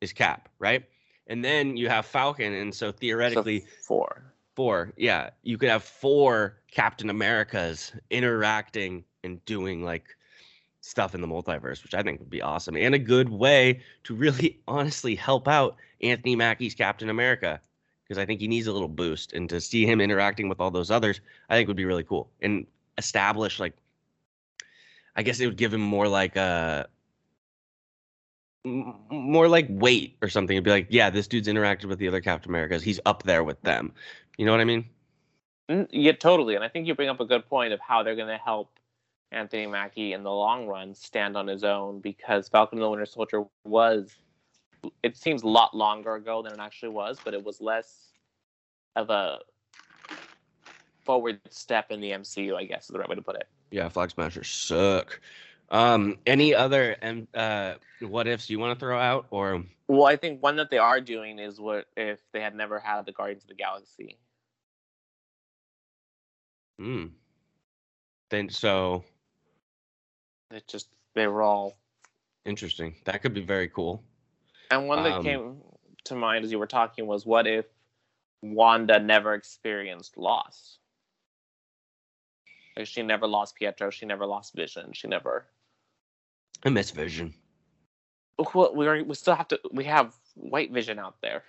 is 0.00 0.12
Cap, 0.12 0.48
right? 0.58 0.84
And 1.26 1.44
then 1.44 1.76
you 1.76 1.88
have 1.88 2.06
Falcon, 2.06 2.54
and 2.54 2.74
so 2.74 2.90
theoretically, 2.90 3.60
so 3.60 3.66
four. 3.86 4.32
Four, 4.58 4.92
yeah, 4.96 5.30
you 5.44 5.56
could 5.56 5.68
have 5.68 5.84
four 5.84 6.56
Captain 6.68 7.10
Americas 7.10 7.92
interacting 8.10 9.04
and 9.22 9.44
doing 9.44 9.84
like 9.84 10.16
stuff 10.80 11.14
in 11.14 11.20
the 11.20 11.28
multiverse, 11.28 11.84
which 11.84 11.94
I 11.94 12.02
think 12.02 12.18
would 12.18 12.28
be 12.28 12.42
awesome 12.42 12.76
and 12.76 12.92
a 12.92 12.98
good 12.98 13.28
way 13.28 13.80
to 14.02 14.16
really 14.16 14.58
honestly 14.66 15.14
help 15.14 15.46
out 15.46 15.76
Anthony 16.02 16.34
Mackie's 16.34 16.74
Captain 16.74 17.08
America 17.08 17.60
because 18.02 18.18
I 18.18 18.26
think 18.26 18.40
he 18.40 18.48
needs 18.48 18.66
a 18.66 18.72
little 18.72 18.88
boost. 18.88 19.32
And 19.32 19.48
to 19.48 19.60
see 19.60 19.86
him 19.86 20.00
interacting 20.00 20.48
with 20.48 20.58
all 20.58 20.72
those 20.72 20.90
others, 20.90 21.20
I 21.48 21.54
think 21.54 21.68
would 21.68 21.76
be 21.76 21.84
really 21.84 22.02
cool 22.02 22.28
and 22.42 22.66
establish 22.96 23.60
like, 23.60 23.74
I 25.14 25.22
guess 25.22 25.38
it 25.38 25.46
would 25.46 25.56
give 25.56 25.72
him 25.72 25.82
more 25.82 26.08
like 26.08 26.36
uh, 26.36 26.82
a 28.64 28.68
more 29.14 29.48
like 29.48 29.66
weight 29.70 30.16
or 30.20 30.28
something. 30.28 30.56
It'd 30.56 30.64
be 30.64 30.70
like, 30.70 30.88
yeah, 30.90 31.10
this 31.10 31.28
dude's 31.28 31.48
interacted 31.48 31.84
with 31.84 31.98
the 31.98 32.08
other 32.08 32.20
Captain 32.20 32.50
Americas. 32.50 32.82
He's 32.82 33.00
up 33.06 33.22
there 33.22 33.44
with 33.44 33.60
them. 33.62 33.92
You 34.38 34.46
know 34.46 34.52
what 34.52 34.60
I 34.60 34.64
mean? 34.64 34.88
Mm, 35.68 35.88
yeah, 35.90 36.12
totally. 36.12 36.54
And 36.54 36.64
I 36.64 36.68
think 36.68 36.86
you 36.86 36.94
bring 36.94 37.10
up 37.10 37.20
a 37.20 37.26
good 37.26 37.46
point 37.48 37.74
of 37.74 37.80
how 37.80 38.02
they're 38.02 38.16
going 38.16 38.28
to 38.28 38.38
help 38.38 38.70
Anthony 39.32 39.66
Mackie 39.66 40.14
in 40.14 40.22
the 40.22 40.30
long 40.30 40.66
run 40.66 40.94
stand 40.94 41.36
on 41.36 41.46
his 41.46 41.64
own 41.64 42.00
because 42.00 42.48
Falcon 42.48 42.78
and 42.78 42.84
the 42.84 42.88
Winter 42.88 43.04
Soldier 43.04 43.44
was 43.64 44.16
it 45.02 45.16
seems 45.16 45.42
a 45.42 45.48
lot 45.48 45.76
longer 45.76 46.14
ago 46.14 46.42
than 46.42 46.52
it 46.52 46.60
actually 46.60 46.90
was, 46.90 47.18
but 47.22 47.34
it 47.34 47.44
was 47.44 47.60
less 47.60 48.12
of 48.96 49.10
a 49.10 49.38
forward 51.04 51.40
step 51.50 51.90
in 51.90 52.00
the 52.00 52.10
MCU, 52.12 52.54
I 52.54 52.64
guess 52.64 52.84
is 52.84 52.88
the 52.88 52.98
right 52.98 53.08
way 53.08 53.16
to 53.16 53.22
put 53.22 53.36
it. 53.36 53.48
Yeah, 53.70 53.88
Flag 53.88 54.10
Smashers 54.10 54.48
suck. 54.48 55.20
Um, 55.70 56.18
any 56.26 56.54
other 56.54 56.96
uh, 57.34 57.74
what 58.00 58.26
ifs 58.26 58.48
you 58.48 58.58
want 58.58 58.78
to 58.78 58.80
throw 58.80 58.98
out, 58.98 59.26
or? 59.30 59.62
Well, 59.88 60.06
I 60.06 60.16
think 60.16 60.42
one 60.42 60.56
that 60.56 60.70
they 60.70 60.78
are 60.78 61.00
doing 61.00 61.38
is 61.38 61.60
what 61.60 61.86
if 61.96 62.20
they 62.32 62.40
had 62.40 62.54
never 62.54 62.78
had 62.78 63.04
the 63.04 63.12
Guardians 63.12 63.44
of 63.44 63.48
the 63.48 63.54
Galaxy. 63.54 64.18
Hmm. 66.78 67.06
Then 68.30 68.48
so. 68.48 69.04
It 70.50 70.66
just 70.68 70.88
they 71.14 71.26
were 71.26 71.42
all 71.42 71.76
interesting. 72.44 72.94
That 73.04 73.22
could 73.22 73.34
be 73.34 73.42
very 73.42 73.68
cool. 73.68 74.02
And 74.70 74.86
one 74.86 75.02
that 75.02 75.12
um, 75.14 75.22
came 75.22 75.56
to 76.04 76.14
mind 76.14 76.44
as 76.44 76.52
you 76.52 76.58
were 76.58 76.66
talking 76.66 77.06
was 77.06 77.26
what 77.26 77.46
if 77.46 77.66
Wanda 78.42 78.98
never 78.98 79.34
experienced 79.34 80.16
loss? 80.16 80.78
Like 82.76 82.86
she 82.86 83.02
never 83.02 83.26
lost 83.26 83.56
Pietro, 83.56 83.90
she 83.90 84.06
never 84.06 84.26
lost 84.26 84.54
Vision, 84.54 84.92
she 84.92 85.08
never. 85.08 85.46
I 86.64 86.70
miss 86.70 86.90
Vision. 86.90 87.34
Well, 88.54 88.74
we 88.74 88.86
are, 88.86 89.02
we 89.02 89.14
still 89.14 89.34
have 89.34 89.48
to. 89.48 89.60
We 89.72 89.84
have 89.84 90.14
White 90.34 90.72
Vision 90.72 90.98
out 90.98 91.16
there. 91.20 91.42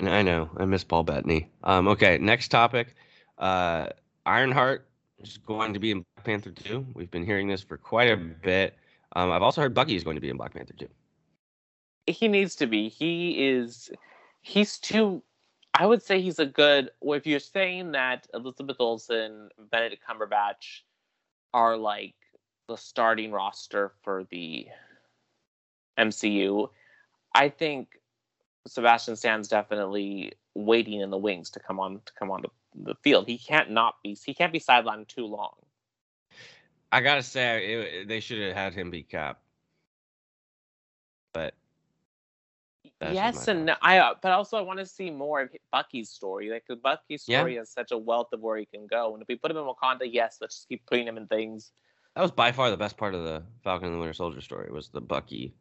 I 0.00 0.22
know. 0.22 0.50
I 0.56 0.66
miss 0.66 0.84
Paul 0.84 1.04
Bettany. 1.04 1.50
Um. 1.62 1.88
Okay. 1.88 2.18
Next 2.18 2.48
topic. 2.48 2.94
Uh, 3.38 3.88
Ironheart 4.26 4.88
is 5.18 5.38
going 5.38 5.74
to 5.74 5.78
be 5.78 5.90
in 5.90 6.04
Black 6.16 6.24
Panther 6.24 6.50
2. 6.50 6.86
We've 6.94 7.10
been 7.10 7.24
hearing 7.24 7.48
this 7.48 7.62
for 7.62 7.76
quite 7.76 8.10
a 8.10 8.16
bit. 8.16 8.76
Um, 9.16 9.30
I've 9.30 9.42
also 9.42 9.60
heard 9.60 9.74
Bucky 9.74 9.96
is 9.96 10.04
going 10.04 10.16
to 10.16 10.20
be 10.20 10.30
in 10.30 10.36
Black 10.36 10.54
Panther 10.54 10.74
2 10.74 10.88
he 12.06 12.28
needs 12.28 12.56
to 12.56 12.66
be. 12.66 12.88
He 12.88 13.48
is. 13.48 13.90
He's 14.42 14.78
too. 14.78 15.22
I 15.74 15.86
would 15.86 16.02
say 16.02 16.20
he's 16.20 16.38
a 16.38 16.46
good. 16.46 16.90
If 17.02 17.26
you're 17.26 17.40
saying 17.40 17.92
that 17.92 18.26
Elizabeth 18.34 18.76
Olsen, 18.78 19.48
Benedict 19.70 20.02
Cumberbatch 20.06 20.82
are 21.52 21.76
like 21.76 22.14
the 22.68 22.76
starting 22.76 23.32
roster 23.32 23.92
for 24.02 24.24
the 24.30 24.66
MCU, 25.98 26.68
I 27.34 27.48
think 27.48 28.00
Sebastian 28.66 29.16
Stan's 29.16 29.48
definitely 29.48 30.32
waiting 30.54 31.00
in 31.00 31.10
the 31.10 31.18
wings 31.18 31.50
to 31.50 31.60
come 31.60 31.80
on 31.80 32.00
to 32.04 32.12
come 32.18 32.30
on 32.30 32.42
the, 32.42 32.48
the 32.74 32.94
field. 33.02 33.26
He 33.26 33.38
can't 33.38 33.70
not 33.70 33.96
be. 34.02 34.16
He 34.24 34.34
can't 34.34 34.52
be 34.52 34.60
sidelined 34.60 35.08
too 35.08 35.26
long. 35.26 35.54
I 36.92 37.00
gotta 37.00 37.22
say, 37.22 37.74
it, 37.74 38.08
they 38.08 38.20
should 38.20 38.40
have 38.40 38.54
had 38.54 38.74
him 38.74 38.90
be 38.90 39.02
Cap, 39.02 39.40
but 41.32 41.54
yes 43.00 43.48
and 43.48 43.66
no. 43.66 43.74
I, 43.82 43.98
uh, 43.98 44.14
but 44.22 44.32
also 44.32 44.56
I 44.56 44.60
want 44.60 44.78
to 44.78 44.86
see 44.86 45.10
more 45.10 45.42
of 45.42 45.50
Bucky's 45.72 46.10
story. 46.10 46.50
Like 46.50 46.64
the 46.68 46.76
Bucky's 46.76 47.22
story 47.22 47.54
yeah. 47.54 47.60
has 47.60 47.70
such 47.70 47.90
a 47.90 47.98
wealth 47.98 48.28
of 48.32 48.40
where 48.40 48.56
he 48.56 48.66
can 48.66 48.86
go. 48.86 49.12
And 49.14 49.22
if 49.22 49.28
we 49.28 49.36
put 49.36 49.50
him 49.50 49.56
in 49.56 49.64
Wakanda, 49.64 50.08
yes, 50.10 50.38
let's 50.40 50.56
just 50.56 50.68
keep 50.68 50.86
putting 50.86 51.06
him 51.06 51.16
in 51.16 51.26
things. 51.26 51.72
That 52.14 52.22
was 52.22 52.30
by 52.30 52.52
far 52.52 52.70
the 52.70 52.76
best 52.76 52.96
part 52.96 53.14
of 53.14 53.24
the 53.24 53.42
Falcon 53.64 53.88
and 53.88 53.96
the 53.96 53.98
Winter 53.98 54.12
Soldier 54.12 54.40
story 54.40 54.70
was 54.70 54.88
the 54.88 55.00
Bucky, 55.00 55.54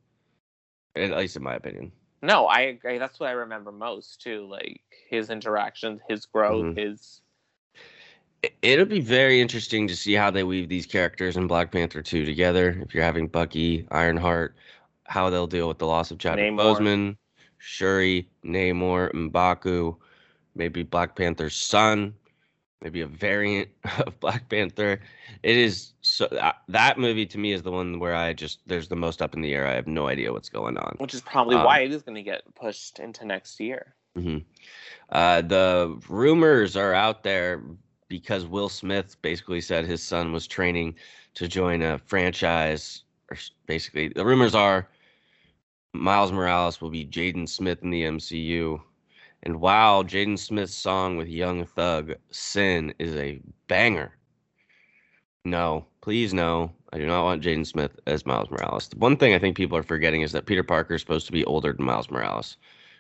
at 0.96 1.10
least 1.18 1.36
in 1.36 1.44
my 1.44 1.56
opinion. 1.56 1.92
No, 2.24 2.46
I 2.48 2.62
agree. 2.62 2.98
That's 3.00 3.20
what 3.20 3.28
I 3.28 3.34
remember 3.34 3.74
most 3.74 4.22
too. 4.22 4.48
Like 4.50 4.82
his 5.10 5.30
interactions, 5.30 6.00
his 6.08 6.26
growth, 6.26 6.64
mm-hmm. 6.64 6.80
his. 6.80 7.22
It'll 8.62 8.86
be 8.86 9.02
very 9.02 9.42
interesting 9.42 9.88
to 9.90 9.96
see 9.96 10.14
how 10.14 10.32
they 10.32 10.44
weave 10.44 10.70
these 10.70 10.86
characters 10.86 11.36
in 11.36 11.48
Black 11.48 11.72
Panther 11.72 12.02
2 12.02 12.26
together. 12.26 12.82
If 12.82 12.94
you're 12.94 13.04
having 13.04 13.28
Bucky, 13.28 13.86
Ironheart, 13.92 14.56
how 15.04 15.30
they'll 15.30 15.48
deal 15.48 15.68
with 15.68 15.80
the 15.80 15.86
loss 15.86 16.12
of 16.12 16.18
Chadwick 16.18 16.54
Boseman, 16.54 17.18
Shuri, 17.58 18.30
Namor, 18.44 19.12
Mbaku, 19.14 19.96
maybe 20.56 20.84
Black 20.84 21.16
Panther's 21.16 21.56
son, 21.56 22.14
maybe 22.82 23.02
a 23.02 23.08
variant 23.08 23.70
of 24.06 24.18
Black 24.22 24.48
Panther. 24.50 25.02
It 25.42 25.58
is 25.58 25.94
so 26.14 26.26
uh, 26.28 26.52
that 26.68 27.00
movie 27.00 27.26
to 27.26 27.40
me 27.40 27.54
is 27.54 27.64
the 27.64 27.72
one 27.72 27.98
where 27.98 28.14
I 28.14 28.34
just 28.34 28.60
there's 28.68 28.88
the 28.88 28.96
most 28.96 29.20
up 29.20 29.34
in 29.34 29.42
the 29.42 29.52
air. 29.52 29.66
I 29.66 29.74
have 29.74 29.88
no 29.88 30.08
idea 30.08 30.32
what's 30.32 30.48
going 30.48 30.78
on. 30.78 30.96
Which 31.00 31.16
is 31.16 31.22
probably 31.22 31.56
um, 31.56 31.66
why 31.66 31.80
it 31.80 31.92
is 31.92 32.04
going 32.04 32.16
to 32.16 32.22
get 32.22 32.44
pushed 32.54 33.00
into 33.00 33.26
next 33.26 33.60
year. 33.60 33.96
Mm-hmm. 34.16 34.38
Uh, 35.10 35.42
the 35.42 36.00
rumors 36.08 36.78
are 36.78 36.94
out 36.94 37.24
there 37.24 37.64
because 38.10 38.46
Will 38.46 38.70
Smith 38.70 39.20
basically 39.24 39.60
said 39.60 39.86
his 39.88 40.04
son 40.04 40.32
was 40.32 40.46
training 40.46 40.94
to 41.34 41.48
join 41.48 41.82
a 41.82 41.98
franchise. 41.98 43.06
Or 43.32 43.38
basically, 43.66 44.10
the 44.10 44.24
rumors 44.24 44.54
are 44.54 44.88
Miles 45.94 46.32
Morales 46.32 46.80
will 46.80 46.92
be 46.92 47.08
Jaden 47.08 47.50
Smith 47.50 47.82
in 47.82 47.90
the 47.90 48.04
MCU. 48.04 48.80
And 49.42 49.60
wow, 49.60 50.04
Jaden 50.04 50.38
Smith's 50.38 50.76
song 50.76 51.18
with 51.18 51.28
Young 51.28 51.66
Thug, 51.66 52.14
Sin, 52.30 52.94
is 53.00 53.16
a 53.16 53.42
banger. 53.68 54.16
No, 55.44 55.88
please 56.04 56.34
no. 56.34 56.70
I 56.92 56.98
do 56.98 57.08
not 57.08 57.24
want 57.24 57.42
Jaden 57.42 57.66
Smith 57.66 57.98
as 58.06 58.26
Miles 58.26 58.52
Morales. 58.52 58.90
The 58.90 58.98
one 58.98 59.16
thing 59.16 59.34
I 59.34 59.40
think 59.40 59.56
people 59.56 59.78
are 59.78 59.84
forgetting 59.84 60.22
is 60.22 60.34
that 60.34 60.46
Peter 60.46 60.62
Parker 60.62 60.96
is 60.96 61.02
supposed 61.02 61.26
to 61.28 61.32
be 61.32 61.46
older 61.46 61.72
than 61.72 61.86
Miles 61.86 62.12
Morales. 62.12 62.58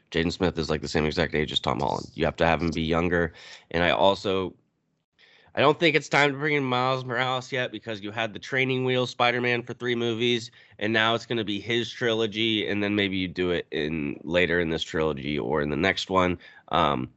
Jaden 0.09 0.31
Smith 0.31 0.57
is 0.57 0.69
like 0.69 0.81
the 0.81 0.87
same 0.87 1.05
exact 1.05 1.35
age 1.35 1.51
as 1.51 1.59
Tom 1.59 1.81
Holland. 1.81 2.09
You 2.13 2.23
have 2.23 2.37
to 2.37 2.45
have 2.45 2.61
him 2.61 2.71
be 2.71 2.81
younger. 2.81 3.33
And 3.71 3.83
I 3.83 3.89
also 3.89 4.53
I 5.53 5.59
don't 5.59 5.77
think 5.77 5.97
it's 5.97 6.07
time 6.07 6.31
to 6.31 6.37
bring 6.37 6.55
in 6.55 6.63
Miles 6.63 7.03
Morales 7.03 7.51
yet 7.51 7.73
because 7.73 7.99
you 7.99 8.11
had 8.11 8.33
the 8.33 8.39
training 8.39 8.85
wheel 8.85 9.05
Spider-Man 9.05 9.63
for 9.63 9.73
three 9.73 9.95
movies, 9.95 10.49
and 10.79 10.93
now 10.93 11.13
it's 11.13 11.25
going 11.25 11.37
to 11.37 11.43
be 11.43 11.59
his 11.59 11.91
trilogy, 11.91 12.69
and 12.69 12.81
then 12.81 12.95
maybe 12.95 13.17
you 13.17 13.27
do 13.27 13.51
it 13.51 13.67
in 13.69 14.17
later 14.23 14.61
in 14.61 14.69
this 14.69 14.81
trilogy 14.81 15.37
or 15.37 15.61
in 15.61 15.69
the 15.69 15.75
next 15.75 16.09
one. 16.09 16.39
Um, 16.69 17.09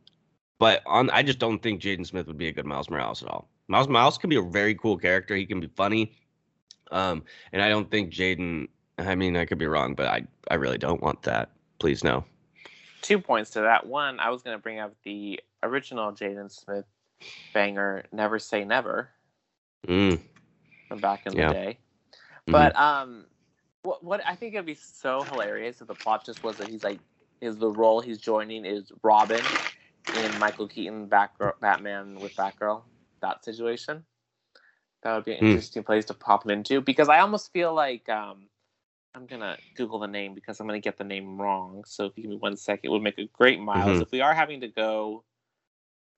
but 0.59 0.83
on, 0.85 1.11
I 1.11 1.23
just 1.23 1.39
don't 1.39 1.63
think 1.63 1.81
Jaden 1.81 2.07
Smith 2.07 2.27
would 2.27 2.37
be 2.37 2.49
a 2.49 2.53
good 2.53 2.67
Miles 2.67 2.91
Morales 2.91 3.23
at 3.23 3.29
all. 3.29 3.49
Miles 3.69 3.89
Morales 3.89 4.19
can 4.19 4.31
be 4.31 4.37
a 4.37 4.43
very 4.43 4.75
cool 4.75 4.97
character. 4.97 5.35
He 5.35 5.47
can 5.47 5.61
be 5.61 5.69
funny, 5.75 6.17
um, 6.91 7.23
and 7.53 7.63
I 7.63 7.69
don't 7.69 7.91
think 7.91 8.13
Jaden. 8.13 8.69
I 8.99 9.15
mean, 9.15 9.37
I 9.37 9.45
could 9.45 9.59
be 9.59 9.67
wrong, 9.67 9.95
but 9.95 10.07
I 10.07 10.27
I 10.51 10.55
really 10.55 10.79
don't 10.79 11.03
want 11.03 11.23
that. 11.23 11.51
Please 11.79 12.05
no. 12.05 12.25
Two 13.03 13.19
points 13.19 13.51
to 13.51 13.61
that. 13.61 13.87
One, 13.87 14.19
I 14.21 14.31
was 14.31 14.43
going 14.43 14.57
to 14.57 14.63
bring 14.63 14.79
up 14.79 14.95
the 15.05 15.41
original 15.63 16.13
Jaden 16.13 16.51
Smith 16.51 16.87
banger 17.53 18.05
"Never 18.13 18.39
Say 18.39 18.65
Never" 18.65 19.11
mm. 19.87 20.21
from 20.89 20.99
back 20.99 21.27
in 21.27 21.35
yeah. 21.35 21.49
the 21.49 21.55
day. 21.55 21.79
Mm-hmm. 22.11 22.53
But 22.53 22.77
um, 22.77 23.27
what 23.83 24.03
what 24.05 24.21
I 24.27 24.37
think 24.37 24.55
it'd 24.55 24.67
be 24.67 24.75
so 24.75 25.23
hilarious 25.23 25.81
if 25.81 25.89
the 25.89 25.95
plot 25.95 26.25
just 26.25 26.43
was 26.45 26.57
that 26.59 26.69
he's 26.69 26.85
like 26.85 27.01
is 27.41 27.59
the 27.59 27.71
role 27.71 28.01
he's 28.01 28.19
joining 28.19 28.65
is 28.65 28.93
Robin 29.03 29.43
in 30.17 30.39
Michael 30.39 30.69
Keaton 30.69 31.09
Batgirl, 31.09 31.53
Batman 31.61 32.19
with 32.21 32.35
Batgirl 32.35 32.83
that 33.21 33.45
situation. 33.45 34.05
That 35.03 35.15
would 35.15 35.25
be 35.25 35.35
an 35.35 35.45
mm. 35.45 35.51
interesting 35.51 35.85
place 35.85 36.05
to 36.07 36.15
pop 36.15 36.45
him 36.45 36.51
into 36.51 36.81
because 36.81 37.09
I 37.09 37.21
almost 37.21 37.53
feel 37.53 37.73
like 37.73 38.09
um, 38.09 38.49
I'm 39.15 39.27
gonna 39.27 39.57
Google 39.77 40.01
the 40.01 40.09
name 40.09 40.35
because 40.35 40.59
I'm 40.59 40.67
gonna 40.67 40.81
get 40.81 40.99
the 40.99 41.05
name 41.05 41.41
wrong. 41.41 41.85
So 41.87 42.07
if 42.07 42.17
you 42.17 42.25
give 42.25 42.31
me 42.31 42.37
one 42.37 42.57
second, 42.57 42.89
it 42.89 42.93
would 42.93 43.03
make 43.03 43.19
a 43.19 43.27
great 43.27 43.61
miles. 43.61 43.99
Mhm. 43.99 44.03
If 44.03 44.11
we 44.11 44.21
are 44.21 44.35
having 44.35 44.61
to 44.63 44.69
go 44.69 45.25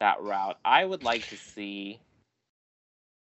that 0.01 0.23
route, 0.23 0.59
I 0.65 0.85
would 0.85 1.03
like 1.03 1.29
to 1.29 1.37
see 1.37 2.01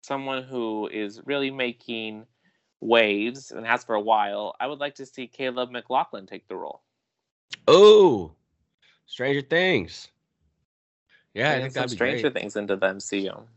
someone 0.03 0.43
who 0.43 0.87
is 0.87 1.19
really 1.25 1.49
making 1.51 2.27
waves 2.79 3.51
and 3.51 3.65
has 3.65 3.83
for 3.83 3.95
a 3.95 4.01
while. 4.01 4.55
I 4.59 4.67
would 4.67 4.79
like 4.79 4.95
to 4.95 5.05
see 5.05 5.27
Caleb 5.27 5.71
McLaughlin 5.71 6.27
take 6.27 6.47
the 6.47 6.55
role. 6.55 6.83
Oh, 7.67 8.33
Stranger 9.07 9.41
Things. 9.41 10.09
Yeah, 11.33 11.53
I 11.53 11.59
think 11.59 11.73
some 11.73 11.81
that'd 11.81 11.89
be 11.91 11.95
Stranger 11.95 12.29
great. 12.29 12.41
Things 12.41 12.55
into 12.55 12.75
the 12.75 12.87
MCU 12.87 13.47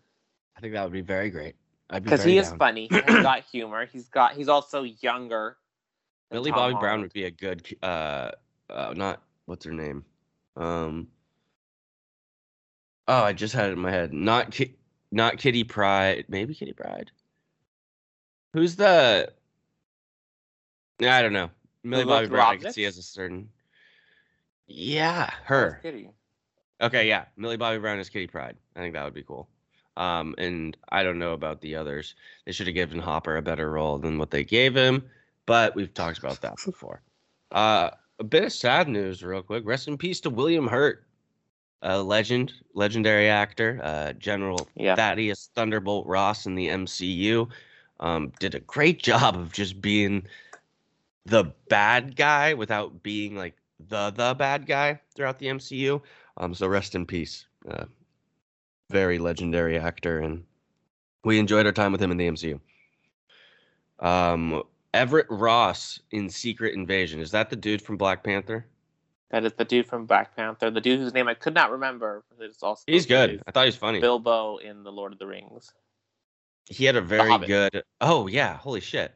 I 0.59 0.61
think 0.61 0.75
that 0.75 0.83
would 0.83 0.93
be 0.93 1.03
very 1.03 1.31
great. 1.31 1.55
I'd 1.89 2.03
be 2.03 2.11
because 2.11 2.25
he 2.25 2.37
is 2.37 2.49
down. 2.49 2.59
funny. 2.59 2.89
He's 2.91 3.01
got 3.01 3.45
humor. 3.53 3.87
He's 3.87 4.09
got. 4.09 4.33
He's 4.35 4.49
also 4.49 4.83
younger. 4.83 5.57
Millie 6.33 6.51
Bobby 6.51 6.75
Brown 6.75 7.01
would 7.01 7.13
be 7.13 7.25
a 7.25 7.31
good. 7.31 7.65
Uh, 7.81 8.33
uh, 8.69 8.93
not 8.97 9.23
what's 9.47 9.65
her 9.65 9.73
name? 9.73 10.05
Um. 10.57 11.07
Oh, 13.07 13.23
I 13.23 13.33
just 13.33 13.55
had 13.55 13.71
it 13.71 13.75
in 13.75 13.79
my 13.79 13.93
head. 13.93 14.13
Not 14.13 14.51
Ki- 14.51 14.75
not 15.13 15.39
Kitty 15.39 15.63
Pryde. 15.63 16.25
Maybe 16.29 16.55
Kitty 16.55 16.73
Pryde. 16.73 17.13
Who's 18.53 18.75
the? 18.75 19.33
I 21.01 21.23
don't 21.23 21.33
know. 21.33 21.51
Millie 21.85 22.05
Bobby 22.05 22.27
Brown. 22.27 22.55
I 22.55 22.57
can 22.57 22.73
see 22.73 22.85
as 22.85 22.99
a 22.99 23.03
certain. 23.03 23.49
Yeah, 24.67 25.31
her. 25.45 25.79
Kitty. 25.83 26.11
Okay, 26.81 27.09
yeah. 27.09 27.27
Millie 27.37 27.57
Bobby 27.57 27.79
Brown 27.79 28.01
is 28.01 28.09
Kitty 28.09 28.27
Pryde. 28.27 28.57
I 28.75 28.81
think 28.81 28.95
that 28.95 29.05
would 29.05 29.15
be 29.15 29.23
cool. 29.23 29.49
Um, 29.99 30.35
and 30.39 30.77
I 30.91 31.03
don't 31.03 31.19
know 31.19 31.33
about 31.33 31.61
the 31.61 31.75
others. 31.77 32.15
They 32.47 32.53
should 32.53 32.69
have 32.69 32.75
given 32.75 33.01
Hopper 33.01 33.37
a 33.37 33.43
better 33.43 33.71
role 33.71 33.99
than 33.99 34.17
what 34.19 34.31
they 34.31 34.45
gave 34.45 34.75
him, 34.75 35.05
but 35.45 35.75
we've 35.75 35.93
talked 35.93 36.19
about 36.19 36.41
that 36.43 36.55
before. 36.65 37.03
Uh, 37.53 37.91
a 38.21 38.25
bit 38.25 38.45
of 38.45 38.53
sad 38.53 38.89
news, 38.89 39.23
real 39.23 39.43
quick. 39.43 39.65
Rest 39.67 39.89
in 39.89 39.99
peace 39.99 40.21
to 40.21 40.31
William 40.31 40.69
Hurt, 40.69 41.05
a 41.83 42.01
legend, 42.03 42.53
legendary 42.75 43.29
actor, 43.29 43.81
uh, 43.83 44.13
General 44.15 44.69
Yeah. 44.77 44.95
Thaddeus 44.95 45.51
Thunderbolt 45.55 46.07
Ross 46.07 46.47
in 46.47 46.55
the 46.55 46.69
MCU. 46.69 47.49
Um, 48.01 48.33
did 48.39 48.55
a 48.55 48.61
great 48.61 49.03
job 49.03 49.37
of 49.37 49.53
just 49.53 49.81
being 49.81 50.27
the 51.27 51.45
bad 51.69 52.17
guy 52.17 52.55
without 52.55 53.03
being 53.03 53.37
like 53.37 53.57
the 53.89 54.11
the 54.11 54.35
bad 54.35 54.67
guy 54.67 55.01
throughout 55.15 55.39
the 55.39 55.47
MCU. 55.47 56.01
Um, 56.37 56.55
so 56.55 56.67
rest 56.69 56.95
in 56.95 57.05
peace. 57.07 57.47
Uh, 57.69 57.85
very 58.91 59.19
legendary 59.19 59.79
actor, 59.79 60.19
and 60.21 60.45
we 61.25 61.39
enjoyed 61.39 61.67
our 61.67 61.73
time 61.73 61.93
with 61.93 62.03
him 62.03 62.11
in 62.11 62.17
the 62.17 62.29
MCU. 62.29 62.59
Um, 64.01 64.63
Everett 64.95 65.27
Ross 65.29 66.01
in 66.11 66.31
Secret 66.31 66.75
Invasion 66.75 67.21
is 67.21 67.31
that 67.33 67.51
the 67.51 67.57
dude 67.57 67.83
from 67.83 67.97
Black 67.97 68.25
Panther? 68.25 68.65
That 69.31 69.45
is 69.45 69.53
the 69.53 69.65
dude 69.65 69.87
from 69.87 70.07
Black 70.07 70.35
Panther, 70.35 70.71
the 70.71 70.81
dude 70.81 71.01
whose 71.01 71.13
name 71.13 71.29
I 71.29 71.35
could 71.35 71.53
not 71.53 71.71
remember. 71.71 72.25
It's 72.41 72.63
also 72.63 72.83
He's 72.87 73.05
good. 73.05 73.43
I 73.47 73.51
thought 73.51 73.65
he 73.65 73.69
was 73.69 73.77
funny. 73.77 74.01
Bilbo 74.01 74.57
in 74.59 74.85
the 74.85 74.93
Lord 74.93 75.13
of 75.13 75.19
the 75.19 75.27
Rings. 75.27 75.75
he 76.67 76.85
had 76.87 76.97
a 76.97 77.01
very 77.01 77.37
good 77.47 77.83
oh 78.01 78.27
yeah 78.27 78.57
holy 78.59 78.81
shit 78.81 79.15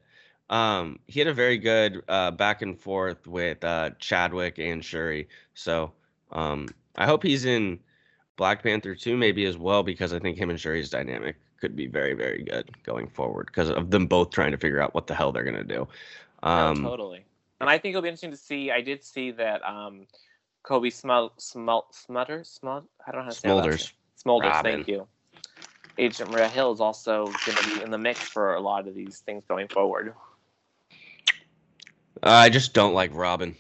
um 0.51 0.99
he 1.07 1.19
had 1.21 1.29
a 1.29 1.35
very 1.35 1.57
good 1.59 2.03
uh 2.09 2.31
back 2.31 2.63
and 2.63 2.79
forth 2.81 3.27
with 3.27 3.63
uh 3.63 3.91
chadwick 3.99 4.59
and 4.59 4.83
shuri 4.85 5.29
so 5.55 5.93
um 6.33 6.67
i 6.97 7.05
hope 7.07 7.23
he's 7.23 7.45
in 7.45 7.79
black 8.37 8.63
panther 8.63 8.95
2 8.95 9.17
maybe 9.17 9.45
as 9.45 9.57
well 9.57 9.83
because 9.83 10.13
i 10.13 10.19
think 10.19 10.39
him 10.39 10.51
and 10.51 10.59
shuri's 10.59 10.91
dynamic 10.91 11.37
could 11.61 11.77
be 11.77 11.87
very 11.87 12.15
very 12.15 12.43
good 12.43 12.71
going 12.83 13.09
forward 13.09 13.47
because 13.47 13.71
of 13.71 13.91
them 13.91 14.07
both 14.07 14.31
trying 14.31 14.51
to 14.51 14.59
figure 14.59 14.81
out 14.81 14.95
what 14.95 15.07
the 15.07 15.15
hell 15.15 15.33
they're 15.33 15.45
gonna 15.45 15.63
do 15.65 15.87
um 16.43 16.83
no, 16.83 16.91
totally. 16.91 17.25
And 17.63 17.71
I 17.71 17.79
think 17.79 17.93
it'll 17.93 18.03
be 18.03 18.09
interesting 18.09 18.33
to 18.33 18.37
see. 18.37 18.73
I 18.73 18.81
did 18.81 19.05
see 19.05 19.31
that 19.31 19.65
um, 19.65 20.09
Cobie 20.65 20.91
Smul 20.91 21.31
Smul 21.39 21.85
Smutter 21.93 22.41
Smul 22.41 22.83
I 23.07 23.13
don't 23.13 23.21
know 23.21 23.23
how 23.23 23.29
to 23.29 23.37
say 23.37 23.49
her 23.49 23.55
last 23.55 23.69
smulders. 23.69 23.93
Smulders, 24.27 24.51
Robin. 24.51 24.73
thank 24.73 24.89
you. 24.89 25.07
Agent 25.97 26.33
Maria 26.33 26.49
Hill 26.49 26.73
is 26.73 26.81
also 26.81 27.27
going 27.27 27.57
to 27.57 27.77
be 27.77 27.83
in 27.85 27.93
the 27.93 27.99
mix 27.99 28.19
for 28.19 28.55
a 28.57 28.61
lot 28.61 28.89
of 28.89 28.97
these 28.97 29.21
things 29.21 29.45
going 29.47 29.69
forward. 29.69 30.13
i 32.25 32.49
just 32.49 32.75
don't 32.75 32.95
like 32.95 33.13
robin 33.15 33.55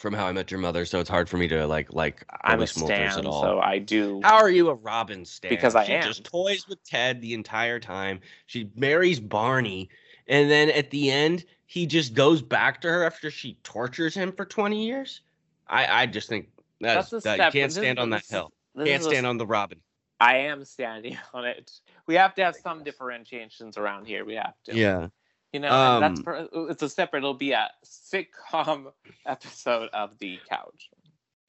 from 0.00 0.14
how 0.14 0.26
i 0.26 0.32
met 0.32 0.50
your 0.50 0.58
mother 0.58 0.86
so 0.86 0.98
it's 0.98 1.10
hard 1.10 1.28
for 1.28 1.36
me 1.36 1.46
to 1.46 1.66
like 1.66 1.92
like 1.92 2.24
I'm 2.42 2.62
a 2.62 2.66
stan, 2.66 3.18
at 3.18 3.26
all 3.26 3.42
so 3.42 3.60
I 3.60 3.78
do. 3.78 4.20
How 4.24 4.36
are 4.36 4.50
you 4.50 4.70
a 4.70 4.74
Robin 4.74 5.24
stan? 5.24 5.50
Because 5.50 5.74
I 5.74 5.84
she 5.84 5.92
am. 5.92 6.02
just 6.02 6.24
toys 6.24 6.66
with 6.68 6.82
Ted 6.84 7.20
the 7.20 7.34
entire 7.34 7.78
time. 7.78 8.20
She 8.46 8.70
marries 8.74 9.20
Barney, 9.20 9.90
and 10.26 10.50
then 10.50 10.70
at 10.70 10.90
the 10.90 11.10
end, 11.10 11.44
he 11.66 11.86
just 11.86 12.14
goes 12.14 12.40
back 12.40 12.80
to 12.80 12.88
her 12.88 13.04
after 13.04 13.30
she 13.30 13.58
tortures 13.62 14.14
him 14.14 14.32
for 14.32 14.46
twenty 14.46 14.84
years. 14.86 15.20
I 15.68 16.02
I 16.02 16.06
just 16.06 16.28
think 16.28 16.48
that's, 16.80 17.10
That's 17.10 17.24
that 17.24 17.34
step. 17.34 17.54
you 17.54 17.60
can't 17.60 17.70
this- 17.70 17.76
stand 17.76 17.98
on 17.98 18.10
that 18.10 18.24
hill. 18.26 18.52
Can't 18.76 18.88
is 18.88 19.06
a 19.06 19.10
stand 19.10 19.26
on 19.26 19.36
the 19.36 19.46
Robin. 19.46 19.78
I 20.18 20.38
am 20.38 20.64
standing 20.64 21.18
on 21.34 21.44
it. 21.44 21.70
We 22.06 22.14
have 22.14 22.34
to 22.36 22.44
have 22.44 22.56
some 22.56 22.82
differentiations 22.82 23.76
around 23.76 24.06
here. 24.06 24.24
We 24.24 24.34
have 24.34 24.54
to. 24.64 24.74
Yeah. 24.74 25.08
You 25.52 25.60
know, 25.60 25.68
and 25.68 26.02
that's 26.02 26.18
Um, 26.20 26.24
for, 26.24 26.48
it's 26.70 26.82
a 26.82 26.88
separate. 26.88 27.20
It'll 27.20 27.34
be 27.34 27.52
a 27.52 27.68
sitcom 27.84 28.92
episode 29.26 29.88
of 29.92 30.16
the 30.18 30.38
couch. 30.48 30.90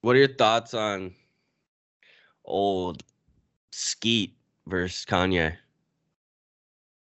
What 0.01 0.15
are 0.15 0.19
your 0.19 0.35
thoughts 0.35 0.73
on 0.73 1.13
old 2.45 3.03
Skete 3.71 4.33
versus 4.65 5.05
Kanye? 5.05 5.55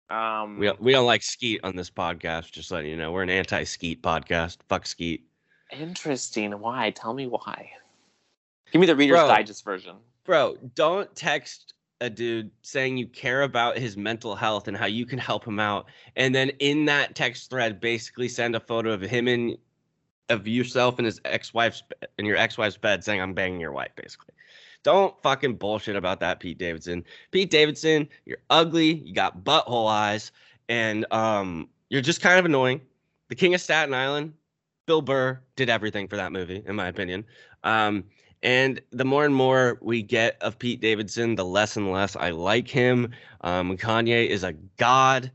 Um, 0.10 0.60
We 0.60 0.70
we 0.80 0.92
don't 0.92 1.06
like 1.06 1.22
Skete 1.22 1.62
on 1.64 1.76
this 1.78 1.90
podcast. 1.90 2.52
Just 2.52 2.72
letting 2.72 2.90
you 2.90 2.98
know, 2.98 3.14
we're 3.14 3.24
an 3.24 3.30
anti-Skete 3.30 4.02
podcast. 4.02 4.58
Fuck 4.68 4.86
Skete. 4.86 5.22
interesting. 5.72 6.52
Why? 6.60 6.92
Tell 6.92 7.14
me 7.14 7.28
why. 7.28 7.72
Give 8.74 8.82
me 8.82 8.88
the 8.88 8.96
Reader's 8.96 9.20
Bro. 9.20 9.28
Digest 9.28 9.64
version. 9.64 9.96
bro 10.26 10.58
don't 10.76 11.14
text 11.16 11.74
a 12.02 12.10
dude 12.10 12.50
saying 12.64 12.98
you 12.98 13.08
care 13.08 13.44
about 13.44 13.78
his 13.78 13.96
mental 13.96 14.36
health 14.36 14.68
and 14.68 14.76
how 14.76 14.88
you 14.88 15.06
can 15.06 15.20
help 15.20 15.46
him 15.46 15.60
out 15.60 15.86
and 16.16 16.34
then 16.34 16.50
in 16.60 16.84
that 16.86 17.16
text 17.16 17.50
thread 17.50 17.80
basically 17.80 18.28
send 18.28 18.56
a 18.56 18.60
photo 18.60 18.92
of 18.92 19.02
him 19.02 19.28
and 19.28 19.56
of 20.30 20.48
yourself 20.48 20.98
and 20.98 21.06
his 21.06 21.22
ex-wife's 21.26 21.84
in 22.18 22.26
your 22.26 22.38
ex-wife's 22.38 22.76
bed 22.76 23.04
saying 23.04 23.22
i'm 23.22 23.34
banging 23.34 23.60
your 23.60 23.72
wife 23.72 23.92
basically. 23.96 24.34
Don't 24.84 25.14
fucking 25.22 25.58
bullshit 25.58 25.96
about 25.96 26.20
that 26.22 26.40
pete 26.40 26.58
davidson. 26.58 27.06
Pete 27.30 27.52
davidson 27.52 28.10
you're 28.26 28.40
ugly 28.50 28.94
you 28.94 29.14
got 29.14 29.44
butthole 29.44 29.88
eyes 29.88 30.32
and 30.70 31.06
um 31.12 31.70
you're 31.90 32.02
just 32.02 32.22
kind 32.22 32.40
of 32.40 32.46
annoying. 32.46 32.82
The 33.30 33.36
king 33.36 33.54
of 33.54 33.62
staten 33.62 33.94
island 33.94 34.34
bill 34.88 35.04
burr 35.04 35.40
did 35.56 35.70
everything 35.70 36.08
for 36.08 36.16
that 36.16 36.32
movie 36.32 36.64
in 36.66 36.76
my 36.76 36.88
opinion. 36.88 37.26
Um 37.64 38.06
and 38.44 38.82
the 38.92 39.06
more 39.06 39.26
and 39.26 39.36
more 39.36 39.78
we 39.82 40.02
get 40.02 40.38
of 40.42 40.58
Pete 40.58 40.82
Davidson, 40.82 41.36
the 41.36 41.46
less 41.46 41.78
and 41.78 41.92
less 41.92 42.16
I 42.16 42.32
like 42.32 42.68
him. 42.68 43.12
Um, 43.42 43.78
Kanye 43.78 44.28
is 44.28 44.44
a 44.44 44.54
god. 44.78 45.32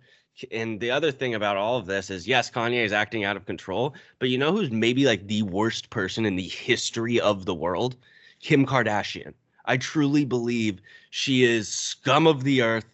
And 0.50 0.80
the 0.80 0.90
other 0.90 1.12
thing 1.12 1.34
about 1.34 1.56
all 1.56 1.78
of 1.78 1.86
this 1.86 2.10
is 2.10 2.28
yes, 2.28 2.50
Kanye 2.50 2.84
is 2.84 2.92
acting 2.92 3.24
out 3.24 3.36
of 3.36 3.46
control, 3.46 3.94
but 4.18 4.28
you 4.28 4.36
know 4.36 4.52
who's 4.52 4.70
maybe 4.70 5.06
like 5.06 5.26
the 5.26 5.42
worst 5.42 5.88
person 5.90 6.26
in 6.26 6.36
the 6.36 6.48
history 6.48 7.20
of 7.20 7.46
the 7.46 7.54
world? 7.54 7.96
Kim 8.40 8.66
Kardashian. 8.66 9.32
I 9.64 9.76
truly 9.76 10.24
believe 10.24 10.80
she 11.10 11.44
is 11.44 11.68
scum 11.68 12.26
of 12.26 12.44
the 12.44 12.62
earth, 12.62 12.86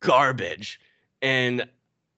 garbage. 0.00 0.80
And 1.20 1.66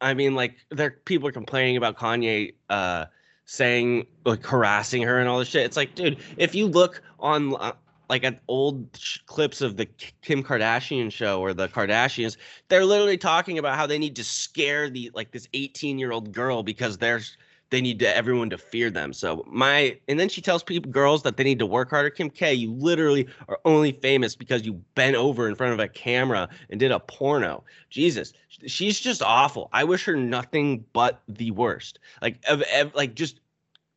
I 0.01 0.15
mean, 0.15 0.35
like, 0.35 0.57
there 0.71 0.91
people 0.91 1.29
are 1.29 1.33
complaining 1.33 1.77
about 1.77 1.97
Kanye 1.97 2.55
uh 2.69 3.07
saying 3.47 4.07
like 4.25 4.45
harassing 4.45 5.03
her 5.03 5.19
and 5.19 5.29
all 5.29 5.39
this 5.39 5.49
shit. 5.49 5.65
It's 5.65 5.77
like, 5.77 5.95
dude, 5.95 6.19
if 6.37 6.55
you 6.55 6.67
look 6.67 7.03
on 7.19 7.57
uh, 7.57 7.73
like 8.11 8.25
at 8.25 8.41
old 8.49 8.89
sh- 8.99 9.19
clips 9.27 9.61
of 9.61 9.77
the 9.77 9.87
Kim 10.23 10.43
Kardashian 10.43 11.11
show 11.11 11.41
or 11.41 11.55
the 11.55 11.69
Kardashians, 11.69 12.37
they're 12.69 12.85
literally 12.85 13.17
talking 13.17 13.59
about 13.59 13.77
how 13.77 13.87
they 13.87 13.99
need 13.99 14.17
to 14.17 14.25
scare 14.25 14.91
the 14.91 15.11
like 15.15 15.31
this 15.31 15.49
18 15.55 15.99
year 15.99 16.13
old 16.13 16.33
girl 16.33 16.63
because 16.63 16.99
there's 16.99 17.37
they 17.71 17.81
need 17.81 17.99
to 17.99 18.17
everyone 18.17 18.49
to 18.51 18.59
fear 18.59 18.91
them. 18.91 19.13
So 19.13 19.45
my 19.49 19.99
and 20.09 20.21
then 20.21 20.29
she 20.29 20.41
tells 20.41 20.63
people 20.63 20.91
girls 20.91 21.23
that 21.23 21.37
they 21.37 21.45
need 21.45 21.59
to 21.59 21.67
work 21.67 21.91
harder. 21.91 22.11
Kim 22.11 22.31
K, 22.31 22.55
you 22.55 22.73
literally 22.73 23.27
are 23.49 23.59
only 23.65 23.93
famous 23.93 24.37
because 24.37 24.65
you 24.65 24.75
bent 24.95 25.17
over 25.17 25.49
in 25.49 25.55
front 25.55 25.73
of 25.73 25.81
a 25.81 25.89
camera 25.89 26.49
and 26.71 26.79
did 26.79 26.93
a 26.93 27.01
porno. 27.01 27.65
Jesus, 27.91 28.33
she's 28.67 29.01
just 29.01 29.23
awful. 29.23 29.69
I 29.73 29.85
wish 29.85 30.05
her 30.05 30.17
nothing 30.17 30.85
but 30.93 31.23
the 31.29 31.51
worst. 31.51 31.99
Like 32.23 32.39
of, 32.49 32.63
like 32.95 33.15
just 33.15 33.41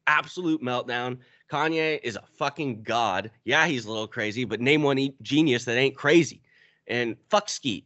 absolute 0.08 0.62
meltdown. 0.62 1.18
Kanye 1.52 2.00
is 2.04 2.16
a 2.16 2.24
fucking 2.38 2.84
god. 2.84 3.32
Yeah, 3.44 3.66
he's 3.68 3.86
a 3.86 3.90
little 3.92 4.08
crazy, 4.08 4.46
but 4.46 4.62
name 4.62 4.84
one 4.84 5.14
genius 5.22 5.66
that 5.66 5.78
ain't 5.78 5.96
crazy. 5.96 6.42
And 6.88 7.16
fuck 7.30 7.50
Skete. 7.50 7.86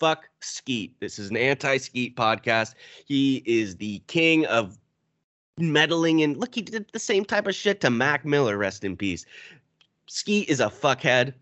Fuck 0.00 0.28
Skete. 0.40 0.98
This 1.00 1.18
is 1.18 1.30
an 1.30 1.36
anti-Skete 1.36 2.16
podcast. 2.16 2.74
He 3.06 3.42
is 3.46 3.76
the 3.76 4.00
king 4.06 4.46
of 4.46 4.78
meddling 5.58 6.22
and 6.22 6.36
look, 6.36 6.54
he 6.54 6.62
did 6.62 6.86
the 6.92 6.98
same 6.98 7.24
type 7.24 7.46
of 7.46 7.54
shit 7.54 7.80
to 7.82 7.90
Mac 7.90 8.24
Miller, 8.24 8.56
rest 8.56 8.84
in 8.84 8.96
peace. 8.96 9.24
Skete 10.06 10.48
is 10.48 10.60
a 10.60 10.66
fuckhead. 10.66 11.34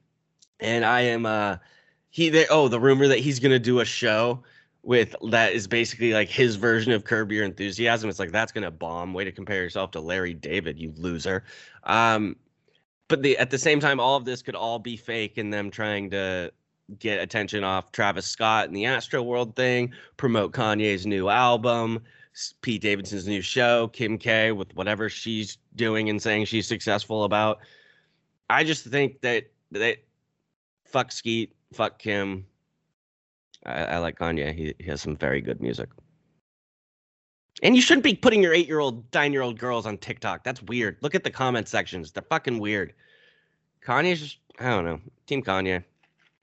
And 0.60 0.84
I 0.84 1.00
am 1.00 1.26
uh 1.26 1.56
he 2.10 2.28
there 2.28 2.46
oh, 2.50 2.68
the 2.68 2.80
rumor 2.80 3.08
that 3.08 3.18
he's 3.18 3.40
gonna 3.40 3.58
do 3.58 3.80
a 3.80 3.84
show 3.84 4.42
with 4.82 5.14
that 5.30 5.52
is 5.52 5.66
basically 5.66 6.12
like 6.12 6.28
his 6.28 6.56
version 6.56 6.92
of 6.92 7.04
Curb 7.04 7.32
Your 7.32 7.44
Enthusiasm. 7.44 8.10
It's 8.10 8.18
like 8.18 8.32
that's 8.32 8.52
gonna 8.52 8.70
bomb. 8.70 9.14
Way 9.14 9.24
to 9.24 9.32
compare 9.32 9.62
yourself 9.62 9.90
to 9.92 10.00
Larry 10.00 10.34
David, 10.34 10.78
you 10.78 10.92
loser. 10.96 11.44
Um, 11.84 12.36
but 13.08 13.22
the 13.22 13.36
at 13.38 13.50
the 13.50 13.58
same 13.58 13.80
time, 13.80 13.98
all 13.98 14.16
of 14.16 14.24
this 14.24 14.42
could 14.42 14.54
all 14.54 14.78
be 14.78 14.96
fake 14.96 15.38
and 15.38 15.52
them 15.52 15.70
trying 15.70 16.10
to 16.10 16.52
get 16.98 17.20
attention 17.20 17.64
off 17.64 17.92
Travis 17.92 18.26
Scott 18.26 18.66
and 18.66 18.76
the 18.76 18.86
Astro 18.86 19.22
World 19.22 19.56
thing, 19.56 19.92
promote 20.16 20.52
Kanye's 20.52 21.06
new 21.06 21.28
album, 21.28 22.02
Pete 22.62 22.80
Davidson's 22.80 23.26
new 23.26 23.42
show, 23.42 23.88
Kim 23.88 24.16
K 24.18 24.52
with 24.52 24.74
whatever 24.74 25.08
she's 25.08 25.58
doing 25.76 26.08
and 26.08 26.20
saying 26.20 26.46
she's 26.46 26.66
successful 26.66 27.24
about. 27.24 27.58
I 28.48 28.64
just 28.64 28.86
think 28.86 29.20
that 29.20 29.44
that 29.72 29.98
fuck 30.86 31.12
Skete, 31.12 31.52
fuck 31.72 31.98
Kim. 31.98 32.46
I, 33.64 33.84
I 33.84 33.98
like 33.98 34.18
Kanye. 34.18 34.54
He, 34.54 34.74
he 34.78 34.84
has 34.90 35.00
some 35.00 35.16
very 35.16 35.40
good 35.40 35.60
music. 35.60 35.88
And 37.62 37.76
you 37.76 37.82
shouldn't 37.82 38.04
be 38.04 38.14
putting 38.14 38.42
your 38.42 38.54
eight 38.54 38.66
year 38.66 38.80
old, 38.80 39.04
nine 39.14 39.32
year 39.32 39.42
old 39.42 39.58
girls 39.58 39.86
on 39.86 39.98
TikTok. 39.98 40.42
That's 40.42 40.62
weird. 40.62 40.96
Look 41.00 41.14
at 41.14 41.24
the 41.24 41.30
comment 41.30 41.68
sections. 41.68 42.10
They're 42.10 42.22
fucking 42.22 42.58
weird. 42.58 42.94
Kanye's 43.86 44.20
just, 44.20 44.38
I 44.58 44.70
don't 44.70 44.84
know. 44.84 45.00
Team 45.26 45.42
Kanye. 45.42 45.84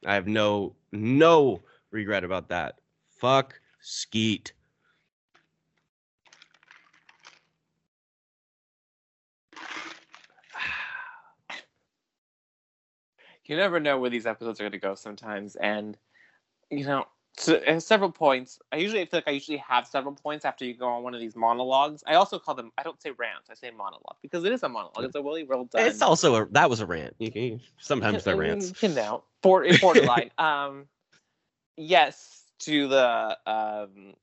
I 0.06 0.14
have 0.14 0.28
no, 0.28 0.76
no 0.92 1.62
regret 1.92 2.24
about 2.24 2.48
that. 2.50 2.80
Fuck 3.10 3.60
Skete. 3.82 4.54
You 13.50 13.58
never 13.58 13.80
know 13.80 13.98
where 13.98 14.12
these 14.12 14.28
episodes 14.28 14.60
are 14.60 14.64
going 14.64 14.74
to 14.74 14.78
go 14.78 14.94
sometimes. 14.94 15.56
And, 15.56 15.98
you 16.70 16.86
know, 16.86 17.06
so 17.36 17.56
at 17.56 17.82
several 17.82 18.12
points, 18.12 18.60
I 18.72 18.76
usually 18.76 19.04
feel 19.06 19.18
like 19.18 19.28
I 19.28 19.32
usually 19.32 19.58
have 19.58 19.88
several 19.88 20.14
points 20.14 20.46
after 20.46 20.66
you 20.66 20.76
go 20.76 20.88
on 20.88 21.02
one 21.02 21.16
of 21.16 21.20
these 21.20 21.36
monologues. 21.36 22.04
I 22.06 22.14
also 22.14 22.38
call 22.38 22.54
them, 22.54 22.72
I 22.78 22.84
don't 22.84 23.02
say 23.02 23.10
rants, 23.10 23.50
I 23.50 23.56
say 23.56 23.72
monologue 23.72 24.18
because 24.22 24.44
it 24.44 24.52
is 24.52 24.62
a 24.62 24.70
monologue. 24.70 25.04
It's 25.04 25.16
a 25.16 25.24
really 25.24 25.46
well 25.46 25.66
done. 25.66 25.82
It's 25.82 26.04
also 26.04 26.36
a, 26.36 26.46
that 26.52 26.70
was 26.70 26.80
a 26.80 26.86
rant. 26.86 27.16
You 27.18 27.32
can, 27.32 27.60
sometimes 27.80 28.24
they're 28.24 28.36
rants. 28.36 28.84
You 28.84 28.90
know, 28.90 29.24
for, 29.42 29.66
borderline. 29.82 30.30
um, 30.38 30.86
yes, 31.76 32.44
to 32.60 32.88
the, 32.88 33.38
um, 33.48 34.14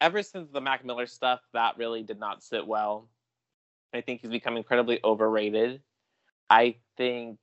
ever 0.00 0.22
since 0.22 0.48
the 0.52 0.60
Mac 0.60 0.84
Miller 0.84 1.06
stuff, 1.06 1.40
that 1.54 1.76
really 1.76 2.04
did 2.04 2.20
not 2.20 2.44
sit 2.44 2.64
well. 2.64 3.08
I 3.92 4.00
think 4.00 4.20
he's 4.20 4.30
become 4.30 4.56
incredibly 4.56 5.00
overrated. 5.02 5.82
I 6.48 6.76
think 6.96 7.38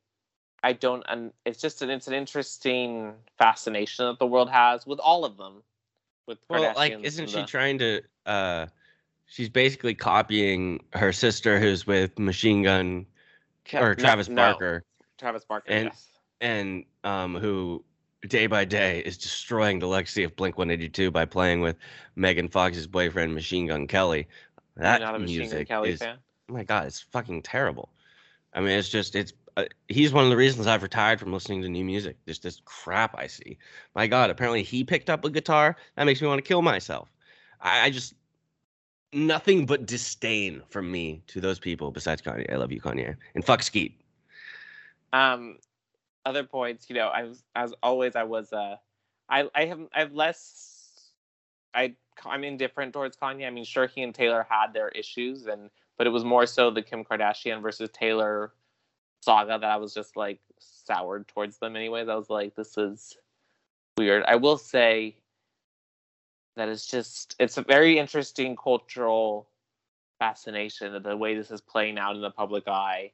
I 0.65 0.73
don't, 0.73 1.03
and 1.07 1.31
it's 1.45 1.61
just 1.61 1.83
an 1.83 1.91
it's 1.91 2.07
an 2.07 2.15
interesting 2.15 3.13
fascination 3.37 4.05
that 4.07 4.17
the 4.17 4.25
world 4.25 4.49
has 4.49 4.87
with 4.87 4.99
all 4.99 5.23
of 5.23 5.37
them. 5.37 5.61
With 6.27 6.39
well, 6.49 6.73
like, 6.75 6.91
isn't 7.03 7.29
she 7.29 7.41
the... 7.41 7.45
trying 7.45 7.77
to? 7.77 8.01
uh 8.25 8.65
She's 9.27 9.49
basically 9.49 9.93
copying 9.93 10.83
her 10.93 11.13
sister, 11.13 11.59
who's 11.59 11.85
with 11.85 12.17
Machine 12.17 12.63
Gun 12.63 13.05
or 13.75 13.93
Travis 13.93 14.27
no, 14.27 14.35
Barker. 14.35 14.83
No. 14.83 15.05
Travis 15.19 15.45
Barker, 15.45 15.71
and 15.71 15.85
yes. 15.85 16.07
and 16.41 16.85
um 17.03 17.35
who 17.35 17.85
day 18.27 18.47
by 18.47 18.65
day 18.65 19.03
is 19.05 19.19
destroying 19.19 19.77
the 19.77 19.87
legacy 19.87 20.23
of 20.23 20.35
Blink 20.35 20.57
182 20.57 21.11
by 21.11 21.25
playing 21.25 21.61
with 21.61 21.75
Megan 22.15 22.47
Fox's 22.47 22.87
boyfriend 22.87 23.35
Machine 23.35 23.67
Gun 23.67 23.85
Kelly. 23.85 24.27
That 24.77 25.21
music 25.21 25.67
is, 25.69 25.99
fan? 25.99 26.17
oh 26.49 26.53
my 26.53 26.63
god, 26.63 26.87
it's 26.87 27.01
fucking 27.01 27.43
terrible. 27.43 27.89
I 28.51 28.61
mean, 28.61 28.71
it's 28.71 28.89
just 28.89 29.15
it's 29.15 29.33
uh, 29.57 29.65
he's 29.87 30.11
one 30.11 30.23
of 30.23 30.29
the 30.29 30.37
reasons 30.37 30.67
I've 30.67 30.83
retired 30.83 31.19
from 31.19 31.31
listening 31.31 31.61
to 31.61 31.69
new 31.69 31.85
music. 31.85 32.17
Just 32.27 32.43
this 32.43 32.61
crap 32.65 33.15
I 33.17 33.27
see. 33.27 33.57
My 33.95 34.07
God, 34.07 34.29
apparently 34.29 34.63
he 34.63 34.83
picked 34.83 35.09
up 35.09 35.23
a 35.23 35.29
guitar. 35.29 35.77
That 35.95 36.05
makes 36.05 36.21
me 36.21 36.27
want 36.27 36.39
to 36.39 36.47
kill 36.47 36.61
myself. 36.61 37.09
I, 37.61 37.85
I 37.85 37.89
just 37.89 38.15
nothing 39.13 39.65
but 39.65 39.85
disdain 39.85 40.61
from 40.69 40.91
me 40.91 41.23
to 41.27 41.39
those 41.39 41.57
people. 41.57 41.91
Besides 41.91 42.21
Kanye, 42.21 42.51
I 42.51 42.57
love 42.57 42.71
you, 42.71 42.81
Kanye, 42.81 43.15
and 43.33 43.45
fuck 43.45 43.61
Skete. 43.61 43.97
Um, 45.13 45.57
other 46.25 46.43
points, 46.43 46.89
you 46.89 46.95
know, 46.95 47.07
I 47.07 47.23
was 47.23 47.43
as 47.55 47.73
always, 47.81 48.15
I 48.15 48.23
was 48.23 48.51
uh, 48.51 48.75
I 49.29 49.49
I 49.55 49.65
have 49.65 49.79
I 49.93 49.99
have 49.99 50.13
less. 50.13 51.11
I 51.73 51.95
I'm 52.25 52.43
indifferent 52.43 52.93
towards 52.93 53.15
Kanye. 53.15 53.47
I 53.47 53.49
mean, 53.51 53.63
sure, 53.63 53.87
he 53.87 54.01
and 54.03 54.13
Taylor 54.13 54.45
had 54.49 54.73
their 54.73 54.89
issues, 54.89 55.45
and 55.45 55.69
but 55.97 56.07
it 56.07 56.09
was 56.09 56.25
more 56.25 56.45
so 56.45 56.71
the 56.71 56.81
Kim 56.81 57.05
Kardashian 57.05 57.61
versus 57.61 57.89
Taylor 57.91 58.51
saga 59.25 59.57
that 59.59 59.69
I 59.69 59.77
was 59.77 59.93
just 59.93 60.15
like 60.15 60.39
soured 60.59 61.27
towards 61.27 61.57
them 61.57 61.75
anyways. 61.75 62.07
I 62.07 62.15
was 62.15 62.29
like, 62.29 62.55
this 62.55 62.77
is 62.77 63.17
weird. 63.97 64.23
I 64.27 64.35
will 64.35 64.57
say 64.57 65.17
that 66.55 66.69
it's 66.69 66.85
just 66.85 67.35
it's 67.39 67.57
a 67.57 67.63
very 67.63 67.97
interesting 67.97 68.55
cultural 68.55 69.49
fascination 70.19 70.95
of 70.95 71.03
the 71.03 71.17
way 71.17 71.35
this 71.35 71.51
is 71.51 71.59
playing 71.59 71.97
out 71.97 72.15
in 72.15 72.21
the 72.21 72.31
public 72.31 72.67
eye. 72.67 73.11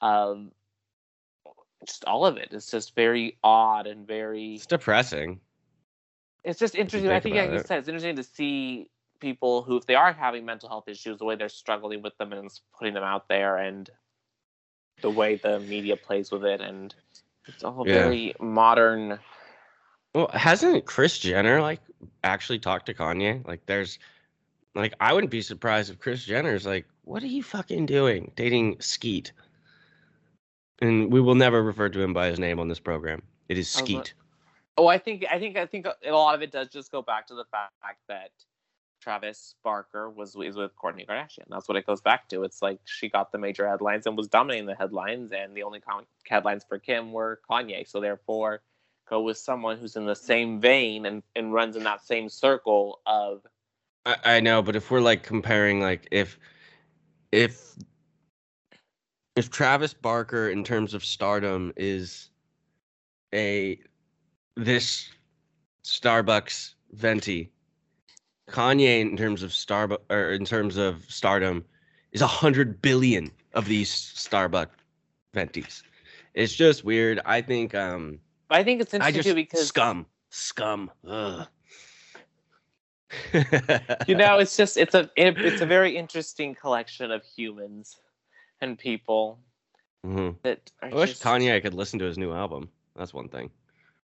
Um 0.00 0.52
just 1.86 2.04
all 2.04 2.26
of 2.26 2.36
it. 2.36 2.48
It's 2.52 2.70
just 2.70 2.94
very 2.94 3.38
odd 3.42 3.86
and 3.86 4.06
very 4.06 4.54
It's 4.54 4.66
depressing. 4.66 5.40
It's 6.44 6.58
just 6.58 6.74
interesting. 6.74 7.10
I 7.10 7.20
think 7.20 7.36
like 7.36 7.50
you 7.50 7.60
said, 7.60 7.78
it's 7.78 7.88
interesting 7.88 8.16
to 8.16 8.22
see 8.22 8.90
people 9.20 9.62
who 9.62 9.76
if 9.76 9.86
they 9.86 9.94
are 9.94 10.12
having 10.12 10.44
mental 10.44 10.68
health 10.68 10.88
issues, 10.88 11.18
the 11.18 11.24
way 11.24 11.36
they're 11.36 11.48
struggling 11.48 12.02
with 12.02 12.16
them 12.18 12.32
and 12.32 12.50
putting 12.76 12.94
them 12.94 13.02
out 13.02 13.28
there 13.28 13.56
and 13.56 13.90
the 15.00 15.10
way 15.10 15.36
the 15.36 15.60
media 15.60 15.96
plays 15.96 16.30
with 16.30 16.44
it, 16.44 16.60
and 16.60 16.94
it's 17.46 17.64
all 17.64 17.84
yeah. 17.86 17.94
very 17.94 18.34
modern. 18.40 19.18
Well, 20.14 20.30
hasn't 20.32 20.84
Kris 20.86 21.18
Jenner 21.18 21.60
like 21.60 21.80
actually 22.24 22.58
talked 22.58 22.86
to 22.86 22.94
Kanye? 22.94 23.46
Like, 23.46 23.64
there's 23.66 23.98
like 24.74 24.94
I 25.00 25.12
wouldn't 25.12 25.30
be 25.30 25.42
surprised 25.42 25.90
if 25.90 25.98
Kris 25.98 26.24
Jenner's 26.24 26.66
like, 26.66 26.86
"What 27.02 27.22
are 27.22 27.28
you 27.28 27.42
fucking 27.42 27.86
doing, 27.86 28.32
dating 28.36 28.80
Skete?" 28.80 29.32
And 30.80 31.12
we 31.12 31.20
will 31.20 31.34
never 31.34 31.62
refer 31.62 31.88
to 31.88 32.00
him 32.00 32.12
by 32.12 32.28
his 32.28 32.38
name 32.38 32.60
on 32.60 32.68
this 32.68 32.78
program. 32.78 33.22
It 33.48 33.58
is 33.58 33.74
oh, 33.76 33.84
Skete. 33.84 34.14
Oh, 34.76 34.86
I 34.86 34.98
think 34.98 35.24
I 35.30 35.38
think 35.38 35.56
I 35.56 35.66
think 35.66 35.86
a 35.86 36.12
lot 36.12 36.34
of 36.34 36.42
it 36.42 36.52
does 36.52 36.68
just 36.68 36.92
go 36.92 37.02
back 37.02 37.26
to 37.28 37.34
the 37.34 37.44
fact 37.50 37.72
that 38.08 38.30
Travis 39.00 39.54
Barker 39.62 40.10
was 40.10 40.36
is 40.36 40.56
with 40.56 40.72
Kourtney 40.76 41.06
Kardashian. 41.06 41.44
That's 41.48 41.68
what 41.68 41.76
it 41.76 41.86
goes 41.86 42.00
back 42.00 42.28
to. 42.28 42.42
It's 42.42 42.62
like 42.62 42.80
she 42.84 43.08
got 43.08 43.32
the 43.32 43.38
major 43.38 43.68
headlines 43.68 44.06
and 44.06 44.16
was 44.16 44.28
dominating 44.28 44.66
the 44.66 44.74
headlines, 44.74 45.32
and 45.32 45.54
the 45.54 45.62
only 45.62 45.80
con- 45.80 46.06
headlines 46.26 46.64
for 46.68 46.78
Kim 46.78 47.12
were 47.12 47.40
Kanye. 47.48 47.88
So 47.88 48.00
therefore, 48.00 48.62
go 49.08 49.22
with 49.22 49.38
someone 49.38 49.78
who's 49.78 49.96
in 49.96 50.06
the 50.06 50.16
same 50.16 50.60
vein 50.60 51.06
and, 51.06 51.22
and 51.34 51.52
runs 51.52 51.76
in 51.76 51.84
that 51.84 52.04
same 52.04 52.28
circle 52.28 53.00
of. 53.06 53.42
I, 54.04 54.16
I 54.24 54.40
know, 54.40 54.62
but 54.62 54.76
if 54.76 54.90
we're 54.90 55.00
like 55.00 55.22
comparing, 55.22 55.80
like 55.80 56.08
if 56.10 56.38
if 57.32 57.76
if 59.36 59.50
Travis 59.50 59.94
Barker 59.94 60.50
in 60.50 60.64
terms 60.64 60.94
of 60.94 61.04
stardom 61.04 61.72
is 61.76 62.30
a 63.32 63.78
this 64.56 65.08
Starbucks 65.84 66.74
venti 66.92 67.52
Kanye, 68.48 69.00
in 69.00 69.16
terms 69.16 69.42
of 69.42 69.50
Starbucks 69.50 70.10
or 70.10 70.32
in 70.32 70.44
terms 70.44 70.76
of 70.76 71.04
stardom, 71.08 71.64
is 72.12 72.22
a 72.22 72.26
hundred 72.26 72.80
billion 72.80 73.30
of 73.54 73.66
these 73.66 73.90
Starbucks 73.90 74.68
ventis. 75.34 75.82
It's 76.34 76.54
just 76.54 76.84
weird. 76.84 77.20
I 77.24 77.42
think. 77.42 77.74
um 77.74 78.20
I 78.50 78.64
think 78.64 78.80
it's 78.80 78.94
interesting 78.94 79.22
just, 79.22 79.36
because 79.36 79.68
scum, 79.68 80.06
scum. 80.30 80.90
Ugh. 81.06 81.46
you 84.06 84.14
know, 84.14 84.38
it's 84.38 84.56
just 84.56 84.76
it's 84.76 84.94
a 84.94 85.10
it, 85.16 85.38
it's 85.38 85.60
a 85.60 85.66
very 85.66 85.96
interesting 85.96 86.54
collection 86.54 87.10
of 87.10 87.24
humans 87.24 87.96
and 88.60 88.78
people 88.78 89.38
mm-hmm. 90.06 90.36
that. 90.42 90.70
I 90.82 90.88
wish 90.88 91.10
just... 91.10 91.22
Kanye 91.22 91.60
could 91.62 91.74
listen 91.74 91.98
to 91.98 92.04
his 92.04 92.18
new 92.18 92.32
album. 92.32 92.68
That's 92.96 93.14
one 93.14 93.28
thing. 93.28 93.50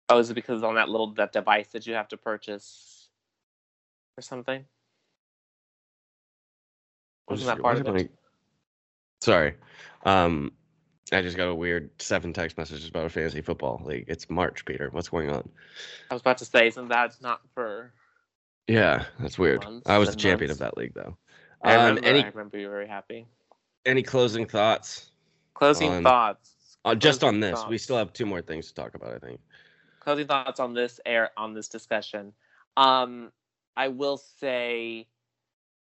Oh, 0.08 0.18
is 0.18 0.30
it 0.30 0.34
because 0.34 0.62
on 0.62 0.74
that 0.74 0.88
little 0.88 1.12
that 1.14 1.32
device 1.32 1.68
that 1.68 1.86
you 1.86 1.94
have 1.94 2.08
to 2.08 2.16
purchase? 2.16 2.93
Or 4.16 4.22
something. 4.22 4.64
Wasn't 7.28 7.46
that 7.46 7.62
part 7.62 7.86
of 7.86 7.96
it? 7.96 8.10
Sorry. 9.20 9.54
Um, 10.04 10.52
I 11.12 11.22
just 11.22 11.36
got 11.36 11.48
a 11.48 11.54
weird 11.54 11.90
seven 12.00 12.32
text 12.32 12.58
messages 12.58 12.88
about 12.88 13.06
a 13.06 13.08
fantasy 13.08 13.40
football 13.40 13.82
league. 13.84 14.04
It's 14.08 14.28
March, 14.28 14.64
Peter. 14.64 14.88
What's 14.90 15.08
going 15.08 15.30
on? 15.30 15.48
I 16.10 16.14
was 16.14 16.20
about 16.20 16.38
to 16.38 16.44
say, 16.44 16.66
isn't 16.66 16.88
that 16.88 17.16
not 17.22 17.40
for? 17.54 17.92
Yeah, 18.66 19.04
that's 19.18 19.38
weird. 19.38 19.64
I 19.86 19.98
was 19.98 20.10
the 20.10 20.16
champion 20.16 20.48
months. 20.48 20.60
of 20.60 20.66
that 20.66 20.76
league, 20.76 20.94
though. 20.94 21.16
I 21.62 21.74
um, 21.74 21.86
remember, 21.86 22.08
any, 22.08 22.24
I 22.24 22.28
remember 22.28 22.58
you 22.58 22.66
were 22.66 22.74
very 22.74 22.88
happy. 22.88 23.26
Any 23.86 24.02
closing 24.02 24.46
thoughts? 24.46 25.10
Closing 25.54 25.90
on, 25.90 26.02
thoughts. 26.02 26.76
Uh, 26.84 26.94
just 26.94 27.22
on 27.22 27.40
this, 27.40 27.58
thoughts. 27.58 27.70
we 27.70 27.78
still 27.78 27.96
have 27.96 28.12
two 28.12 28.26
more 28.26 28.42
things 28.42 28.68
to 28.68 28.74
talk 28.74 28.94
about. 28.94 29.12
I 29.12 29.18
think. 29.18 29.40
Closing 30.00 30.26
thoughts 30.26 30.60
on 30.60 30.74
this 30.74 31.00
air 31.06 31.30
on 31.36 31.54
this 31.54 31.68
discussion. 31.68 32.32
Um, 32.76 33.30
I 33.76 33.88
will 33.88 34.18
say 34.18 35.08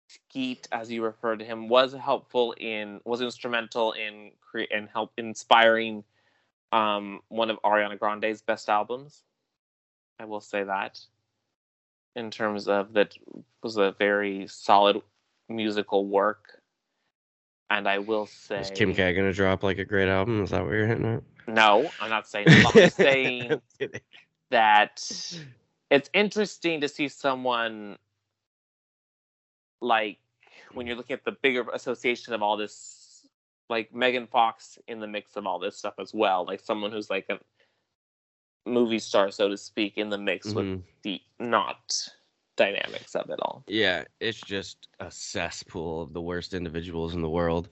Skete, 0.10 0.68
as 0.72 0.92
you 0.92 1.04
refer 1.04 1.36
to 1.38 1.46
him, 1.46 1.70
was 1.70 1.94
helpful 1.94 2.54
in 2.54 3.02
was 3.06 3.22
instrumental 3.22 3.94
in 3.94 4.32
cre- 4.42 4.72
in 4.72 4.88
help 4.88 5.14
inspiring 5.18 6.04
um, 6.74 7.22
one 7.30 7.50
of 7.50 7.60
Ariana 7.64 8.00
Grande's 8.00 8.42
best 8.42 8.70
albums. 8.70 9.24
I 10.20 10.26
will 10.26 10.42
say 10.42 10.64
that. 10.64 11.00
in 12.16 12.32
terms 12.32 12.68
of 12.68 12.94
that 12.94 13.18
was 13.64 13.78
a 13.78 13.94
very 14.00 14.48
solid 14.48 15.02
musical 15.50 16.06
work. 16.08 16.62
And 17.70 17.88
I 17.88 18.00
will 18.00 18.28
say, 18.28 18.62
Is 18.62 18.72
Kim 18.72 18.94
K 18.94 19.14
gonna 19.14 19.34
drop 19.34 19.64
like 19.64 19.80
a 19.80 19.86
great 19.86 20.10
album? 20.10 20.44
Is 20.44 20.52
that 20.52 20.64
what 20.64 20.74
you're 20.74 20.88
hitting 20.88 21.06
at? 21.06 21.24
no, 21.48 21.92
I'm 22.02 22.10
not 22.10 22.28
saying. 22.28 22.48
that. 22.64 22.76
I'm 22.76 22.90
saying 22.90 23.62
that 24.52 25.38
it's 25.92 26.10
interesting 26.14 26.82
to 26.82 26.88
see 26.88 27.08
someone 27.10 27.98
like 29.82 30.18
when 30.74 30.88
you're 30.88 30.96
looking 30.96 31.14
at 31.14 31.26
the 31.26 31.34
bigger 31.44 31.66
association 31.74 32.34
of 32.34 32.42
all 32.42 32.58
this 32.58 33.28
like 33.70 33.94
Megan 33.94 34.28
Fox 34.28 34.80
in 34.88 35.00
the 35.00 35.08
mix 35.08 35.36
of 35.36 35.46
all 35.46 35.60
this 35.60 35.78
stuff 35.78 35.96
as 36.00 36.14
well 36.14 36.46
like 36.46 36.62
someone 36.62 36.92
who's 36.92 37.10
like 37.10 37.28
a 37.30 37.40
movie 38.66 39.00
star 39.00 39.32
so 39.32 39.50
to 39.50 39.58
speak 39.58 39.98
in 39.98 40.10
the 40.10 40.18
mix 40.18 40.54
with 40.54 40.66
Mhm. 40.66 40.84
the 41.04 41.22
not 41.40 42.08
dynamics 42.56 43.16
of 43.16 43.30
it 43.30 43.40
all 43.42 43.64
Yeah, 43.68 44.06
it's 44.20 44.40
just 44.40 44.88
a 45.00 45.10
cesspool 45.12 46.02
of 46.04 46.14
the 46.14 46.22
worst 46.22 46.54
individuals 46.54 47.16
in 47.16 47.22
the 47.22 47.30
world. 47.30 47.70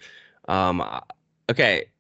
Um, 0.48 0.84
okay, 1.50 1.92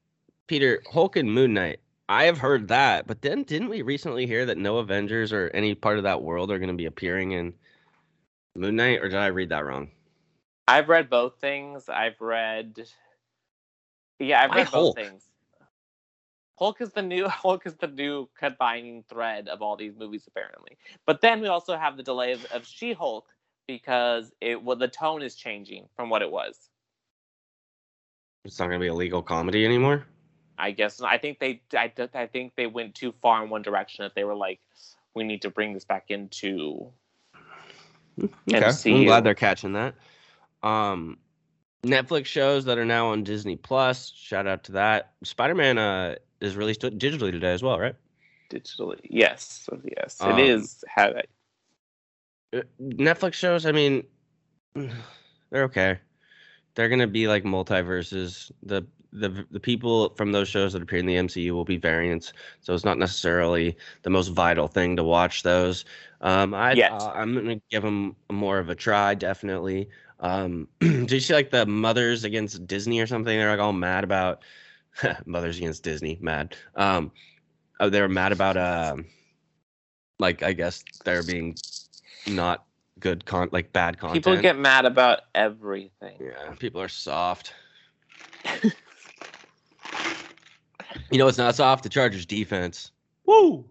Peter 0.47 0.81
Hulk 0.91 1.15
and 1.17 1.31
Moon 1.31 1.53
Knight. 1.53 1.81
I 2.09 2.25
have 2.25 2.39
heard 2.39 2.69
that, 2.69 3.05
but 3.05 3.21
then 3.21 3.43
didn't 3.43 3.69
we 3.69 3.83
recently 3.83 4.25
hear 4.25 4.47
that 4.47 4.57
no 4.57 4.79
Avengers 4.79 5.31
or 5.31 5.51
any 5.53 5.75
part 5.75 5.97
of 5.97 6.03
that 6.05 6.23
world 6.23 6.51
are 6.51 6.57
going 6.57 6.69
to 6.69 6.75
be 6.75 6.87
appearing 6.87 7.33
in 7.33 7.53
Moon 8.55 8.75
Knight, 8.75 8.99
or 9.01 9.09
did 9.09 9.19
I 9.19 9.27
read 9.27 9.49
that 9.49 9.63
wrong? 9.63 9.91
I've 10.67 10.89
read 10.89 11.09
both 11.09 11.35
things 11.39 11.87
I've 11.87 12.19
read 12.19 12.83
yeah 14.19 14.41
I've 14.41 14.49
Why 14.51 14.57
read 14.57 14.67
Hulk? 14.67 14.95
both 14.95 15.05
things 15.05 15.23
Hulk 16.59 16.81
is 16.81 16.91
the 16.91 17.01
new 17.01 17.27
Hulk 17.29 17.65
is 17.65 17.75
the 17.75 17.87
new 17.87 18.27
combining 18.37 19.03
thread 19.09 19.47
of 19.47 19.61
all 19.61 19.77
these 19.77 19.95
movies 19.95 20.25
apparently. 20.27 20.77
But 21.05 21.21
then 21.21 21.41
we 21.41 21.47
also 21.47 21.77
have 21.77 21.95
the 21.95 22.03
delay 22.03 22.33
of, 22.33 22.45
of 22.45 22.67
She-Hulk 22.67 23.27
because 23.67 24.31
it 24.41 24.61
well, 24.61 24.75
the 24.75 24.87
tone 24.87 25.21
is 25.21 25.35
changing 25.35 25.87
from 25.95 26.09
what 26.09 26.21
it 26.21 26.31
was. 26.31 26.69
It's 28.45 28.59
not 28.59 28.67
going 28.67 28.79
to 28.79 28.83
be 28.83 28.87
a 28.87 28.93
legal 28.93 29.21
comedy 29.21 29.63
anymore. 29.63 30.05
I 30.59 30.71
guess 30.71 31.01
I 31.01 31.17
think 31.17 31.39
they 31.39 31.61
I, 31.73 31.91
I 32.13 32.25
think 32.27 32.53
they 32.55 32.67
went 32.67 32.95
too 32.95 33.13
far 33.21 33.43
in 33.43 33.49
one 33.49 33.61
direction 33.61 34.05
if 34.05 34.13
they 34.13 34.23
were 34.23 34.35
like 34.35 34.59
we 35.15 35.23
need 35.23 35.41
to 35.43 35.49
bring 35.49 35.73
this 35.73 35.85
back 35.85 36.05
into 36.09 36.91
Okay, 38.53 38.93
I'm 38.93 39.05
glad 39.05 39.23
they're 39.23 39.33
catching 39.33 39.73
that. 39.73 39.95
Um, 40.61 41.17
Netflix 41.83 42.25
shows 42.25 42.65
that 42.65 42.77
are 42.77 42.85
now 42.85 43.07
on 43.07 43.23
Disney 43.23 43.55
Plus. 43.55 44.11
Shout 44.13 44.45
out 44.45 44.65
to 44.65 44.73
that. 44.73 45.13
Spider 45.23 45.55
Man 45.55 45.77
uh, 45.77 46.15
is 46.41 46.57
released 46.57 46.81
digitally 46.81 47.31
today 47.31 47.53
as 47.53 47.63
well, 47.63 47.79
right? 47.79 47.95
digitally. 48.49 48.99
Yes, 49.03 49.69
yes, 49.97 50.17
Um, 50.19 50.37
it 50.37 50.49
is. 50.49 50.83
How 50.87 51.07
it. 51.07 51.29
Uh, 52.51 52.61
Netflix 52.81 53.33
shows, 53.33 53.65
I 53.65 53.71
mean, 53.71 54.03
they're 54.73 55.63
okay. 55.63 55.99
They're 56.75 56.89
gonna 56.89 57.07
be 57.07 57.27
like 57.27 57.43
multiverses. 57.43 58.51
The 58.63 58.85
the 59.11 59.45
the 59.51 59.59
people 59.59 60.13
from 60.15 60.31
those 60.31 60.47
shows 60.47 60.73
that 60.73 60.81
appear 60.81 60.99
in 60.99 61.05
the 61.05 61.15
MCU 61.15 61.51
will 61.51 61.65
be 61.65 61.77
variants, 61.77 62.33
so 62.61 62.73
it's 62.73 62.85
not 62.85 62.97
necessarily 62.97 63.75
the 64.03 64.09
most 64.09 64.29
vital 64.29 64.67
thing 64.67 64.95
to 64.95 65.03
watch 65.03 65.43
those. 65.43 65.85
Um, 66.21 66.53
I 66.53 66.73
uh, 66.73 67.11
I'm 67.15 67.33
gonna 67.33 67.61
give 67.69 67.83
them 67.83 68.15
more 68.31 68.59
of 68.59 68.69
a 68.69 68.75
try, 68.75 69.15
definitely. 69.15 69.89
Um, 70.19 70.67
did 70.79 71.11
you 71.11 71.19
see 71.19 71.33
like 71.33 71.49
the 71.51 71.65
mothers 71.65 72.23
against 72.23 72.67
Disney 72.67 72.99
or 72.99 73.07
something? 73.07 73.37
They're 73.37 73.49
like 73.49 73.59
all 73.59 73.73
mad 73.73 74.03
about 74.03 74.43
mothers 75.25 75.57
against 75.57 75.83
Disney, 75.83 76.17
mad. 76.21 76.55
Um, 76.75 77.11
oh, 77.79 77.89
they 77.89 78.01
were 78.01 78.09
mad 78.09 78.31
about 78.31 78.57
um, 78.57 79.05
like 80.19 80.43
I 80.43 80.53
guess 80.53 80.83
they're 81.03 81.23
being 81.23 81.55
not 82.27 82.65
good 82.99 83.25
con 83.25 83.49
like 83.51 83.71
bad 83.73 83.97
content. 83.97 84.23
People 84.23 84.41
get 84.41 84.57
mad 84.57 84.85
about 84.85 85.21
everything. 85.33 86.17
yeah, 86.19 86.53
people 86.59 86.81
are 86.81 86.89
soft. 86.89 87.53
you 91.11 91.17
know 91.17 91.25
what's 91.25 91.37
not 91.37 91.55
soft? 91.55 91.83
The 91.83 91.89
Chargers 91.89 92.25
defense. 92.25 92.91
Woo! 93.25 93.65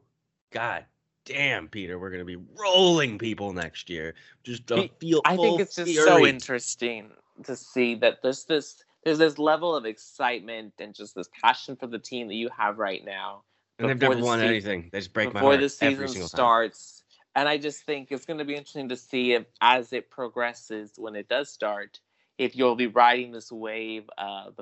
God 0.50 0.84
damn, 1.24 1.68
Peter, 1.68 1.98
we're 1.98 2.10
gonna 2.10 2.24
be 2.24 2.38
rolling 2.58 3.18
people 3.18 3.52
next 3.52 3.90
year. 3.90 4.14
Just 4.44 4.70
a 4.70 4.82
He- 4.82 4.92
feel. 4.98 5.20
I 5.24 5.36
think 5.36 5.60
it's 5.60 5.74
just 5.74 5.94
so 5.94 6.26
interesting 6.26 7.10
to 7.44 7.54
see 7.54 7.94
that 7.96 8.22
there's 8.22 8.44
this 8.44 8.82
there's 9.04 9.18
this 9.18 9.38
level 9.38 9.74
of 9.74 9.84
excitement 9.86 10.74
and 10.78 10.94
just 10.94 11.14
this 11.14 11.28
passion 11.40 11.76
for 11.76 11.86
the 11.86 11.98
team 11.98 12.28
that 12.28 12.34
you 12.34 12.48
have 12.56 12.78
right 12.78 13.04
now. 13.04 13.42
And 13.78 13.88
they've 13.88 14.00
never 14.00 14.16
the 14.16 14.22
won 14.24 14.38
season- 14.38 14.48
anything. 14.48 14.88
They 14.92 14.98
just 14.98 15.12
break 15.12 15.28
my 15.28 15.34
before 15.34 15.50
heart 15.52 15.60
the 15.60 15.68
season 15.68 16.08
starts. 16.26 17.04
And 17.36 17.48
I 17.48 17.56
just 17.58 17.84
think 17.84 18.10
it's 18.10 18.26
going 18.26 18.38
to 18.38 18.44
be 18.44 18.54
interesting 18.56 18.88
to 18.88 18.96
see 18.96 19.34
if, 19.34 19.46
as 19.60 19.92
it 19.92 20.10
progresses, 20.10 20.94
when 20.96 21.14
it 21.14 21.28
does 21.28 21.48
start, 21.48 22.00
if 22.38 22.56
you'll 22.56 22.74
be 22.74 22.88
riding 22.88 23.30
this 23.30 23.52
wave 23.52 24.10
of 24.18 24.58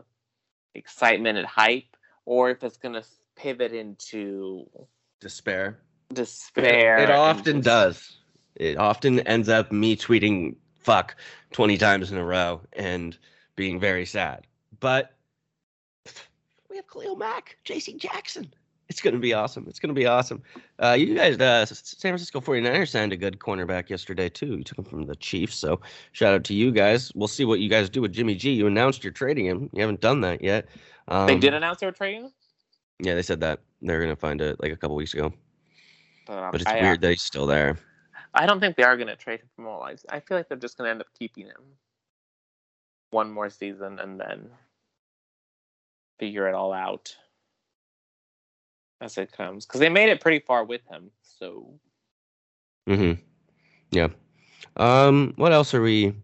excitement 0.74 1.38
and 1.38 1.46
hype, 1.46 1.96
or 2.26 2.50
if 2.50 2.62
it's 2.62 2.76
going 2.76 2.94
to 2.94 3.04
pivot 3.36 3.72
into 3.72 4.68
Despair. 5.20 5.78
despair. 6.12 6.98
It 6.98 7.04
and 7.04 7.12
often 7.12 7.62
just- 7.62 7.64
does. 7.64 8.12
It 8.56 8.78
often 8.78 9.20
ends 9.20 9.48
up 9.50 9.70
me 9.70 9.96
tweeting 9.96 10.56
fuck 10.78 11.16
20 11.52 11.76
times 11.76 12.10
in 12.12 12.16
a 12.18 12.24
row 12.24 12.60
and 12.72 13.16
being 13.54 13.78
very 13.80 14.06
sad. 14.06 14.46
But 14.80 15.12
we 16.70 16.76
have 16.76 16.86
Khalil 16.90 17.16
Mack, 17.16 17.58
JC 17.64 17.96
Jackson. 17.98 18.52
It's 18.88 19.00
going 19.00 19.14
to 19.14 19.20
be 19.20 19.34
awesome. 19.34 19.66
It's 19.68 19.80
going 19.80 19.92
to 19.94 19.98
be 19.98 20.06
awesome. 20.06 20.42
Uh, 20.82 20.92
you 20.92 21.16
guys, 21.16 21.38
uh, 21.40 21.66
San 21.66 22.10
Francisco 22.12 22.40
49ers 22.40 22.90
signed 22.90 23.12
a 23.12 23.16
good 23.16 23.40
cornerback 23.40 23.90
yesterday, 23.90 24.28
too. 24.28 24.56
You 24.58 24.62
took 24.62 24.78
him 24.78 24.84
from 24.84 25.06
the 25.06 25.16
Chiefs. 25.16 25.56
So 25.56 25.80
shout 26.12 26.32
out 26.34 26.44
to 26.44 26.54
you 26.54 26.70
guys. 26.70 27.10
We'll 27.16 27.26
see 27.28 27.44
what 27.44 27.58
you 27.58 27.68
guys 27.68 27.90
do 27.90 28.00
with 28.00 28.12
Jimmy 28.12 28.36
G. 28.36 28.52
You 28.52 28.68
announced 28.68 29.02
you're 29.02 29.12
trading 29.12 29.44
him. 29.44 29.68
You 29.72 29.80
haven't 29.80 30.00
done 30.00 30.20
that 30.20 30.40
yet. 30.40 30.68
Um, 31.08 31.26
They 31.26 31.38
did 31.38 31.54
announce 31.54 31.80
they 31.80 31.86
were 31.86 31.92
trading? 31.92 32.32
Yeah, 33.00 33.14
they 33.14 33.22
said 33.22 33.40
that. 33.40 33.60
They're 33.82 33.98
going 34.00 34.10
to 34.10 34.16
find 34.16 34.40
it 34.40 34.60
like 34.60 34.72
a 34.72 34.76
couple 34.76 34.96
weeks 34.96 35.14
ago. 35.14 35.32
Um, 36.28 36.50
But 36.50 36.62
it's 36.62 36.70
I, 36.70 36.80
uh, 36.80 36.82
weird 36.82 37.00
that 37.02 37.10
he's 37.10 37.22
still 37.22 37.46
there. 37.46 37.78
I 38.34 38.46
don't 38.46 38.60
think 38.60 38.76
they 38.76 38.82
are 38.82 38.96
going 38.96 39.08
to 39.08 39.16
trade 39.16 39.40
him 39.40 39.48
from 39.54 39.66
all. 39.66 39.82
I, 39.82 39.96
I 40.10 40.20
feel 40.20 40.36
like 40.36 40.48
they're 40.48 40.58
just 40.58 40.76
going 40.76 40.88
to 40.88 40.90
end 40.90 41.00
up 41.00 41.06
keeping 41.18 41.46
him 41.46 41.62
one 43.10 43.30
more 43.30 43.48
season 43.48 43.98
and 43.98 44.18
then 44.20 44.50
figure 46.18 46.48
it 46.48 46.54
all 46.54 46.72
out 46.72 47.16
as 49.00 49.16
it 49.16 49.32
comes. 49.32 49.64
Because 49.64 49.80
they 49.80 49.88
made 49.88 50.08
it 50.08 50.20
pretty 50.20 50.40
far 50.40 50.64
with 50.64 50.82
him. 50.90 51.10
So 51.22 51.78
Mm-hmm. 52.88 53.20
Yeah. 53.90 54.08
Um. 54.76 55.34
What 55.36 55.52
else 55.52 55.74
are 55.74 55.82
we? 55.82 56.14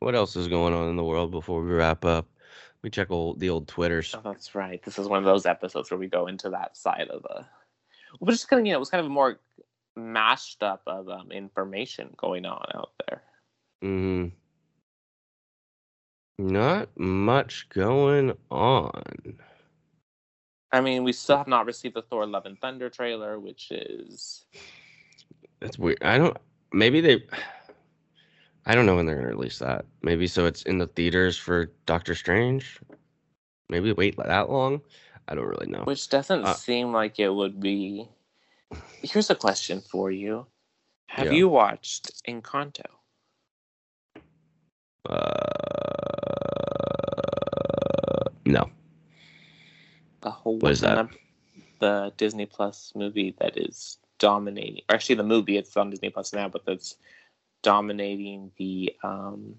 What 0.00 0.14
else 0.14 0.36
is 0.36 0.48
going 0.48 0.74
on 0.74 0.88
in 0.90 0.96
the 0.96 1.04
world 1.04 1.30
before 1.30 1.62
we 1.62 1.70
wrap 1.70 2.04
up? 2.04 2.26
We 2.84 2.90
check 2.90 3.10
old 3.10 3.40
the 3.40 3.48
old 3.48 3.66
twitters. 3.66 4.14
oh, 4.14 4.20
that's 4.22 4.54
right. 4.54 4.82
This 4.82 4.98
is 4.98 5.08
one 5.08 5.18
of 5.18 5.24
those 5.24 5.46
episodes 5.46 5.90
where 5.90 5.96
we 5.96 6.06
go 6.06 6.26
into 6.26 6.50
that 6.50 6.76
side 6.76 7.08
of 7.08 7.22
the. 7.22 7.46
We're 8.20 8.32
just 8.32 8.46
kind 8.46 8.60
of 8.60 8.66
you 8.66 8.72
know 8.72 8.76
it 8.76 8.80
was 8.80 8.90
kind 8.90 9.02
of 9.02 9.10
more 9.10 9.40
mashed 9.96 10.62
up 10.62 10.82
of 10.86 11.08
um, 11.08 11.32
information 11.32 12.12
going 12.18 12.44
on 12.44 12.66
out 12.74 12.90
there. 13.08 13.22
Mm-hmm. 13.82 14.34
Not 16.46 16.90
much 16.98 17.70
going 17.70 18.36
on. 18.50 19.38
I 20.70 20.82
mean, 20.82 21.04
we 21.04 21.14
still 21.14 21.38
have 21.38 21.48
not 21.48 21.64
received 21.64 21.96
the 21.96 22.02
Thor: 22.02 22.26
Love 22.26 22.44
and 22.44 22.60
Thunder 22.60 22.90
trailer, 22.90 23.40
which 23.40 23.70
is 23.70 24.44
That's 25.58 25.78
weird. 25.78 26.02
I 26.02 26.18
don't. 26.18 26.36
Maybe 26.70 27.00
they. 27.00 27.24
I 28.66 28.74
don't 28.74 28.86
know 28.86 28.96
when 28.96 29.06
they're 29.06 29.16
gonna 29.16 29.28
release 29.28 29.58
that. 29.58 29.84
Maybe 30.02 30.26
so 30.26 30.46
it's 30.46 30.62
in 30.62 30.78
the 30.78 30.86
theaters 30.86 31.36
for 31.36 31.70
Doctor 31.86 32.14
Strange. 32.14 32.80
Maybe 33.68 33.92
wait 33.92 34.16
that 34.16 34.50
long. 34.50 34.80
I 35.28 35.34
don't 35.34 35.46
really 35.46 35.66
know. 35.66 35.82
Which 35.84 36.08
doesn't 36.08 36.44
Uh, 36.44 36.54
seem 36.54 36.92
like 36.92 37.18
it 37.18 37.30
would 37.30 37.60
be. 37.60 38.08
Here's 39.02 39.30
a 39.30 39.34
question 39.34 39.80
for 39.80 40.10
you: 40.10 40.46
Have 41.08 41.26
Yeah. 41.26 41.32
you 41.32 41.48
watched 41.48 42.22
Encanto? 42.28 42.84
Uh, 45.08 45.24
no. 48.46 48.70
The 50.20 50.30
whole 50.30 50.58
What 50.58 50.72
is 50.72 50.80
that? 50.80 51.08
The 51.80 52.12
Disney 52.16 52.46
Plus 52.46 52.92
movie 52.94 53.34
that 53.38 53.58
is 53.58 53.98
dominating. 54.18 54.82
Or 54.88 54.94
actually, 54.94 55.16
the 55.16 55.22
movie 55.24 55.58
it's 55.58 55.76
on 55.76 55.90
Disney 55.90 56.08
Plus 56.10 56.32
now, 56.32 56.48
but 56.48 56.64
that's 56.64 56.96
dominating 57.64 58.52
the 58.56 58.94
um, 59.02 59.56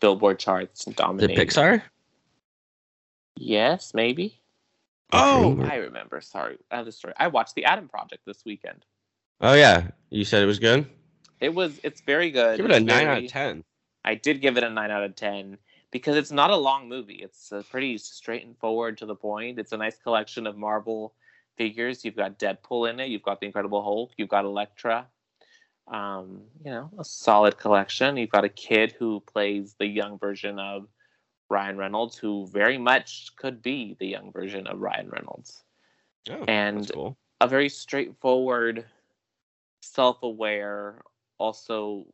Billboard 0.00 0.38
charts 0.38 0.86
and 0.86 0.96
The 0.96 1.02
dominating. 1.02 1.36
Pixar? 1.36 1.82
Yes, 3.36 3.92
maybe. 3.92 4.40
Oh, 5.12 5.60
I 5.62 5.76
remember. 5.76 6.20
Sorry, 6.22 6.56
I 6.70 6.76
have 6.76 6.86
the 6.86 6.92
story. 6.92 7.12
I 7.18 7.28
watched 7.28 7.54
the 7.54 7.66
Adam 7.66 7.88
Project 7.88 8.22
this 8.24 8.44
weekend. 8.46 8.84
Oh 9.40 9.52
yeah, 9.52 9.88
you 10.10 10.24
said 10.24 10.42
it 10.42 10.46
was 10.46 10.58
good. 10.58 10.86
It 11.40 11.54
was. 11.54 11.78
It's 11.84 12.00
very 12.00 12.30
good. 12.30 12.56
Give 12.56 12.64
it 12.64 12.72
a 12.72 12.76
It's 12.76 12.86
nine 12.86 13.06
out 13.06 13.22
of 13.22 13.30
ten. 13.30 13.62
I 14.04 14.14
did 14.14 14.40
give 14.40 14.56
it 14.56 14.64
a 14.64 14.70
nine 14.70 14.90
out 14.90 15.04
of 15.04 15.14
ten 15.14 15.58
because 15.90 16.16
it's 16.16 16.32
not 16.32 16.50
a 16.50 16.56
long 16.56 16.88
movie. 16.88 17.20
It's 17.22 17.52
pretty 17.70 17.98
straight 17.98 18.44
and 18.44 18.56
forward 18.58 18.98
to 18.98 19.06
the 19.06 19.14
point. 19.14 19.58
It's 19.58 19.72
a 19.72 19.76
nice 19.76 19.96
collection 19.96 20.46
of 20.46 20.56
Marvel 20.56 21.12
figures. 21.56 22.04
You've 22.04 22.16
got 22.16 22.38
Deadpool 22.38 22.90
in 22.90 22.98
it. 22.98 23.08
You've 23.08 23.22
got 23.22 23.40
the 23.40 23.46
Incredible 23.46 23.82
Hulk. 23.82 24.12
You've 24.16 24.28
got 24.28 24.44
Elektra. 24.44 25.06
Um, 25.88 26.42
you 26.64 26.70
know, 26.70 26.90
a 26.98 27.04
solid 27.04 27.58
collection. 27.58 28.16
You've 28.16 28.30
got 28.30 28.44
a 28.44 28.48
kid 28.48 28.92
who 28.98 29.20
plays 29.20 29.74
the 29.78 29.86
young 29.86 30.18
version 30.18 30.58
of 30.58 30.88
Ryan 31.48 31.76
Reynolds, 31.78 32.16
who 32.16 32.46
very 32.48 32.76
much 32.78 33.34
could 33.36 33.62
be 33.62 33.96
the 34.00 34.06
young 34.08 34.32
version 34.32 34.66
of 34.66 34.80
Ryan 34.80 35.08
Reynolds. 35.10 35.62
Oh, 36.30 36.44
And- 36.48 36.90
cool. 36.92 37.16
A 37.42 37.46
very 37.46 37.68
straightforward, 37.68 38.86
self 39.82 40.22
aware, 40.22 41.02
also 41.38 42.06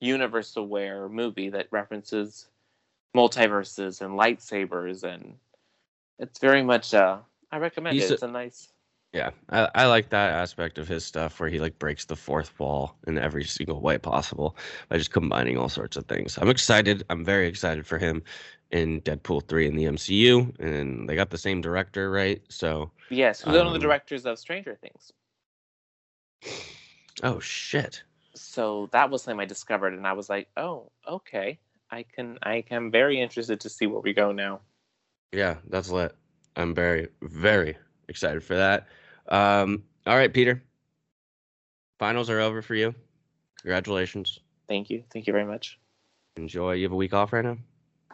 universe 0.00 0.56
aware 0.56 1.08
movie 1.08 1.48
that 1.48 1.66
references 1.72 2.48
multiverses 3.14 4.02
and 4.02 4.14
lightsabers. 4.16 5.02
And 5.02 5.36
it's 6.20 6.38
very 6.38 6.62
much, 6.62 6.94
uh, 6.94 7.18
I 7.50 7.58
recommend 7.58 7.94
He's 7.94 8.04
it. 8.04 8.10
a- 8.10 8.14
It's 8.14 8.22
a 8.22 8.28
nice. 8.28 8.72
Yeah, 9.12 9.30
I, 9.48 9.68
I 9.74 9.86
like 9.86 10.10
that 10.10 10.32
aspect 10.32 10.78
of 10.78 10.88
his 10.88 11.04
stuff 11.04 11.40
where 11.40 11.48
he 11.48 11.58
like 11.58 11.78
breaks 11.78 12.04
the 12.04 12.16
fourth 12.16 12.58
wall 12.58 12.96
in 13.06 13.16
every 13.18 13.44
single 13.44 13.80
way 13.80 13.96
possible 13.98 14.56
by 14.88 14.98
just 14.98 15.10
combining 15.12 15.56
all 15.56 15.68
sorts 15.70 15.96
of 15.96 16.04
things. 16.06 16.36
I'm 16.38 16.50
excited. 16.50 17.04
I'm 17.08 17.24
very 17.24 17.46
excited 17.46 17.86
for 17.86 17.98
him 17.98 18.22
in 18.72 19.00
Deadpool 19.02 19.46
3 19.48 19.68
in 19.68 19.76
the 19.76 19.84
MCU, 19.84 20.58
and 20.58 21.08
they 21.08 21.14
got 21.14 21.30
the 21.30 21.38
same 21.38 21.60
director, 21.60 22.10
right? 22.10 22.42
So, 22.48 22.90
Yes, 23.10 23.40
who's 23.40 23.56
one 23.56 23.66
of 23.68 23.72
the 23.72 23.76
Um, 23.78 23.82
directors 23.82 24.26
of 24.26 24.38
Stranger 24.38 24.74
Things. 24.74 25.12
oh 27.22 27.40
shit. 27.40 28.02
so 28.34 28.88
that 28.92 29.08
was 29.08 29.22
something 29.22 29.40
I 29.40 29.46
discovered, 29.46 29.94
and 29.94 30.06
I 30.06 30.12
was 30.12 30.28
like, 30.28 30.48
"Oh, 30.56 30.90
okay, 31.08 31.58
I 31.90 32.02
can, 32.02 32.38
I 32.42 32.64
am 32.70 32.90
very 32.90 33.18
interested 33.20 33.60
to 33.60 33.70
see 33.70 33.86
where 33.86 34.00
we 34.02 34.12
go 34.12 34.32
now." 34.32 34.60
Yeah, 35.32 35.56
that's 35.68 35.90
lit. 35.90 36.14
I'm 36.56 36.74
very, 36.74 37.08
very 37.22 37.76
excited 38.08 38.42
for 38.42 38.56
that. 38.56 38.86
Um, 39.28 39.84
all 40.06 40.16
right, 40.16 40.32
Peter. 40.32 40.62
Finals 41.98 42.30
are 42.30 42.40
over 42.40 42.62
for 42.62 42.74
you. 42.74 42.94
Congratulations. 43.62 44.40
Thank 44.68 44.90
you, 44.90 45.04
thank 45.12 45.26
you 45.26 45.32
very 45.32 45.46
much. 45.46 45.78
Enjoy. 46.36 46.72
You 46.72 46.84
have 46.84 46.92
a 46.92 46.96
week 46.96 47.14
off 47.14 47.32
right 47.32 47.44
now? 47.44 47.56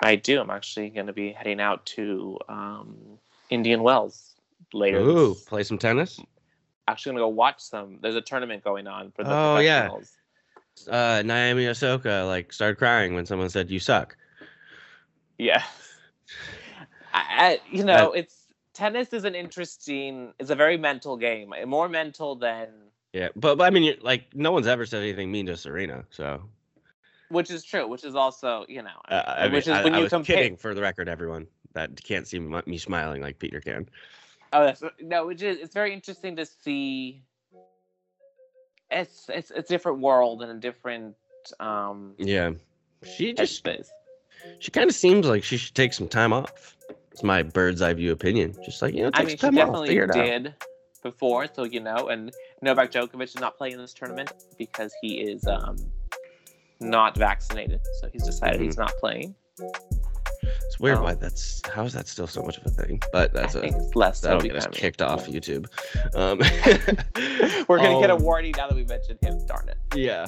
I 0.03 0.17
do. 0.17 0.41
I'm 0.41 0.51
actually 0.51 0.91
going 0.91 1.07
to 1.07 1.13
be 1.13 1.33
heading 1.33 1.61
out 1.61 1.85
to 1.87 2.39
um, 2.49 2.97
Indian 3.51 3.83
Wells 3.83 4.35
later. 4.73 5.01
Ooh, 5.01 5.31
this- 5.31 5.45
play 5.45 5.63
some 5.63 5.79
tennis? 5.79 6.21
actually 6.89 7.11
going 7.11 7.19
to 7.19 7.23
go 7.23 7.29
watch 7.29 7.61
some. 7.61 7.99
There's 8.03 8.17
a 8.17 8.21
tournament 8.21 8.65
going 8.65 8.87
on 8.87 9.13
for 9.13 9.25
the 9.25 9.31
Oh, 9.33 9.59
yeah. 9.59 9.89
Uh, 10.89 11.23
Naomi 11.25 11.69
Osaka 11.69 12.25
like 12.27 12.53
started 12.53 12.77
crying 12.77 13.15
when 13.15 13.27
someone 13.27 13.49
said 13.51 13.71
you 13.71 13.79
suck. 13.79 14.17
Yeah. 15.39 15.63
I, 17.15 17.23
I, 17.31 17.61
you 17.71 17.85
know, 17.85 18.13
it's 18.13 18.42
tennis 18.75 19.13
is 19.13 19.25
an 19.25 19.35
interesting. 19.35 20.33
It's 20.39 20.51
a 20.51 20.55
very 20.55 20.77
mental 20.77 21.17
game. 21.17 21.53
More 21.67 21.89
mental 21.89 22.35
than, 22.35 22.69
Yeah, 23.13 23.29
but, 23.37 23.59
but 23.59 23.65
I 23.65 23.71
mean, 23.71 23.97
like 24.03 24.35
no 24.35 24.53
one's 24.53 24.67
ever 24.67 24.87
said 24.87 25.03
anything 25.03 25.31
mean 25.31 25.47
to 25.47 25.57
Serena, 25.57 26.05
so 26.11 26.43
which 27.29 27.51
is 27.51 27.65
true. 27.65 27.87
Which 27.87 28.05
is 28.05 28.15
also, 28.15 28.65
you 28.69 28.83
know, 28.83 28.91
uh, 29.09 29.23
I, 29.27 29.45
which 29.49 29.67
mean, 29.67 29.75
is 29.77 29.81
I, 29.81 29.85
when 29.85 29.95
I 29.95 29.99
you 29.99 30.03
was 30.05 30.13
compare. 30.13 30.37
kidding 30.37 30.57
for 30.57 30.75
the 30.75 30.83
record, 30.83 31.09
everyone 31.09 31.47
that 31.73 32.03
can't 32.03 32.27
see 32.27 32.39
me 32.39 32.79
smiling 32.79 33.23
like 33.23 33.39
Peter 33.39 33.61
can. 33.61 33.89
Oh, 34.53 34.65
that's 34.65 34.83
no. 35.01 35.27
Which 35.27 35.43
is 35.43 35.59
it's 35.59 35.75
very 35.75 35.93
interesting 35.93 36.37
to 36.37 36.47
see. 36.47 37.23
It's 38.91 39.27
it's 39.31 39.51
it's 39.51 39.71
a 39.71 39.73
different 39.73 40.01
world 40.01 40.43
and 40.43 40.53
a 40.53 40.61
different 40.61 41.17
um. 41.59 42.13
Yeah, 42.19 42.53
she 43.03 43.33
just 43.33 43.65
headspace. 43.65 43.89
she 44.59 44.71
kind 44.71 44.89
of 44.91 44.95
seems 44.95 45.27
like 45.27 45.43
she 45.43 45.57
should 45.57 45.75
take 45.75 45.95
some 45.95 46.09
time 46.09 46.33
off. 46.35 46.77
It's 47.13 47.23
my 47.23 47.43
bird's 47.43 47.83
eye 47.83 47.93
view 47.93 48.13
opinion. 48.13 48.55
Just 48.65 48.83
like 48.83 48.95
you 48.95 49.05
know, 49.05 49.11
I 49.15 49.21
mean, 49.21 49.29
she 49.31 49.37
some 49.37 49.55
time 49.55 49.69
off, 49.69 49.87
definitely 49.87 49.97
it 49.99 50.11
out. 50.11 50.15
did 50.15 50.55
before, 51.03 51.47
so 51.55 51.65
you 51.65 51.81
know. 51.81 52.09
And 52.09 52.33
Novak 52.63 52.91
Djokovic 52.91 53.23
is 53.25 53.39
not 53.39 53.57
playing 53.57 53.75
in 53.75 53.81
this 53.81 53.93
tournament 53.95 54.33
because 54.59 54.93
he 55.03 55.21
is 55.21 55.47
um 55.47 55.77
not 56.81 57.17
vaccinated, 57.17 57.81
so 58.01 58.09
he's 58.13 58.25
decided 58.25 58.57
Mm-hmm. 58.57 58.65
he's 58.65 58.79
not 58.79 58.93
playing. 58.99 59.35
It's 60.67 60.81
weird 60.81 60.99
Oh. 60.99 61.03
why 61.03 61.15
that's 61.15 61.61
how 61.73 61.85
is 61.85 61.93
that 61.93 62.09
still 62.09 62.27
so 62.27 62.43
much 62.43 62.57
of 62.59 62.67
a 62.67 62.71
thing? 62.71 63.01
But 63.13 63.33
that's 63.33 63.55
I 63.55 63.61
a 63.61 63.63
it's 63.65 63.95
less 63.95 64.21
that'll 64.23 64.41
get 64.41 64.57
us 64.57 64.67
kicked 64.73 65.03
off 65.03 65.27
YouTube. 65.27 65.67
Um, 66.15 66.39
We're 67.69 67.79
gonna 67.79 68.01
get 68.01 68.11
a 68.11 68.15
um, 68.17 68.23
warning 68.23 68.55
now 68.57 68.69
that 68.69 68.75
we 68.75 68.85
mentioned 68.85 69.19
him. 69.23 69.45
Darn 69.47 69.69
it. 69.69 69.77
Yeah. 69.95 70.27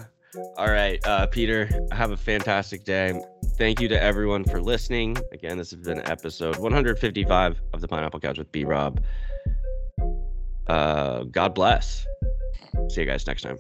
All 0.57 0.70
right, 0.70 1.05
uh, 1.07 1.26
Peter. 1.26 1.68
Have 1.93 2.11
a 2.11 2.16
fantastic 2.16 2.85
day. 2.85 3.20
Thank 3.57 3.80
you 3.80 3.89
to 3.89 4.03
everyone 4.03 4.45
for 4.45 4.61
listening. 4.61 5.16
Again, 5.32 5.59
this 5.59 5.70
has 5.70 5.80
been 5.80 6.01
episode 6.09 6.57
155 6.59 7.61
of 7.72 7.80
the 7.80 7.89
Pineapple 7.89 8.20
Couch 8.20 8.39
with 8.39 8.51
B 8.51 8.64
Rob. 8.64 9.01
Uh, 10.66 11.24
God 11.24 11.55
bless. 11.55 12.07
See 12.89 13.03
you 13.03 13.07
guys 13.07 13.26
next 13.26 13.43
time. 13.43 13.59